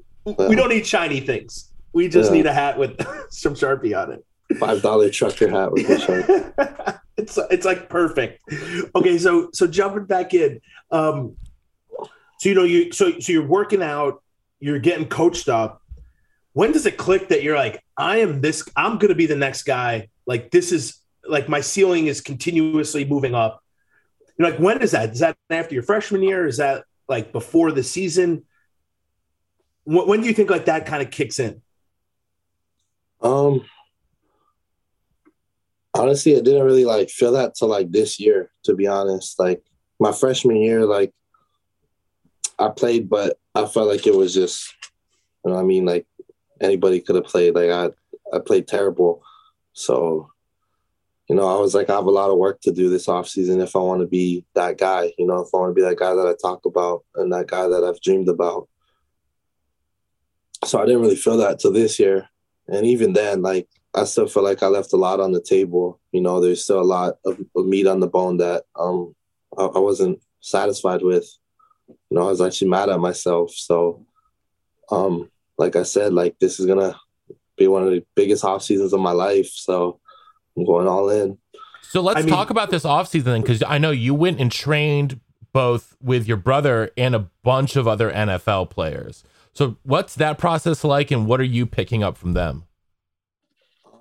we 0.48 0.54
don't 0.56 0.68
need 0.68 0.86
shiny 0.86 1.20
things. 1.20 1.72
We 1.92 2.08
just 2.08 2.30
Yeah. 2.30 2.36
need 2.36 2.46
a 2.46 2.52
hat 2.52 2.78
with 2.78 3.00
some 3.30 3.54
Sharpie 3.54 3.96
on 4.00 4.12
it. 4.12 4.24
Five 4.58 4.82
dollar 4.82 5.10
trucker 5.10 5.48
hat 5.50 5.72
with 5.72 5.86
shirt. 6.02 6.54
it's 7.16 7.38
it's 7.50 7.64
like 7.66 7.88
perfect. 7.88 8.42
Okay, 8.94 9.18
so 9.18 9.50
so 9.52 9.66
jumping 9.66 10.04
back 10.04 10.32
in, 10.34 10.60
um, 10.90 11.36
so 12.38 12.48
you 12.48 12.54
know 12.54 12.64
you 12.64 12.92
so 12.92 13.18
so 13.20 13.32
you're 13.32 13.46
working 13.46 13.82
out, 13.82 14.22
you're 14.60 14.78
getting 14.78 15.06
coached 15.08 15.48
up. 15.48 15.82
When 16.54 16.72
does 16.72 16.86
it 16.86 16.96
click 16.96 17.28
that 17.28 17.42
you're 17.42 17.56
like, 17.56 17.82
I 17.96 18.18
am 18.18 18.40
this? 18.40 18.66
I'm 18.74 18.98
going 18.98 19.10
to 19.10 19.14
be 19.14 19.26
the 19.26 19.36
next 19.36 19.62
guy. 19.64 20.08
Like 20.26 20.50
this 20.50 20.72
is 20.72 20.98
like 21.28 21.48
my 21.48 21.60
ceiling 21.60 22.06
is 22.06 22.20
continuously 22.20 23.04
moving 23.04 23.34
up. 23.34 23.62
You're 24.38 24.50
like, 24.50 24.60
when 24.60 24.80
is 24.82 24.92
that? 24.92 25.10
Is 25.10 25.20
that 25.20 25.36
after 25.50 25.74
your 25.74 25.82
freshman 25.82 26.22
year? 26.22 26.46
Is 26.46 26.58
that 26.58 26.84
like 27.08 27.32
before 27.32 27.72
the 27.72 27.82
season? 27.82 28.44
When, 29.84 30.06
when 30.06 30.20
do 30.20 30.28
you 30.28 30.34
think 30.34 30.50
like 30.50 30.66
that 30.66 30.86
kind 30.86 31.02
of 31.02 31.10
kicks 31.10 31.38
in? 31.38 31.62
Um, 33.20 33.64
honestly, 35.94 36.36
I 36.36 36.40
didn't 36.40 36.64
really 36.64 36.84
like 36.84 37.10
feel 37.10 37.32
that 37.32 37.54
till 37.54 37.68
like 37.68 37.90
this 37.90 38.20
year, 38.20 38.50
to 38.64 38.74
be 38.74 38.86
honest. 38.86 39.38
Like 39.38 39.62
my 39.98 40.12
freshman 40.12 40.56
year, 40.56 40.84
like 40.84 41.12
I 42.58 42.68
played, 42.68 43.08
but 43.08 43.38
I 43.54 43.66
felt 43.66 43.88
like 43.88 44.06
it 44.06 44.14
was 44.14 44.34
just, 44.34 44.72
you 45.44 45.52
know, 45.52 45.58
I 45.58 45.62
mean, 45.62 45.84
like 45.84 46.06
anybody 46.60 47.00
could 47.00 47.16
have 47.16 47.24
played. 47.24 47.54
Like 47.54 47.70
I, 47.70 47.90
I 48.36 48.40
played 48.40 48.68
terrible, 48.68 49.22
so 49.72 50.30
you 51.28 51.36
know, 51.36 51.46
I 51.46 51.60
was 51.60 51.74
like, 51.74 51.90
I 51.90 51.94
have 51.94 52.06
a 52.06 52.10
lot 52.10 52.30
of 52.30 52.38
work 52.38 52.60
to 52.62 52.72
do 52.72 52.88
this 52.88 53.06
offseason 53.06 53.62
if 53.62 53.76
I 53.76 53.80
want 53.80 54.00
to 54.00 54.06
be 54.06 54.44
that 54.54 54.78
guy. 54.78 55.12
You 55.18 55.26
know, 55.26 55.40
if 55.40 55.48
I 55.52 55.58
want 55.58 55.70
to 55.70 55.74
be 55.74 55.86
that 55.86 55.98
guy 55.98 56.14
that 56.14 56.26
I 56.26 56.34
talk 56.40 56.64
about 56.64 57.04
and 57.16 57.30
that 57.32 57.48
guy 57.48 57.68
that 57.68 57.84
I've 57.84 58.00
dreamed 58.00 58.28
about. 58.28 58.68
So 60.64 60.80
I 60.80 60.86
didn't 60.86 61.02
really 61.02 61.16
feel 61.16 61.36
that 61.36 61.60
till 61.60 61.72
this 61.72 61.98
year, 61.98 62.28
and 62.66 62.86
even 62.86 63.12
then, 63.12 63.42
like 63.42 63.68
I 63.94 64.04
still 64.04 64.26
feel 64.26 64.42
like 64.42 64.62
I 64.62 64.66
left 64.66 64.92
a 64.92 64.96
lot 64.96 65.20
on 65.20 65.32
the 65.32 65.40
table. 65.40 66.00
You 66.12 66.22
know, 66.22 66.40
there's 66.40 66.64
still 66.64 66.80
a 66.80 66.82
lot 66.82 67.14
of, 67.24 67.38
of 67.54 67.66
meat 67.66 67.86
on 67.86 68.00
the 68.00 68.08
bone 68.08 68.38
that 68.38 68.64
um 68.74 69.14
I, 69.56 69.64
I 69.64 69.78
wasn't 69.78 70.20
satisfied 70.40 71.02
with. 71.02 71.28
You 71.88 71.96
know, 72.16 72.22
I 72.22 72.30
was 72.30 72.40
actually 72.40 72.70
mad 72.70 72.88
at 72.88 73.00
myself. 73.00 73.52
So, 73.52 74.04
um, 74.90 75.30
like 75.58 75.76
I 75.76 75.82
said, 75.82 76.12
like 76.12 76.38
this 76.38 76.58
is 76.58 76.66
gonna 76.66 76.98
be 77.56 77.68
one 77.68 77.82
of 77.82 77.90
the 77.90 78.04
biggest 78.14 78.44
off 78.44 78.62
seasons 78.62 78.92
of 78.92 79.00
my 79.00 79.12
life. 79.12 79.50
So 79.50 80.00
I'm 80.58 80.66
going 80.66 80.88
all 80.88 81.08
in. 81.08 81.38
So 81.82 82.00
let's 82.00 82.18
I 82.18 82.22
mean- 82.22 82.30
talk 82.30 82.50
about 82.50 82.70
this 82.70 82.84
offseason 82.84 83.24
then, 83.24 83.40
because 83.40 83.62
I 83.62 83.78
know 83.78 83.90
you 83.90 84.14
went 84.14 84.40
and 84.40 84.50
trained 84.52 85.20
both 85.52 85.96
with 86.02 86.28
your 86.28 86.36
brother 86.36 86.90
and 86.96 87.14
a 87.14 87.30
bunch 87.42 87.76
of 87.76 87.88
other 87.88 88.10
NFL 88.10 88.70
players. 88.70 89.24
So 89.54 89.76
what's 89.82 90.14
that 90.16 90.38
process 90.38 90.84
like, 90.84 91.10
and 91.10 91.26
what 91.26 91.40
are 91.40 91.44
you 91.44 91.66
picking 91.66 92.02
up 92.02 92.16
from 92.16 92.34
them? 92.34 92.64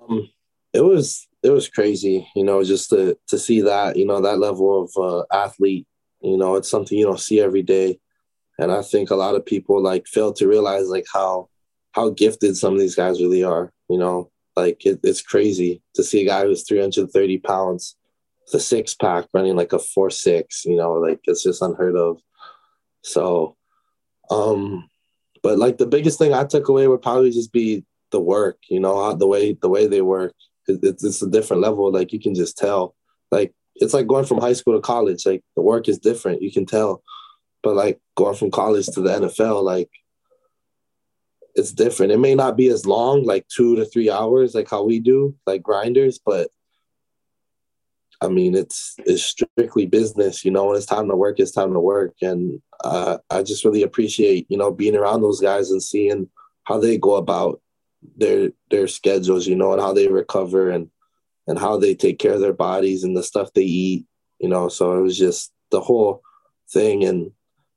Um, 0.08 0.28
it 0.72 0.82
was 0.82 1.26
it 1.42 1.50
was 1.50 1.68
crazy, 1.68 2.28
you 2.36 2.44
know, 2.44 2.62
just 2.62 2.90
to 2.90 3.16
to 3.28 3.38
see 3.38 3.62
that, 3.62 3.96
you 3.96 4.06
know, 4.06 4.20
that 4.20 4.38
level 4.38 4.82
of 4.84 4.92
uh, 4.96 5.24
athlete. 5.32 5.86
You 6.20 6.36
know, 6.36 6.56
it's 6.56 6.70
something 6.70 6.98
you 6.98 7.06
don't 7.06 7.20
see 7.20 7.40
every 7.40 7.62
day, 7.62 7.98
and 8.58 8.70
I 8.72 8.82
think 8.82 9.10
a 9.10 9.16
lot 9.16 9.34
of 9.34 9.46
people 9.46 9.82
like 9.82 10.06
fail 10.06 10.32
to 10.34 10.48
realize 10.48 10.88
like 10.88 11.06
how 11.12 11.48
how 11.92 12.10
gifted 12.10 12.56
some 12.56 12.74
of 12.74 12.80
these 12.80 12.96
guys 12.96 13.20
really 13.20 13.42
are. 13.44 13.72
You 13.88 13.98
know, 13.98 14.30
like 14.60 14.84
it, 14.86 15.00
it's 15.02 15.22
crazy 15.22 15.82
to 15.94 16.02
see 16.02 16.22
a 16.22 16.26
guy 16.26 16.42
who's 16.42 16.66
330 16.66 17.38
pounds 17.38 17.96
a 18.54 18.60
six 18.60 18.94
pack 18.94 19.26
running 19.32 19.56
like 19.56 19.72
a 19.72 19.78
four 19.78 20.10
six. 20.10 20.64
You 20.64 20.76
know, 20.76 20.94
like 20.94 21.20
it's 21.24 21.42
just 21.42 21.62
unheard 21.62 21.96
of. 21.96 22.20
So, 23.02 23.56
um, 24.30 24.88
but 25.42 25.58
like 25.58 25.78
the 25.78 25.86
biggest 25.86 26.18
thing 26.18 26.34
I 26.34 26.44
took 26.44 26.68
away 26.68 26.88
would 26.88 27.02
probably 27.02 27.30
just 27.30 27.52
be 27.52 27.84
the 28.10 28.20
work. 28.20 28.58
You 28.68 28.80
know, 28.80 29.14
the 29.14 29.26
way 29.26 29.56
the 29.60 29.68
way 29.68 29.86
they 29.86 30.02
work. 30.02 30.34
It, 30.66 30.80
it's, 30.82 31.04
it's 31.04 31.22
a 31.22 31.30
different 31.30 31.62
level. 31.62 31.90
Like 31.92 32.12
you 32.12 32.20
can 32.20 32.34
just 32.34 32.56
tell. 32.58 32.94
Like 33.30 33.54
it's 33.76 33.94
like 33.94 34.06
going 34.06 34.24
from 34.24 34.40
high 34.40 34.52
school 34.54 34.74
to 34.74 34.80
college. 34.80 35.24
Like 35.26 35.42
the 35.56 35.62
work 35.62 35.88
is 35.88 35.98
different. 35.98 36.42
You 36.42 36.52
can 36.52 36.66
tell. 36.66 37.02
But 37.62 37.74
like 37.74 38.00
going 38.16 38.36
from 38.36 38.50
college 38.50 38.86
to 38.86 39.00
the 39.00 39.10
NFL, 39.10 39.62
like 39.62 39.90
it's 41.54 41.72
different. 41.72 42.12
It 42.12 42.18
may 42.18 42.34
not 42.34 42.56
be 42.56 42.68
as 42.68 42.86
long, 42.86 43.24
like 43.24 43.46
two 43.48 43.76
to 43.76 43.84
three 43.84 44.10
hours, 44.10 44.54
like 44.54 44.70
how 44.70 44.84
we 44.84 45.00
do, 45.00 45.34
like 45.46 45.62
grinders, 45.62 46.18
but 46.18 46.50
I 48.20 48.28
mean, 48.28 48.54
it's 48.54 48.96
it's 48.98 49.22
strictly 49.22 49.86
business. 49.86 50.44
You 50.44 50.50
know, 50.50 50.66
when 50.66 50.76
it's 50.76 50.86
time 50.86 51.08
to 51.08 51.16
work, 51.16 51.38
it's 51.38 51.52
time 51.52 51.72
to 51.72 51.80
work, 51.80 52.14
and 52.20 52.60
uh, 52.82 53.18
I 53.30 53.42
just 53.42 53.64
really 53.64 53.82
appreciate 53.82 54.46
you 54.48 54.58
know 54.58 54.72
being 54.72 54.96
around 54.96 55.22
those 55.22 55.40
guys 55.40 55.70
and 55.70 55.82
seeing 55.82 56.28
how 56.64 56.78
they 56.78 56.98
go 56.98 57.14
about 57.14 57.60
their 58.16 58.50
their 58.70 58.88
schedules. 58.88 59.46
You 59.46 59.54
know, 59.54 59.72
and 59.72 59.80
how 59.80 59.92
they 59.92 60.08
recover 60.08 60.70
and 60.70 60.90
and 61.46 61.58
how 61.58 61.78
they 61.78 61.94
take 61.94 62.18
care 62.18 62.32
of 62.32 62.40
their 62.40 62.52
bodies 62.52 63.04
and 63.04 63.16
the 63.16 63.22
stuff 63.22 63.52
they 63.52 63.62
eat. 63.62 64.06
You 64.40 64.48
know, 64.48 64.68
so 64.68 64.98
it 64.98 65.02
was 65.02 65.16
just 65.16 65.52
the 65.70 65.80
whole 65.80 66.22
thing, 66.70 67.04
and 67.04 67.30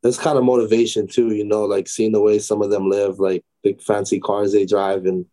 it's 0.03 0.17
kind 0.17 0.37
of 0.37 0.43
motivation 0.43 1.07
too. 1.07 1.33
You 1.33 1.45
know, 1.45 1.65
like 1.65 1.87
seeing 1.87 2.11
the 2.11 2.21
way 2.21 2.39
some 2.39 2.61
of 2.61 2.71
them 2.71 2.89
live, 2.89 3.19
like 3.19 3.43
the 3.63 3.73
fancy 3.73 4.19
cars 4.19 4.51
they 4.51 4.65
drive 4.65 5.05
and 5.05 5.25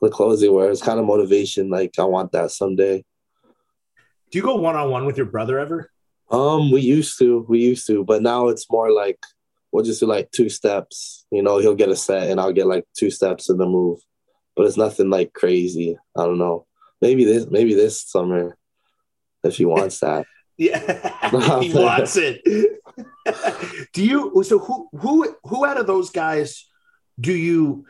the 0.00 0.10
clothes 0.10 0.40
they 0.40 0.48
wear. 0.48 0.70
It's 0.70 0.82
kind 0.82 0.98
of 0.98 1.06
motivation. 1.06 1.70
Like 1.70 1.98
I 1.98 2.04
want 2.04 2.32
that 2.32 2.50
someday. 2.50 3.04
Do 4.30 4.38
you 4.38 4.42
go 4.42 4.56
one 4.56 4.76
on 4.76 4.90
one 4.90 5.06
with 5.06 5.16
your 5.16 5.26
brother 5.26 5.58
ever? 5.58 5.90
Um, 6.30 6.70
we 6.70 6.80
used 6.80 7.18
to, 7.18 7.44
we 7.48 7.60
used 7.60 7.86
to, 7.86 8.04
but 8.04 8.22
now 8.22 8.48
it's 8.48 8.70
more 8.70 8.90
like 8.90 9.18
we'll 9.70 9.84
just 9.84 10.00
do 10.00 10.06
like 10.06 10.30
two 10.30 10.48
steps. 10.48 11.26
You 11.30 11.42
know, 11.42 11.58
he'll 11.58 11.74
get 11.74 11.88
a 11.88 11.96
set 11.96 12.30
and 12.30 12.40
I'll 12.40 12.52
get 12.52 12.66
like 12.66 12.84
two 12.96 13.10
steps 13.10 13.50
in 13.50 13.58
the 13.58 13.66
move, 13.66 14.00
but 14.56 14.66
it's 14.66 14.76
nothing 14.76 15.10
like 15.10 15.32
crazy. 15.32 15.96
I 16.16 16.24
don't 16.24 16.38
know. 16.38 16.66
Maybe 17.00 17.24
this, 17.24 17.46
maybe 17.50 17.74
this 17.74 18.00
summer, 18.00 18.56
if 19.42 19.56
he 19.56 19.64
wants 19.64 20.00
that. 20.00 20.26
Yeah, 20.56 21.60
he 21.60 21.72
wants 21.74 22.16
it. 22.16 22.42
do 23.92 24.04
you? 24.04 24.42
So 24.44 24.58
who 24.58 24.88
who 24.96 25.36
who 25.44 25.64
out 25.64 25.78
of 25.78 25.86
those 25.86 26.10
guys 26.10 26.66
do 27.20 27.32
you 27.32 27.86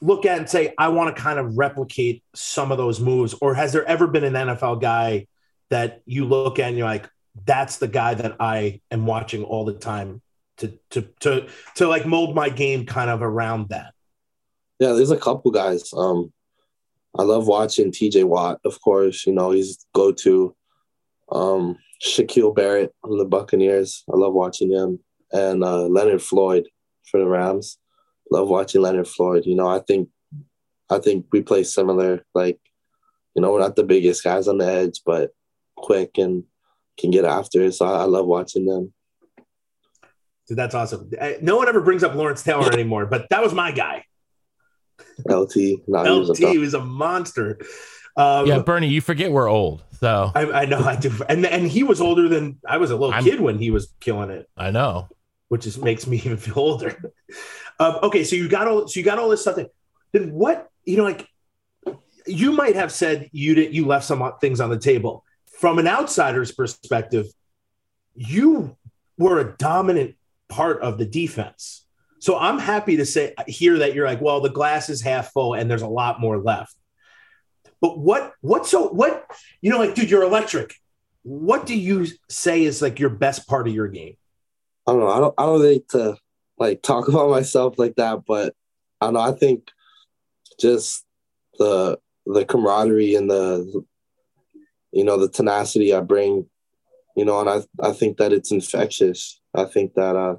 look 0.00 0.26
at 0.26 0.38
and 0.38 0.48
say 0.48 0.74
I 0.78 0.88
want 0.88 1.14
to 1.14 1.22
kind 1.22 1.38
of 1.38 1.56
replicate 1.56 2.22
some 2.34 2.72
of 2.72 2.78
those 2.78 3.00
moves, 3.00 3.34
or 3.40 3.54
has 3.54 3.72
there 3.72 3.84
ever 3.86 4.06
been 4.06 4.24
an 4.24 4.34
NFL 4.34 4.80
guy 4.80 5.26
that 5.70 6.02
you 6.04 6.26
look 6.26 6.58
at 6.58 6.68
and 6.68 6.76
you're 6.76 6.86
like, 6.86 7.08
that's 7.46 7.78
the 7.78 7.88
guy 7.88 8.14
that 8.14 8.36
I 8.38 8.80
am 8.90 9.06
watching 9.06 9.44
all 9.44 9.64
the 9.64 9.72
time 9.72 10.20
to 10.58 10.78
to 10.90 11.02
to 11.20 11.48
to 11.76 11.88
like 11.88 12.06
mold 12.06 12.34
my 12.34 12.48
game 12.48 12.86
kind 12.86 13.10
of 13.10 13.22
around 13.22 13.70
that. 13.70 13.94
Yeah, 14.78 14.92
there's 14.92 15.10
a 15.10 15.16
couple 15.16 15.50
guys. 15.50 15.92
Um, 15.96 16.32
I 17.18 17.22
love 17.22 17.46
watching 17.46 17.92
TJ 17.92 18.24
Watt, 18.24 18.60
of 18.64 18.80
course. 18.82 19.26
You 19.26 19.32
know, 19.32 19.50
he's 19.50 19.86
go 19.94 20.12
to. 20.12 20.54
Um, 21.32 21.78
Shaquil 22.04 22.54
Barrett 22.54 22.94
on 23.04 23.18
the 23.18 23.24
Buccaneers. 23.24 24.04
I 24.12 24.16
love 24.16 24.34
watching 24.34 24.70
him. 24.70 24.98
And 25.32 25.64
uh, 25.64 25.82
Leonard 25.82 26.22
Floyd 26.22 26.68
for 27.10 27.18
the 27.18 27.26
Rams. 27.26 27.78
Love 28.30 28.48
watching 28.48 28.82
Leonard 28.82 29.08
Floyd. 29.08 29.44
You 29.46 29.54
know, 29.54 29.68
I 29.68 29.80
think 29.80 30.08
I 30.90 30.98
think 30.98 31.26
we 31.32 31.42
play 31.42 31.64
similar. 31.64 32.24
Like, 32.34 32.60
you 33.34 33.42
know, 33.42 33.52
we're 33.52 33.60
not 33.60 33.76
the 33.76 33.84
biggest 33.84 34.22
guys 34.22 34.48
on 34.48 34.58
the 34.58 34.66
edge, 34.66 35.00
but 35.06 35.30
quick 35.76 36.18
and 36.18 36.44
can 36.98 37.10
get 37.10 37.24
after 37.24 37.62
it. 37.62 37.72
So 37.72 37.86
I, 37.86 38.02
I 38.02 38.04
love 38.04 38.26
watching 38.26 38.66
them. 38.66 38.92
Dude, 40.48 40.58
that's 40.58 40.74
awesome. 40.74 41.10
No 41.40 41.56
one 41.56 41.68
ever 41.68 41.80
brings 41.80 42.02
up 42.02 42.14
Lawrence 42.14 42.42
Taylor 42.42 42.72
anymore, 42.72 43.06
but 43.06 43.28
that 43.30 43.42
was 43.42 43.54
my 43.54 43.70
guy. 43.70 44.04
LT. 45.28 45.56
No, 45.86 46.02
LT 46.02 46.28
was 46.28 46.40
a, 46.42 46.58
was 46.58 46.74
a 46.74 46.84
monster. 46.84 47.58
Um, 48.16 48.46
yeah, 48.46 48.58
Bernie, 48.60 48.88
you 48.88 49.00
forget 49.00 49.32
we're 49.32 49.48
old. 49.48 49.82
So 50.00 50.32
I, 50.34 50.50
I, 50.50 50.64
know 50.64 50.80
I 50.80 50.96
do, 50.96 51.12
and 51.28 51.46
and 51.46 51.66
he 51.68 51.82
was 51.84 52.00
older 52.00 52.28
than 52.28 52.58
I 52.68 52.78
was 52.78 52.90
a 52.90 52.96
little 52.96 53.14
I'm, 53.14 53.24
kid 53.24 53.40
when 53.40 53.58
he 53.58 53.70
was 53.70 53.92
killing 54.00 54.30
it. 54.30 54.48
I 54.56 54.70
know, 54.70 55.08
which 55.48 55.62
just 55.62 55.82
makes 55.82 56.06
me 56.06 56.16
even 56.24 56.36
feel 56.36 56.58
older. 56.58 57.12
um, 57.78 57.98
okay, 58.02 58.24
so 58.24 58.36
you 58.36 58.48
got 58.48 58.66
all 58.66 58.88
so 58.88 58.98
you 58.98 59.04
got 59.04 59.18
all 59.18 59.28
this 59.28 59.42
stuff. 59.42 59.58
then 60.12 60.32
what 60.32 60.68
you 60.84 60.96
know, 60.96 61.04
like 61.04 61.28
you 62.26 62.52
might 62.52 62.74
have 62.74 62.92
said 62.92 63.30
you 63.32 63.54
did 63.54 63.74
you 63.74 63.86
left 63.86 64.04
some 64.04 64.32
things 64.40 64.60
on 64.60 64.70
the 64.70 64.78
table 64.78 65.24
from 65.60 65.78
an 65.78 65.86
outsider's 65.86 66.52
perspective. 66.52 67.26
You 68.14 68.76
were 69.16 69.40
a 69.40 69.56
dominant 69.56 70.16
part 70.48 70.82
of 70.82 70.98
the 70.98 71.06
defense. 71.06 71.86
So 72.18 72.38
I'm 72.38 72.58
happy 72.58 72.98
to 72.98 73.06
say 73.06 73.34
here 73.48 73.78
that 73.78 73.94
you're 73.94 74.06
like, 74.06 74.20
well, 74.20 74.40
the 74.40 74.50
glass 74.50 74.88
is 74.88 75.00
half 75.00 75.32
full 75.32 75.54
and 75.54 75.70
there's 75.70 75.82
a 75.82 75.88
lot 75.88 76.20
more 76.20 76.38
left. 76.38 76.74
But 77.82 77.98
what 77.98 78.32
what 78.40 78.64
so 78.64 78.88
what 78.88 79.26
you 79.60 79.68
know 79.68 79.78
like 79.78 79.94
dude 79.94 80.08
you're 80.08 80.22
electric. 80.22 80.76
What 81.24 81.66
do 81.66 81.76
you 81.78 82.06
say 82.30 82.62
is 82.62 82.80
like 82.80 82.98
your 82.98 83.10
best 83.10 83.46
part 83.48 83.68
of 83.68 83.74
your 83.74 83.88
game? 83.88 84.16
I 84.86 84.92
don't 84.92 85.00
know. 85.00 85.08
I 85.08 85.18
don't 85.18 85.34
I 85.36 85.42
don't 85.44 85.60
think 85.60 85.88
to 85.88 86.16
like 86.58 86.80
talk 86.80 87.08
about 87.08 87.28
myself 87.28 87.78
like 87.78 87.96
that, 87.96 88.20
but 88.26 88.54
I 89.00 89.06
don't 89.06 89.14
know. 89.14 89.20
I 89.20 89.32
think 89.32 89.68
just 90.60 91.04
the 91.58 91.98
the 92.24 92.44
camaraderie 92.44 93.16
and 93.16 93.28
the 93.28 93.84
you 94.92 95.04
know 95.04 95.18
the 95.18 95.28
tenacity 95.28 95.92
I 95.92 96.00
bring, 96.00 96.46
you 97.16 97.24
know, 97.24 97.40
and 97.40 97.50
I 97.50 97.88
I 97.88 97.92
think 97.92 98.18
that 98.18 98.32
it's 98.32 98.52
infectious. 98.52 99.40
I 99.54 99.64
think 99.64 99.94
that 99.94 100.14
uh 100.14 100.36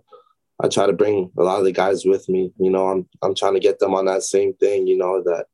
I 0.63 0.69
try 0.69 0.85
to 0.85 0.93
bring 0.93 1.29
a 1.37 1.43
lot 1.43 1.59
of 1.59 1.65
the 1.65 1.73
guys 1.73 2.05
with 2.05 2.29
me. 2.29 2.53
You 2.57 2.69
know, 2.69 2.87
I'm 2.87 3.05
I'm 3.21 3.35
trying 3.35 3.55
to 3.55 3.59
get 3.59 3.79
them 3.79 3.93
on 3.93 4.05
that 4.05 4.23
same 4.23 4.53
thing. 4.53 4.87
You 4.87 4.97
know 4.97 5.21
that 5.23 5.47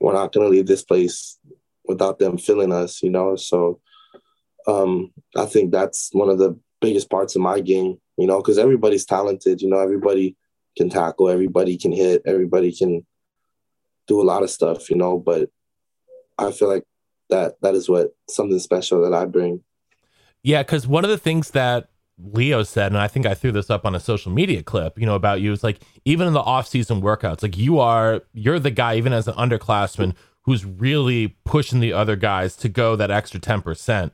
we're 0.00 0.14
not 0.14 0.32
going 0.32 0.46
to 0.46 0.50
leave 0.50 0.66
this 0.66 0.82
place 0.82 1.38
without 1.84 2.18
them 2.18 2.38
feeling 2.38 2.72
us, 2.72 3.02
you 3.02 3.10
know? 3.10 3.36
So 3.36 3.80
um, 4.66 5.12
I 5.36 5.46
think 5.46 5.70
that's 5.70 6.10
one 6.12 6.28
of 6.28 6.38
the 6.38 6.58
biggest 6.80 7.10
parts 7.10 7.36
of 7.36 7.42
my 7.42 7.60
game, 7.60 8.00
you 8.16 8.26
know, 8.26 8.38
because 8.38 8.58
everybody's 8.58 9.04
talented, 9.04 9.60
you 9.60 9.68
know, 9.68 9.78
everybody 9.78 10.36
can 10.76 10.88
tackle, 10.88 11.28
everybody 11.28 11.76
can 11.76 11.92
hit, 11.92 12.22
everybody 12.26 12.74
can 12.74 13.06
do 14.06 14.20
a 14.20 14.24
lot 14.24 14.42
of 14.42 14.50
stuff, 14.50 14.90
you 14.90 14.96
know, 14.96 15.18
but 15.18 15.50
I 16.38 16.50
feel 16.52 16.68
like 16.68 16.84
that 17.28 17.60
that 17.62 17.74
is 17.74 17.88
what 17.88 18.14
something 18.28 18.58
special 18.58 19.02
that 19.02 19.14
I 19.14 19.24
bring. 19.26 19.62
Yeah, 20.42 20.62
because 20.62 20.86
one 20.86 21.04
of 21.04 21.10
the 21.10 21.18
things 21.18 21.50
that 21.50 21.90
Leo 22.22 22.62
said, 22.62 22.92
and 22.92 22.98
I 22.98 23.08
think 23.08 23.26
I 23.26 23.34
threw 23.34 23.52
this 23.52 23.70
up 23.70 23.84
on 23.84 23.94
a 23.94 24.00
social 24.00 24.32
media 24.32 24.62
clip, 24.62 24.98
you 24.98 25.06
know, 25.06 25.14
about 25.14 25.40
you. 25.40 25.52
It's 25.52 25.62
like 25.62 25.80
even 26.04 26.26
in 26.26 26.32
the 26.32 26.40
off-season 26.40 27.00
workouts, 27.02 27.42
like 27.42 27.56
you 27.56 27.78
are, 27.78 28.22
you're 28.32 28.58
the 28.58 28.70
guy, 28.70 28.96
even 28.96 29.12
as 29.12 29.28
an 29.28 29.34
underclassman, 29.34 30.14
who's 30.42 30.64
really 30.64 31.36
pushing 31.44 31.80
the 31.80 31.92
other 31.92 32.16
guys 32.16 32.56
to 32.56 32.68
go 32.68 32.96
that 32.96 33.10
extra 33.10 33.38
ten 33.38 33.62
percent 33.62 34.12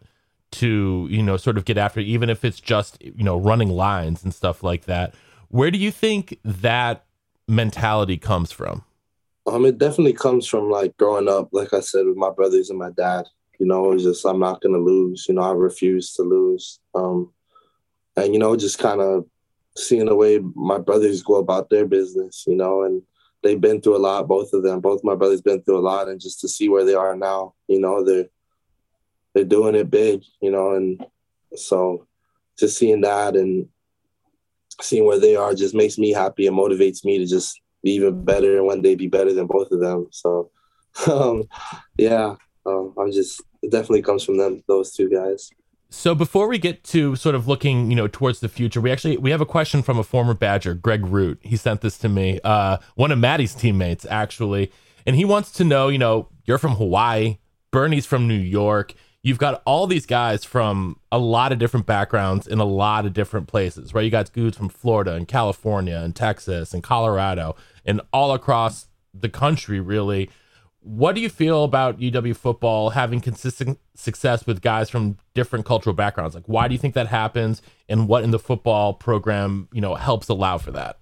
to, 0.53 1.07
you 1.11 1.23
know, 1.23 1.37
sort 1.37 1.57
of 1.57 1.65
get 1.65 1.79
after, 1.79 2.01
it, 2.01 2.07
even 2.07 2.31
if 2.31 2.45
it's 2.45 2.61
just, 2.61 3.03
you 3.03 3.25
know, 3.25 3.37
running 3.37 3.71
lines 3.71 4.23
and 4.25 4.35
stuff 4.35 4.63
like 4.63 4.85
that. 4.85 5.15
Where 5.49 5.71
do 5.71 5.79
you 5.79 5.91
think 5.91 6.39
that 6.45 7.05
mentality 7.49 8.17
comes 8.17 8.53
from? 8.53 8.85
Um, 9.47 9.65
it 9.65 9.79
definitely 9.79 10.13
comes 10.13 10.47
from 10.47 10.71
like 10.71 10.97
growing 10.97 11.29
up, 11.29 11.49
like 11.53 11.73
I 11.73 11.81
said, 11.81 12.07
with 12.07 12.17
my 12.17 12.31
brothers 12.31 12.71
and 12.71 12.79
my 12.79 12.91
dad. 12.91 13.27
You 13.59 13.67
know, 13.67 13.93
it's 13.93 14.03
just 14.03 14.27
I'm 14.27 14.41
not 14.41 14.61
gonna 14.61 14.79
lose. 14.79 15.27
You 15.29 15.35
know, 15.35 15.43
I 15.43 15.53
refuse 15.53 16.13
to 16.15 16.23
lose. 16.23 16.81
Um, 16.95 17.33
and 18.17 18.33
you 18.33 18.39
know 18.39 18.57
just 18.57 18.79
kind 18.79 19.01
of 19.01 19.25
seeing 19.77 20.07
the 20.07 20.17
way 20.17 20.41
my 20.55 20.79
brothers 20.79 21.23
go 21.23 21.37
about 21.37 21.69
their 21.69 21.87
business 21.87 22.45
you 22.47 22.57
know 22.57 22.83
and 22.85 23.03
they've 23.43 23.61
been 23.61 23.81
through 23.81 23.97
a 23.97 23.99
lot 23.99 24.27
both 24.27 24.53
of 24.53 24.63
them. 24.63 24.81
Both 24.81 25.05
my 25.05 25.15
brothers 25.15 25.41
been 25.43 25.63
through 25.63 25.79
a 25.79 25.89
lot 25.89 26.09
and 26.09 26.21
just 26.21 26.41
to 26.41 26.49
see 26.49 26.69
where 26.69 26.85
they 26.85 26.95
are 26.95 27.17
now 27.17 27.55
you 27.69 27.81
know 27.81 28.05
they're 28.05 28.27
they're 29.35 29.45
doing 29.45 29.75
it 29.75 29.91
big 29.91 30.23
you 30.41 30.51
know 30.51 30.75
and 30.75 31.05
so 31.55 32.07
just 32.59 32.79
seeing 32.79 33.03
that 33.03 33.37
and 33.37 33.69
seeing 34.81 35.05
where 35.05 35.21
they 35.21 35.37
are 35.37 35.55
just 35.55 35.75
makes 35.75 35.99
me 35.99 36.11
happy 36.11 36.47
and 36.47 36.57
motivates 36.57 37.05
me 37.05 37.19
to 37.19 37.27
just 37.27 37.61
be 37.83 37.93
even 37.93 38.25
better 38.25 38.57
and 38.57 38.67
one 38.67 38.83
day 38.83 38.95
be 38.95 39.07
better 39.07 39.33
than 39.33 39.47
both 39.47 39.71
of 39.71 39.81
them. 39.81 40.07
So 40.11 40.51
um, 41.11 41.45
yeah 41.99 42.35
um, 42.67 42.95
i'm 42.99 43.13
just 43.13 43.43
it 43.63 43.71
definitely 43.71 44.03
comes 44.03 44.25
from 44.25 44.37
them 44.37 44.63
those 44.67 44.93
two 44.93 45.09
guys 45.09 45.51
so 45.89 46.15
before 46.15 46.49
we 46.49 46.59
get 46.59 46.83
to 46.85 47.15
sort 47.17 47.35
of 47.35 47.47
looking, 47.47 47.91
you 47.91 47.97
know, 47.97 48.09
towards 48.09 48.41
the 48.41 48.49
future, 48.49 48.81
we 48.81 48.91
actually 48.91 49.17
we 49.17 49.31
have 49.31 49.41
a 49.41 49.47
question 49.47 49.83
from 49.83 49.99
a 49.99 50.03
former 50.03 50.35
Badger, 50.35 50.75
Greg 50.75 51.07
Root. 51.07 51.39
He 51.43 51.57
sent 51.57 51.81
this 51.81 51.97
to 51.99 52.09
me, 52.09 52.41
uh, 52.43 52.79
one 52.97 53.13
of 53.13 53.19
Maddie's 53.19 53.55
teammates 53.55 54.05
actually, 54.09 54.73
and 55.07 55.17
he 55.17 55.25
wants 55.25 55.53
to 55.53 55.65
know, 55.65 55.89
you 55.89 55.99
know, 55.99 56.29
you're 56.45 56.59
from 56.59 56.77
Hawaii, 56.77 57.39
Bernie's 57.71 58.07
from 58.07 58.27
New 58.27 58.35
York. 58.35 58.95
You've 59.23 59.39
got 59.39 59.63
all 59.65 59.87
these 59.87 60.07
guys 60.07 60.45
from 60.45 61.01
a 61.11 61.19
lot 61.19 61.51
of 61.51 61.59
different 61.59 61.87
backgrounds 61.87 62.47
in 62.47 62.61
a 62.61 62.65
lot 62.65 63.07
of 63.07 63.13
different 63.13 63.49
places, 63.49 63.93
right? 63.93 64.05
You 64.05 64.11
got 64.11 64.33
dudes 64.33 64.57
from 64.57 64.69
Florida 64.69 65.15
and 65.15 65.27
California 65.27 65.97
and 65.97 66.15
Texas 66.15 66.73
and 66.73 66.83
Colorado 66.83 67.57
and 67.85 68.01
all 68.13 68.33
across 68.33 68.87
the 69.13 69.29
country, 69.29 69.81
really 69.81 70.31
what 70.87 71.17
do 71.17 71.21
you 71.21 71.29
feel 71.29 71.65
about 71.65 71.99
UW 71.99 72.37
football 72.37 72.91
having 72.91 73.21
consistent 73.21 73.81
success 73.97 74.47
with 74.47 74.63
guys 74.63 74.89
from 74.89 75.19
different 75.35 75.67
cultural 75.67 75.95
backgrounds? 75.95 76.37
Like, 76.37 76.45
why 76.47 76.69
do 76.69 76.75
you 76.75 76.79
think 76.79 76.95
that 76.95 77.09
happens, 77.09 77.61
and 77.89 78.07
what 78.07 78.23
in 78.23 78.31
the 78.31 78.39
football 78.39 78.95
program, 78.95 79.69
you 79.73 79.81
know, 79.81 79.97
helps 79.97 80.29
allow 80.29 80.59
for 80.59 80.71
that? 80.71 81.01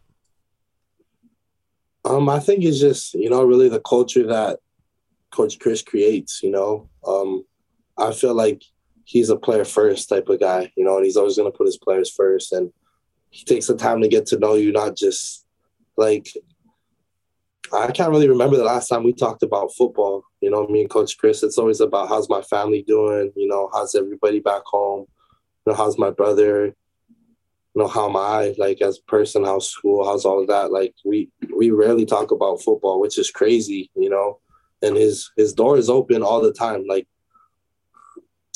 Um, 2.06 2.30
I 2.30 2.40
think 2.40 2.64
it's 2.64 2.80
just 2.80 3.12
you 3.12 3.28
know 3.28 3.44
really 3.44 3.68
the 3.68 3.80
culture 3.80 4.26
that 4.26 4.60
Coach 5.30 5.58
Chryst 5.58 5.84
creates. 5.84 6.42
You 6.42 6.50
know, 6.50 6.88
um, 7.06 7.44
I 7.98 8.14
feel 8.14 8.32
like 8.32 8.62
he's 9.04 9.28
a 9.28 9.36
player 9.36 9.66
first 9.66 10.08
type 10.08 10.30
of 10.30 10.40
guy. 10.40 10.72
You 10.78 10.84
know, 10.84 10.96
and 10.96 11.04
he's 11.04 11.18
always 11.18 11.36
going 11.36 11.52
to 11.52 11.56
put 11.56 11.66
his 11.66 11.76
players 11.76 12.10
first, 12.10 12.52
and 12.52 12.72
he 13.28 13.44
takes 13.44 13.66
the 13.66 13.76
time 13.76 14.00
to 14.00 14.08
get 14.08 14.24
to 14.28 14.38
know 14.38 14.54
you, 14.54 14.72
not 14.72 14.96
just 14.96 15.44
like 15.98 16.32
I 17.74 17.90
can't 17.90 18.10
really 18.10 18.28
remember 18.28 18.56
the 18.56 18.64
last 18.64 18.88
time 18.88 19.02
we 19.02 19.12
talked 19.12 19.42
about 19.42 19.74
football. 19.74 20.24
You 20.40 20.50
know, 20.50 20.66
me 20.66 20.82
and 20.82 20.90
Coach 20.90 21.18
Chryst, 21.18 21.42
it's 21.42 21.58
always 21.58 21.80
about 21.80 22.08
how's 22.08 22.28
my 22.28 22.42
family 22.42 22.82
doing, 22.82 23.32
you 23.36 23.48
know, 23.48 23.70
how's 23.72 23.94
everybody 23.94 24.40
back 24.40 24.62
home, 24.64 25.06
you 25.66 25.72
know, 25.72 25.74
how's 25.74 25.98
my 25.98 26.10
brother, 26.10 26.66
you 26.66 27.82
know, 27.82 27.88
how 27.88 28.08
am 28.08 28.16
I 28.16 28.54
like 28.58 28.80
as 28.80 28.98
a 28.98 29.10
person, 29.10 29.44
how's 29.44 29.68
school, 29.68 30.04
how's 30.04 30.24
all 30.24 30.40
of 30.40 30.48
that. 30.48 30.70
Like 30.72 30.94
we 31.04 31.30
we 31.54 31.70
rarely 31.70 32.06
talk 32.06 32.30
about 32.30 32.62
football, 32.62 33.00
which 33.00 33.18
is 33.18 33.30
crazy, 33.30 33.90
you 33.96 34.10
know. 34.10 34.40
And 34.82 34.96
his 34.96 35.32
his 35.36 35.52
door 35.52 35.76
is 35.76 35.90
open 35.90 36.22
all 36.22 36.40
the 36.40 36.52
time. 36.52 36.84
Like 36.86 37.08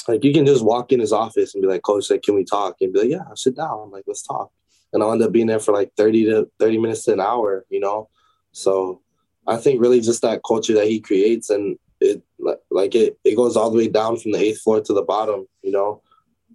like 0.06 0.24
you 0.24 0.32
can 0.32 0.46
just 0.46 0.64
walk 0.64 0.92
in 0.92 1.00
his 1.00 1.12
office 1.12 1.54
and 1.54 1.62
be 1.62 1.68
like, 1.68 1.82
Coach, 1.82 2.10
like, 2.10 2.22
can 2.22 2.34
we 2.34 2.44
talk? 2.44 2.76
And 2.80 2.92
be 2.92 3.00
like, 3.00 3.10
Yeah, 3.10 3.24
sit 3.34 3.56
down. 3.56 3.80
I'm 3.84 3.90
Like, 3.90 4.04
let's 4.06 4.22
talk. 4.22 4.50
And 4.92 5.02
I'll 5.02 5.12
end 5.12 5.22
up 5.22 5.32
being 5.32 5.46
there 5.46 5.58
for 5.58 5.72
like 5.72 5.92
30 5.96 6.24
to 6.26 6.50
30 6.58 6.78
minutes 6.78 7.04
to 7.04 7.12
an 7.12 7.20
hour, 7.20 7.66
you 7.68 7.80
know. 7.80 8.08
So 8.52 9.02
I 9.48 9.56
think 9.56 9.80
really 9.80 10.00
just 10.00 10.22
that 10.22 10.42
culture 10.46 10.74
that 10.74 10.88
he 10.88 11.00
creates, 11.00 11.48
and 11.48 11.78
it 12.00 12.22
like 12.70 12.94
it, 12.94 13.18
it 13.24 13.34
goes 13.34 13.56
all 13.56 13.70
the 13.70 13.78
way 13.78 13.88
down 13.88 14.18
from 14.18 14.32
the 14.32 14.38
eighth 14.38 14.60
floor 14.60 14.80
to 14.80 14.92
the 14.92 15.02
bottom, 15.02 15.46
you 15.62 15.72
know. 15.72 16.02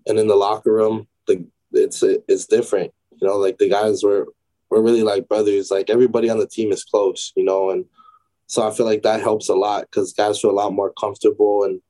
And 0.08 0.20
in 0.20 0.28
the 0.28 0.36
locker 0.36 0.72
room, 0.72 1.08
the 1.28 1.46
it's 1.72 2.04
it's 2.04 2.46
different, 2.46 2.94
you 3.20 3.28
know. 3.28 3.38
Like 3.38 3.58
the 3.58 3.68
guys 3.68 4.04
were 4.04 4.28
we're 4.70 4.82
really 4.82 5.04
like 5.04 5.28
brothers. 5.28 5.72
Like 5.72 5.90
everybody 5.90 6.30
on 6.30 6.38
the 6.38 6.48
team 6.48 6.72
is 6.72 6.84
close, 6.84 7.34
you 7.36 7.44
know. 7.44 7.72
And 7.72 7.86
so 8.46 8.68
I 8.68 8.72
feel 8.72 8.86
like 8.86 9.02
that 9.04 9.22
helps 9.22 9.50
a 9.50 9.56
lot 9.56 9.88
because 9.90 10.14
guys 10.14 10.40
feel 10.40 10.52
a 10.52 10.62
lot 10.62 10.74
more 10.74 10.94
comfortable 11.00 11.64
and 11.64 11.82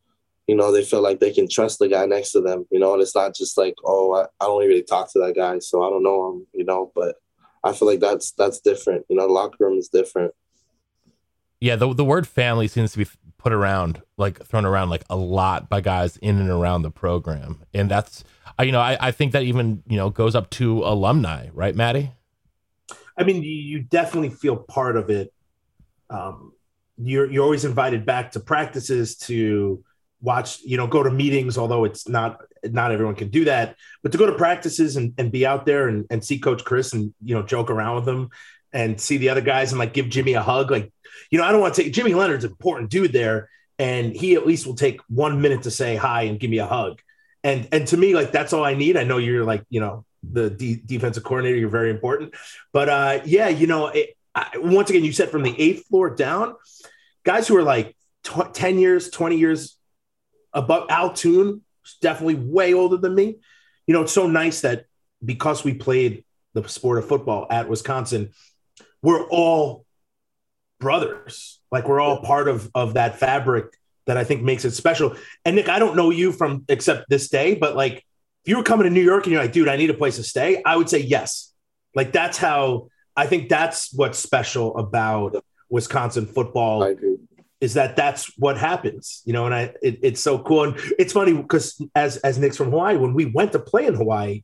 you 0.47 0.55
know 0.55 0.71
they 0.71 0.83
feel 0.83 1.01
like 1.01 1.19
they 1.19 1.31
can 1.31 1.47
trust 1.49 1.79
the 1.79 1.89
guy 1.89 2.05
next 2.05 2.31
to 2.31 2.41
them, 2.41 2.65
you 2.71 2.79
know. 2.79 2.93
And 2.93 3.01
it's 3.01 3.15
not 3.15 3.35
just 3.35 3.57
like 3.57 3.75
oh 3.83 4.13
I, 4.13 4.23
I 4.39 4.45
don't 4.45 4.65
really 4.65 4.83
talk 4.83 5.11
to 5.11 5.19
that 5.19 5.35
guy, 5.35 5.59
so 5.59 5.83
I 5.83 5.89
don't 5.89 6.03
know 6.03 6.31
him, 6.31 6.47
you 6.53 6.63
know. 6.63 6.93
But 6.95 7.15
I 7.61 7.73
feel 7.73 7.89
like 7.89 7.99
that's 7.99 8.31
that's 8.31 8.61
different, 8.61 9.05
you 9.09 9.17
know. 9.17 9.27
The 9.27 9.33
locker 9.33 9.57
room 9.59 9.77
is 9.77 9.89
different. 9.89 10.33
Yeah, 11.63 11.77
the 11.77 11.93
the 11.93 12.03
word 12.03 12.27
family 12.27 12.67
seems 12.67 12.91
to 12.91 12.97
be 12.97 13.07
put 13.37 13.53
around 13.53 14.01
like 14.17 14.45
thrown 14.45 14.65
around 14.65 14.89
like 14.89 15.05
a 15.09 15.15
lot 15.15 15.69
by 15.69 15.79
guys 15.79 16.17
in 16.17 16.37
and 16.37 16.49
around 16.49 16.81
the 16.81 16.91
program, 16.91 17.63
and 17.73 17.89
that's 17.89 18.25
you 18.59 18.73
know 18.73 18.81
I, 18.81 18.97
I 18.99 19.11
think 19.11 19.31
that 19.31 19.43
even 19.43 19.81
you 19.87 19.95
know 19.95 20.09
goes 20.09 20.35
up 20.35 20.49
to 20.49 20.83
alumni, 20.83 21.47
right, 21.53 21.73
Maddie? 21.73 22.11
I 23.17 23.23
mean, 23.23 23.43
you, 23.43 23.81
definitely 23.81 24.31
feel 24.31 24.57
part 24.57 24.97
of 24.97 25.09
it. 25.09 25.31
Um, 26.09 26.51
you're 26.97 27.31
you're 27.31 27.45
always 27.45 27.63
invited 27.63 28.05
back 28.05 28.33
to 28.33 28.41
practices 28.41 29.15
to 29.19 29.81
watch, 30.19 30.59
you 30.63 30.75
know, 30.75 30.85
go 30.87 31.01
to 31.01 31.11
meetings, 31.11 31.57
although 31.57 31.85
it's 31.85 32.09
not 32.09 32.41
not 32.65 32.91
everyone 32.91 33.15
can 33.15 33.29
do 33.29 33.45
that, 33.45 33.77
but 34.01 34.11
to 34.11 34.17
go 34.17 34.25
to 34.25 34.33
practices 34.33 34.97
and, 34.97 35.13
and 35.17 35.31
be 35.31 35.45
out 35.45 35.65
there 35.65 35.87
and, 35.87 36.07
and 36.09 36.25
see 36.25 36.39
Coach 36.39 36.65
Chryst 36.65 36.91
and 36.91 37.13
you 37.23 37.33
know 37.33 37.41
joke 37.41 37.71
around 37.71 37.95
with 37.95 38.09
him 38.09 38.31
and 38.73 38.99
see 38.99 39.17
the 39.17 39.29
other 39.29 39.41
guys 39.41 39.71
and 39.71 39.79
like 39.79 39.93
give 39.93 40.09
Jimmy 40.09 40.33
a 40.33 40.41
hug. 40.41 40.71
Like, 40.71 40.91
you 41.29 41.37
know, 41.37 41.45
I 41.45 41.51
don't 41.51 41.61
want 41.61 41.75
to 41.75 41.83
take 41.83 41.93
Jimmy 41.93 42.11
Leonhard's 42.11 42.43
an 42.43 42.51
important 42.51 42.89
dude 42.89 43.13
there, 43.13 43.49
and 43.79 44.15
he 44.15 44.35
at 44.35 44.45
least 44.45 44.65
will 44.65 44.75
take 44.75 44.99
one 45.07 45.41
minute 45.41 45.63
to 45.63 45.71
say 45.71 45.95
hi 45.95 46.23
and 46.23 46.39
give 46.39 46.49
me 46.49 46.59
a 46.59 46.65
hug. 46.65 46.99
And 47.43 47.67
and 47.71 47.87
to 47.87 47.97
me, 47.97 48.15
like 48.15 48.31
that's 48.31 48.53
all 48.53 48.63
I 48.63 48.73
need. 48.73 48.97
I 48.97 49.03
know 49.03 49.17
you're 49.17 49.45
like, 49.45 49.63
you 49.69 49.79
know, 49.79 50.05
the 50.23 50.49
de- 50.49 50.81
defensive 50.85 51.23
coordinator, 51.23 51.57
you're 51.57 51.69
very 51.69 51.89
important. 51.89 52.33
But 52.71 52.89
uh, 52.89 53.21
yeah, 53.25 53.49
you 53.49 53.67
know, 53.67 53.87
it, 53.87 54.17
I, 54.33 54.49
once 54.55 54.89
again, 54.89 55.03
you 55.03 55.11
said 55.11 55.29
from 55.29 55.43
the 55.43 55.59
eighth 55.59 55.87
floor 55.87 56.09
down, 56.09 56.55
guys 57.23 57.47
who 57.47 57.57
are 57.57 57.63
like 57.63 57.95
tw- 58.23 58.53
10 58.53 58.79
years, 58.79 59.09
20 59.09 59.37
years 59.37 59.77
above 60.53 60.87
Al 60.89 61.13
Toon, 61.13 61.61
definitely 62.01 62.35
way 62.35 62.73
older 62.73 62.97
than 62.97 63.13
me. 63.13 63.37
You 63.87 63.93
know, 63.93 64.03
it's 64.03 64.13
so 64.13 64.27
nice 64.27 64.61
that 64.61 64.85
because 65.23 65.63
we 65.63 65.73
played 65.73 66.23
the 66.53 66.67
sport 66.67 66.99
of 66.99 67.07
football 67.07 67.47
at 67.49 67.67
Wisconsin, 67.67 68.31
we're 69.03 69.23
all 69.27 69.85
brothers. 70.79 71.59
Like 71.71 71.87
we're 71.87 71.99
all 71.99 72.21
part 72.21 72.47
of 72.47 72.71
of 72.73 72.95
that 72.95 73.19
fabric 73.19 73.65
that 74.07 74.17
I 74.17 74.23
think 74.23 74.41
makes 74.41 74.65
it 74.65 74.71
special. 74.71 75.15
And 75.45 75.55
Nick, 75.55 75.69
I 75.69 75.79
don't 75.79 75.95
know 75.95 76.09
you 76.09 76.31
from 76.31 76.65
except 76.67 77.09
this 77.09 77.29
day, 77.29 77.55
but 77.55 77.75
like 77.75 77.97
if 77.97 78.49
you 78.49 78.57
were 78.57 78.63
coming 78.63 78.85
to 78.85 78.89
New 78.89 79.03
York 79.03 79.25
and 79.25 79.31
you're 79.31 79.41
like, 79.41 79.53
dude, 79.53 79.69
I 79.69 79.77
need 79.77 79.91
a 79.91 79.93
place 79.93 80.15
to 80.17 80.23
stay, 80.23 80.61
I 80.65 80.75
would 80.75 80.89
say 80.89 80.99
yes. 80.99 81.53
Like 81.93 82.11
that's 82.11 82.37
how 82.37 82.89
I 83.15 83.27
think 83.27 83.49
that's 83.49 83.93
what's 83.93 84.17
special 84.17 84.75
about 84.77 85.43
Wisconsin 85.69 86.25
football 86.25 86.95
is 87.61 87.75
that 87.75 87.95
that's 87.95 88.37
what 88.37 88.57
happens, 88.57 89.21
you 89.25 89.31
know. 89.31 89.45
And 89.45 89.55
I, 89.55 89.61
it, 89.81 89.99
it's 90.01 90.19
so 90.19 90.37
cool, 90.37 90.63
and 90.63 90.75
it's 90.99 91.13
funny 91.13 91.33
because 91.33 91.81
as 91.95 92.17
as 92.17 92.37
Nick's 92.37 92.57
from 92.57 92.71
Hawaii, 92.71 92.97
when 92.97 93.13
we 93.13 93.25
went 93.25 93.53
to 93.53 93.59
play 93.59 93.85
in 93.85 93.93
Hawaii, 93.93 94.43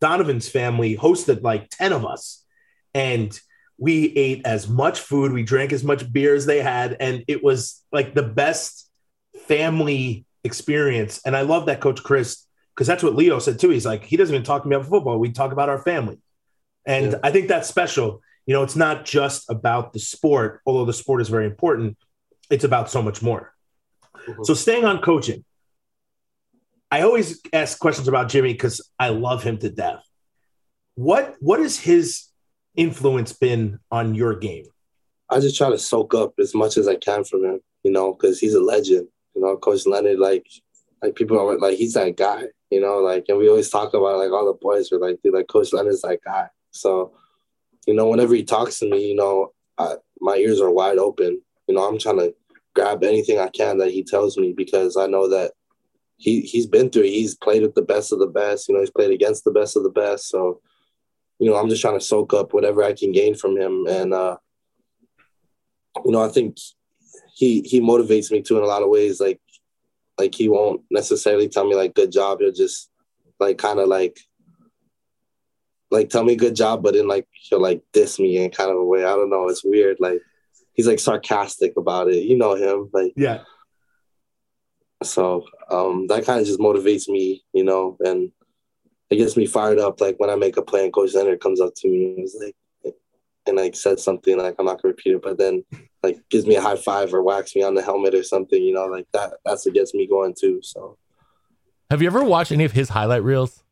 Donovan's 0.00 0.48
family 0.48 0.96
hosted 0.96 1.42
like 1.42 1.70
ten 1.70 1.92
of 1.92 2.04
us, 2.04 2.44
and 2.92 3.38
we 3.80 4.14
ate 4.14 4.42
as 4.44 4.68
much 4.68 5.00
food, 5.00 5.32
we 5.32 5.42
drank 5.42 5.72
as 5.72 5.82
much 5.82 6.12
beer 6.12 6.34
as 6.34 6.44
they 6.44 6.60
had, 6.60 6.98
and 7.00 7.24
it 7.26 7.42
was 7.42 7.82
like 7.90 8.14
the 8.14 8.22
best 8.22 8.88
family 9.46 10.26
experience. 10.44 11.20
And 11.24 11.34
I 11.34 11.40
love 11.40 11.66
that 11.66 11.80
Coach 11.80 12.02
Chryst 12.02 12.44
because 12.74 12.86
that's 12.86 13.02
what 13.02 13.14
Leo 13.16 13.38
said 13.38 13.58
too. 13.58 13.70
He's 13.70 13.86
like, 13.86 14.04
he 14.04 14.18
doesn't 14.18 14.34
even 14.34 14.44
talk 14.44 14.62
to 14.62 14.68
me 14.68 14.76
about 14.76 14.88
football. 14.88 15.18
We 15.18 15.32
talk 15.32 15.52
about 15.52 15.70
our 15.70 15.82
family. 15.82 16.18
And 16.86 17.12
Yeah. 17.12 17.18
I 17.22 17.30
think 17.32 17.48
that's 17.48 17.68
special. 17.68 18.20
You 18.46 18.54
know, 18.54 18.62
it's 18.62 18.76
not 18.76 19.06
just 19.06 19.50
about 19.50 19.94
the 19.94 19.98
sport, 19.98 20.60
although 20.66 20.84
the 20.84 20.92
sport 20.92 21.22
is 21.22 21.28
very 21.30 21.46
important. 21.46 21.96
It's 22.50 22.64
about 22.64 22.90
so 22.90 23.00
much 23.00 23.22
more. 23.22 23.54
Mhm. 24.28 24.44
So 24.44 24.52
staying 24.54 24.84
on 24.84 25.00
coaching, 25.00 25.44
I 26.90 27.02
always 27.02 27.40
ask 27.52 27.78
questions 27.78 28.08
about 28.08 28.28
Jimmy 28.28 28.52
because 28.52 28.90
I 28.98 29.08
love 29.08 29.42
him 29.42 29.56
to 29.58 29.70
death. 29.70 30.02
What 30.96 31.36
what 31.40 31.60
is 31.60 31.78
his 31.78 32.29
influence 32.80 33.32
been 33.32 33.78
on 33.90 34.14
your 34.14 34.34
game? 34.34 34.64
I 35.28 35.38
just 35.38 35.56
try 35.56 35.68
to 35.68 35.78
soak 35.78 36.14
up 36.14 36.32
as 36.38 36.54
much 36.54 36.76
as 36.76 36.88
I 36.88 36.96
can 36.96 37.24
from 37.24 37.44
him, 37.44 37.60
you 37.84 37.92
know, 37.92 38.14
because 38.14 38.40
he's 38.40 38.54
a 38.54 38.60
legend. 38.60 39.06
You 39.34 39.42
know, 39.42 39.56
Coach 39.56 39.86
Leonhard, 39.86 40.18
like, 40.18 40.46
like 41.02 41.14
people 41.14 41.38
are 41.38 41.58
like, 41.58 41.76
he's 41.76 41.92
that 41.92 42.16
guy, 42.16 42.44
you 42.70 42.80
know, 42.80 42.98
like, 42.98 43.26
and 43.28 43.38
we 43.38 43.48
always 43.48 43.68
talk 43.68 43.94
about 43.94 44.18
like 44.18 44.32
all 44.32 44.46
the 44.46 44.58
boys 44.60 44.90
were 44.90 44.98
like, 44.98 45.20
dude, 45.22 45.34
like 45.34 45.46
Coach 45.46 45.72
Leonhard's 45.72 46.02
that 46.02 46.18
guy. 46.24 46.48
So, 46.70 47.12
you 47.86 47.94
know, 47.94 48.08
whenever 48.08 48.34
he 48.34 48.44
talks 48.44 48.78
to 48.78 48.90
me, 48.90 49.10
you 49.10 49.14
know, 49.14 49.52
I, 49.78 49.94
my 50.20 50.36
ears 50.36 50.60
are 50.60 50.70
wide 50.70 50.98
open. 50.98 51.40
You 51.68 51.74
know, 51.74 51.86
I'm 51.86 51.98
trying 51.98 52.18
to 52.18 52.34
grab 52.74 53.04
anything 53.04 53.38
I 53.38 53.48
can 53.48 53.78
that 53.78 53.90
he 53.90 54.02
tells 54.02 54.36
me 54.38 54.52
because 54.56 54.96
I 54.96 55.06
know 55.06 55.28
that 55.28 55.52
he 56.16 56.40
he's 56.40 56.66
been 56.66 56.90
through. 56.90 57.04
He's 57.04 57.34
played 57.34 57.62
with 57.62 57.74
the 57.74 57.82
best 57.82 58.12
of 58.12 58.18
the 58.18 58.26
best. 58.26 58.68
You 58.68 58.74
know, 58.74 58.80
he's 58.80 58.90
played 58.90 59.10
against 59.10 59.44
the 59.44 59.52
best 59.52 59.76
of 59.76 59.82
the 59.82 59.90
best. 59.90 60.28
So, 60.28 60.60
you 61.40 61.50
know, 61.50 61.56
I'm 61.56 61.68
just 61.70 61.80
trying 61.80 61.98
to 61.98 62.04
soak 62.04 62.34
up 62.34 62.52
whatever 62.52 62.84
I 62.84 62.92
can 62.92 63.12
gain 63.12 63.34
from 63.34 63.56
him. 63.56 63.86
And 63.88 64.12
uh, 64.12 64.36
you 66.04 66.12
know, 66.12 66.22
I 66.22 66.28
think 66.28 66.58
he 67.34 67.62
he 67.62 67.80
motivates 67.80 68.30
me 68.30 68.42
too 68.42 68.58
in 68.58 68.62
a 68.62 68.66
lot 68.66 68.82
of 68.82 68.90
ways. 68.90 69.20
Like 69.20 69.40
like 70.18 70.34
he 70.34 70.48
won't 70.48 70.82
necessarily 70.90 71.48
tell 71.48 71.66
me 71.66 71.74
like 71.74 71.94
good 71.94 72.12
job. 72.12 72.40
He'll 72.40 72.52
just 72.52 72.90
like 73.40 73.56
kind 73.56 73.78
of 73.80 73.88
like 73.88 74.20
like 75.90 76.10
tell 76.10 76.24
me 76.24 76.36
good 76.36 76.54
job, 76.54 76.82
but 76.82 76.92
then 76.94 77.08
like 77.08 77.26
he'll 77.32 77.60
like 77.60 77.82
diss 77.92 78.18
me 78.20 78.36
in 78.36 78.50
kind 78.50 78.70
of 78.70 78.76
a 78.76 78.84
way. 78.84 79.00
I 79.04 79.16
don't 79.16 79.30
know. 79.30 79.48
It's 79.48 79.64
weird. 79.64 79.96
Like 79.98 80.20
he's 80.74 80.86
like 80.86 81.00
sarcastic 81.00 81.72
about 81.78 82.08
it. 82.08 82.24
You 82.24 82.36
know 82.36 82.54
him. 82.54 82.90
Like 82.92 83.14
Yeah. 83.16 83.44
so 85.02 85.46
um 85.70 86.06
that 86.08 86.26
kind 86.26 86.38
of 86.38 86.46
just 86.46 86.60
motivates 86.60 87.08
me, 87.08 87.42
you 87.54 87.64
know, 87.64 87.96
and 88.00 88.30
it 89.10 89.16
gets 89.16 89.36
me 89.36 89.46
fired 89.46 89.78
up. 89.78 90.00
Like 90.00 90.18
when 90.18 90.30
I 90.30 90.36
make 90.36 90.56
a 90.56 90.62
play 90.62 90.84
and 90.84 90.92
Coach 90.92 91.14
Leonhard 91.14 91.40
comes 91.40 91.60
up 91.60 91.74
to 91.76 91.88
me 91.88 92.14
and 92.16 92.24
is 92.24 92.36
like 92.42 92.56
and 93.46 93.56
like 93.56 93.74
said 93.74 93.98
something 93.98 94.38
like 94.38 94.54
I'm 94.58 94.66
not 94.66 94.80
gonna 94.80 94.92
repeat 94.92 95.14
it, 95.14 95.22
but 95.22 95.38
then 95.38 95.64
like 96.02 96.20
gives 96.30 96.46
me 96.46 96.56
a 96.56 96.60
high 96.60 96.76
five 96.76 97.12
or 97.12 97.22
whacks 97.22 97.54
me 97.56 97.62
on 97.62 97.74
the 97.74 97.82
helmet 97.82 98.14
or 98.14 98.22
something, 98.22 98.62
you 98.62 98.72
know, 98.74 98.86
like 98.86 99.06
that 99.12 99.34
that's 99.44 99.66
what 99.66 99.74
gets 99.74 99.94
me 99.94 100.06
going 100.06 100.34
too. 100.38 100.60
So 100.62 100.96
Have 101.90 102.00
you 102.00 102.06
ever 102.08 102.22
watched 102.22 102.52
any 102.52 102.64
of 102.64 102.72
his 102.72 102.88
highlight 102.90 103.22
reels? 103.24 103.62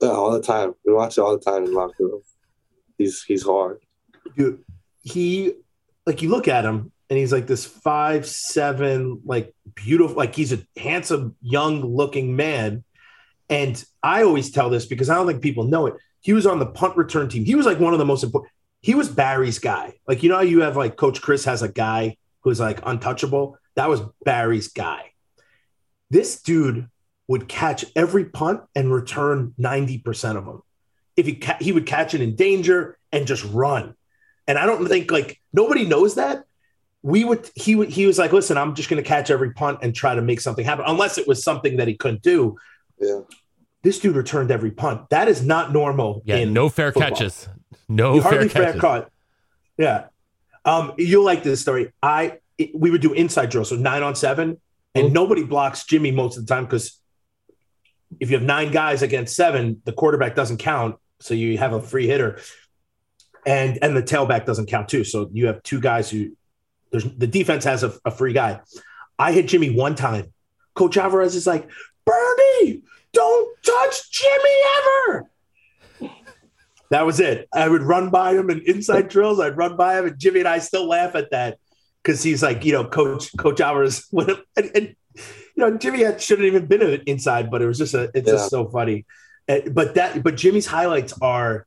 yeah, 0.00 0.10
all 0.10 0.30
the 0.32 0.42
time. 0.42 0.74
We 0.84 0.92
watch 0.92 1.18
it 1.18 1.20
all 1.20 1.36
the 1.36 1.44
time 1.44 1.64
in 1.64 1.74
locker 1.74 1.94
room. 2.04 2.22
He's 2.98 3.22
he's 3.22 3.42
hard. 3.44 3.80
Dude, 4.36 4.64
he 5.02 5.52
like 6.06 6.22
you 6.22 6.30
look 6.30 6.48
at 6.48 6.64
him 6.64 6.90
and 7.10 7.18
he's 7.18 7.32
like 7.32 7.46
this 7.46 7.66
five 7.66 8.26
seven 8.26 9.20
like 9.24 9.54
beautiful 9.74 10.16
like 10.16 10.34
he's 10.34 10.52
a 10.52 10.66
handsome 10.76 11.36
young 11.40 11.82
looking 11.82 12.36
man 12.36 12.84
and 13.48 13.84
i 14.02 14.22
always 14.22 14.50
tell 14.50 14.70
this 14.70 14.86
because 14.86 15.10
i 15.10 15.14
don't 15.14 15.26
think 15.26 15.42
people 15.42 15.64
know 15.64 15.86
it. 15.86 15.94
He 16.20 16.32
was 16.32 16.46
on 16.46 16.58
the 16.58 16.66
punt 16.66 16.96
return 16.96 17.28
team. 17.28 17.44
He 17.44 17.54
was 17.54 17.66
like 17.66 17.78
one 17.78 17.92
of 17.92 17.98
the 17.98 18.06
most 18.06 18.24
important 18.24 18.50
he 18.80 18.94
was 18.94 19.08
barry's 19.08 19.58
guy. 19.58 19.94
Like 20.06 20.22
you 20.22 20.28
know 20.28 20.36
how 20.36 20.42
you 20.42 20.60
have 20.60 20.76
like 20.76 20.96
coach 20.96 21.20
chryst 21.20 21.44
has 21.44 21.62
a 21.62 21.68
guy 21.68 22.16
who's 22.40 22.60
like 22.60 22.80
untouchable? 22.84 23.58
That 23.76 23.88
was 23.88 24.02
barry's 24.24 24.68
guy. 24.68 25.12
This 26.10 26.40
dude 26.40 26.88
would 27.26 27.48
catch 27.48 27.84
every 27.96 28.26
punt 28.26 28.62
and 28.74 28.92
return 28.92 29.54
90% 29.58 30.36
of 30.36 30.44
them 30.44 30.62
if 31.16 31.26
he 31.26 31.36
ca- 31.36 31.56
he 31.60 31.72
would 31.72 31.86
catch 31.86 32.14
it 32.14 32.20
in 32.20 32.36
danger 32.36 32.98
and 33.12 33.26
just 33.26 33.44
run. 33.44 33.94
And 34.46 34.58
I 34.58 34.66
don't 34.66 34.86
think 34.86 35.10
like 35.10 35.40
nobody 35.52 35.86
knows 35.86 36.16
that. 36.16 36.44
We 37.02 37.24
would 37.24 37.50
he 37.54 37.74
would 37.74 37.90
he 37.90 38.06
was 38.06 38.18
like, 38.18 38.32
listen, 38.32 38.56
I'm 38.56 38.74
just 38.74 38.88
gonna 38.88 39.02
catch 39.02 39.30
every 39.30 39.52
punt 39.52 39.80
and 39.82 39.94
try 39.94 40.14
to 40.14 40.22
make 40.22 40.40
something 40.40 40.64
happen, 40.64 40.84
unless 40.86 41.18
it 41.18 41.28
was 41.28 41.42
something 41.42 41.76
that 41.76 41.88
he 41.88 41.96
couldn't 41.96 42.22
do. 42.22 42.56
Yeah. 43.00 43.20
This 43.82 43.98
dude 43.98 44.16
returned 44.16 44.50
every 44.50 44.70
punt. 44.70 45.10
That 45.10 45.28
is 45.28 45.44
not 45.44 45.72
normal. 45.72 46.22
Yeah, 46.24 46.36
in 46.36 46.52
no 46.52 46.68
fair 46.68 46.92
football. 46.92 47.10
catches. 47.10 47.48
No 47.88 48.14
You 48.14 48.22
fair 48.22 48.30
hardly 48.30 48.48
fair 48.48 48.64
catches. 48.66 48.80
caught. 48.80 49.10
Yeah. 49.76 50.06
Um, 50.64 50.92
you'll 50.96 51.24
like 51.24 51.42
this 51.42 51.60
story. 51.60 51.92
I 52.02 52.38
it- 52.56 52.70
we 52.74 52.90
would 52.90 53.02
do 53.02 53.12
inside 53.12 53.50
drill, 53.50 53.64
so 53.64 53.76
nine 53.76 54.02
on 54.02 54.14
seven, 54.14 54.60
and 54.94 55.08
Mhm. 55.08 55.12
nobody 55.12 55.42
blocks 55.44 55.84
Jimmy 55.84 56.10
most 56.12 56.38
of 56.38 56.46
the 56.46 56.54
time 56.54 56.64
because 56.64 56.98
if 58.20 58.30
you 58.30 58.36
have 58.38 58.46
nine 58.46 58.70
guys 58.70 59.02
against 59.02 59.34
seven, 59.36 59.82
the 59.84 59.92
quarterback 59.92 60.34
doesn't 60.36 60.58
count, 60.58 60.96
so 61.20 61.34
you 61.34 61.58
have 61.58 61.72
a 61.72 61.82
free 61.82 62.06
hitter, 62.06 62.38
and 63.44 63.78
and 63.82 63.96
the 63.96 64.02
tailback 64.02 64.46
doesn't 64.46 64.66
count 64.66 64.88
too. 64.88 65.04
So 65.04 65.28
you 65.32 65.46
have 65.48 65.62
two 65.62 65.80
guys 65.80 66.08
who 66.10 66.30
there's 66.90 67.04
the 67.04 67.26
defense 67.26 67.64
has 67.64 67.82
a, 67.82 67.92
a 68.04 68.10
free 68.10 68.32
guy. 68.32 68.60
I 69.18 69.32
hit 69.32 69.48
Jimmy 69.48 69.70
one 69.70 69.94
time. 69.96 70.32
Coach 70.74 70.96
Alvarez 70.96 71.34
is 71.36 71.46
like, 71.46 71.68
Bernie, 72.06 72.82
don't 73.12 73.56
touch 73.62 74.10
Jimmy 74.10 74.56
ever. 74.78 75.30
That 76.90 77.06
was 77.06 77.18
it. 77.20 77.48
I 77.52 77.68
would 77.68 77.82
run 77.82 78.10
by 78.10 78.34
him 78.34 78.50
in 78.50 78.60
inside 78.66 79.08
drills. 79.08 79.40
I'd 79.40 79.56
run 79.56 79.76
by 79.76 79.98
him, 79.98 80.06
and 80.06 80.18
Jimmy 80.18 80.40
and 80.40 80.48
I 80.48 80.58
still 80.58 80.86
laugh 80.86 81.14
at 81.14 81.30
that. 81.30 81.58
because 82.02 82.22
he's 82.22 82.42
like, 82.42 82.64
you 82.64 82.72
know, 82.72 82.84
Coach 82.84 83.34
Coach 83.36 83.60
Alvarez. 83.60 84.06
And, 84.16 84.70
and 84.74 84.96
you 85.16 85.22
know, 85.56 85.76
Jimmy 85.78 86.02
had, 86.02 86.20
shouldn't 86.20 86.46
even 86.46 86.66
been 86.66 86.82
inside, 87.06 87.50
but 87.50 87.62
it 87.62 87.66
was 87.66 87.78
just 87.78 87.94
a, 87.94 88.10
it's 88.14 88.26
Yeah. 88.26 88.34
just 88.34 88.50
so 88.50 88.68
funny. 88.68 89.06
And, 89.48 89.74
but 89.74 89.94
that, 89.94 90.22
but 90.22 90.36
Jimmy's 90.36 90.66
highlights 90.66 91.14
are, 91.22 91.66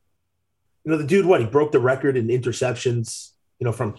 you 0.83 0.91
know, 0.91 0.97
the 0.97 1.05
dude. 1.05 1.25
What 1.25 1.41
he 1.41 1.47
broke 1.47 1.71
the 1.71 1.79
record 1.79 2.15
in 2.17 2.27
interceptions. 2.27 3.31
You 3.59 3.65
know, 3.65 3.71
from 3.71 3.95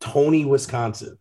Tony, 0.00 0.44
Wisconsin. 0.46 1.18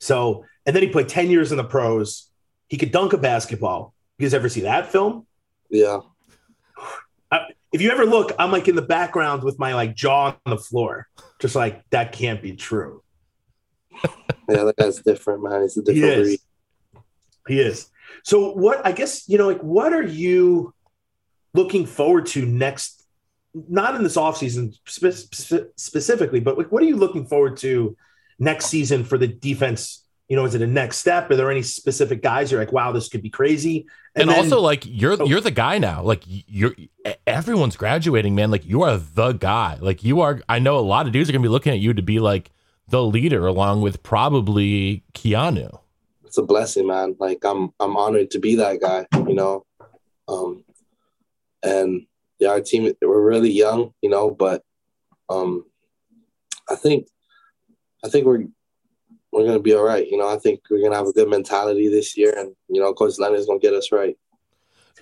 So, 0.00 0.44
and 0.66 0.76
then 0.76 0.82
he 0.82 0.88
played 0.90 1.08
ten 1.08 1.30
years 1.30 1.50
in 1.50 1.56
the 1.56 1.64
pros. 1.64 2.28
He 2.68 2.76
could 2.76 2.92
dunk 2.92 3.12
a 3.14 3.18
basketball. 3.18 3.94
You 4.18 4.26
guys 4.26 4.34
ever 4.34 4.48
see 4.48 4.62
that 4.62 4.92
film? 4.92 5.26
Yeah. 5.70 6.00
if 7.72 7.80
you 7.80 7.90
ever 7.90 8.04
look, 8.04 8.32
I'm 8.38 8.52
like 8.52 8.68
in 8.68 8.76
the 8.76 8.82
background 8.82 9.42
with 9.42 9.58
my 9.58 9.74
like 9.74 9.94
jaw 9.94 10.36
on 10.44 10.50
the 10.50 10.58
floor, 10.58 11.08
just 11.40 11.56
like 11.56 11.82
that 11.90 12.12
can't 12.12 12.42
be 12.42 12.54
true. 12.54 13.02
Yeah, 14.48 14.64
that 14.64 14.76
guy's 14.76 15.00
different, 15.00 15.42
man. 15.42 15.62
He's 15.62 15.76
a 15.76 15.82
different 15.82 16.04
is. 16.04 16.28
breed. 16.28 16.40
He 17.48 17.60
is. 17.60 17.90
So 18.24 18.52
what 18.52 18.84
I 18.86 18.92
guess 18.92 19.28
you 19.28 19.38
know, 19.38 19.46
like 19.46 19.60
what 19.60 19.92
are 19.92 20.02
you 20.02 20.74
looking 21.54 21.86
forward 21.86 22.26
to 22.26 22.44
next? 22.44 23.04
Not 23.54 23.94
in 23.94 24.02
this 24.02 24.16
offseason 24.16 24.74
spe- 24.86 25.70
specifically, 25.76 26.40
but 26.40 26.58
like 26.58 26.70
what 26.70 26.82
are 26.82 26.86
you 26.86 26.96
looking 26.96 27.26
forward 27.26 27.56
to 27.58 27.96
next 28.38 28.66
season 28.66 29.04
for 29.04 29.18
the 29.18 29.28
defense? 29.28 30.01
You 30.32 30.36
know, 30.36 30.46
is 30.46 30.54
it 30.54 30.62
a 30.62 30.66
next 30.66 30.96
step? 30.96 31.30
Are 31.30 31.36
there 31.36 31.50
any 31.50 31.60
specific 31.60 32.22
guys 32.22 32.50
you're 32.50 32.58
like, 32.58 32.72
wow, 32.72 32.90
this 32.90 33.10
could 33.10 33.20
be 33.20 33.28
crazy? 33.28 33.84
And, 34.14 34.30
then- 34.30 34.38
also, 34.38 34.60
like 34.62 34.82
you're 34.86 35.20
Oh. 35.20 35.26
you're 35.26 35.42
the 35.42 35.50
guy 35.50 35.76
now. 35.76 36.00
Like 36.02 36.22
you're 36.26 36.74
everyone's 37.26 37.76
graduating, 37.76 38.34
man. 38.34 38.50
Like 38.50 38.64
you 38.64 38.80
are 38.80 38.96
the 38.96 39.32
guy. 39.32 39.76
Like 39.78 40.02
you 40.02 40.22
are. 40.22 40.40
I 40.48 40.58
know 40.58 40.78
a 40.78 40.80
lot 40.80 41.04
of 41.06 41.12
dudes 41.12 41.28
are 41.28 41.34
gonna 41.34 41.42
be 41.42 41.50
looking 41.50 41.70
at 41.74 41.80
you 41.80 41.92
to 41.92 42.00
be 42.00 42.18
like 42.18 42.50
the 42.88 43.04
leader, 43.04 43.46
along 43.46 43.82
with 43.82 44.02
probably 44.02 45.04
Keeanu. 45.12 45.80
It's 46.24 46.38
a 46.38 46.42
blessing, 46.42 46.86
man. 46.86 47.14
Like 47.20 47.44
I'm 47.44 47.74
I'm 47.78 47.94
honored 47.98 48.30
to 48.30 48.38
be 48.38 48.54
that 48.54 48.80
guy, 48.80 49.04
you 49.28 49.34
know. 49.34 49.66
Um 50.28 50.64
and 51.62 52.06
yeah, 52.38 52.48
our 52.52 52.62
team 52.62 52.90
we're 53.02 53.20
really 53.20 53.50
young, 53.50 53.92
you 54.00 54.08
know, 54.08 54.30
but 54.30 54.62
um 55.28 55.66
I 56.70 56.74
think 56.76 57.06
I 58.02 58.08
think 58.08 58.24
we're 58.24 58.46
we're 59.32 59.46
gonna 59.46 59.58
be 59.58 59.74
all 59.74 59.82
right. 59.84 60.06
You 60.08 60.18
know, 60.18 60.28
I 60.28 60.36
think 60.36 60.60
we're 60.70 60.82
gonna 60.82 60.96
have 60.96 61.06
a 61.06 61.12
good 61.12 61.28
mentality 61.28 61.88
this 61.88 62.16
year 62.16 62.32
and 62.36 62.54
you 62.68 62.80
know, 62.80 62.92
Coach 62.94 63.18
Leonhard's 63.18 63.46
gonna 63.46 63.58
get 63.58 63.74
us 63.74 63.90
right. 63.90 64.16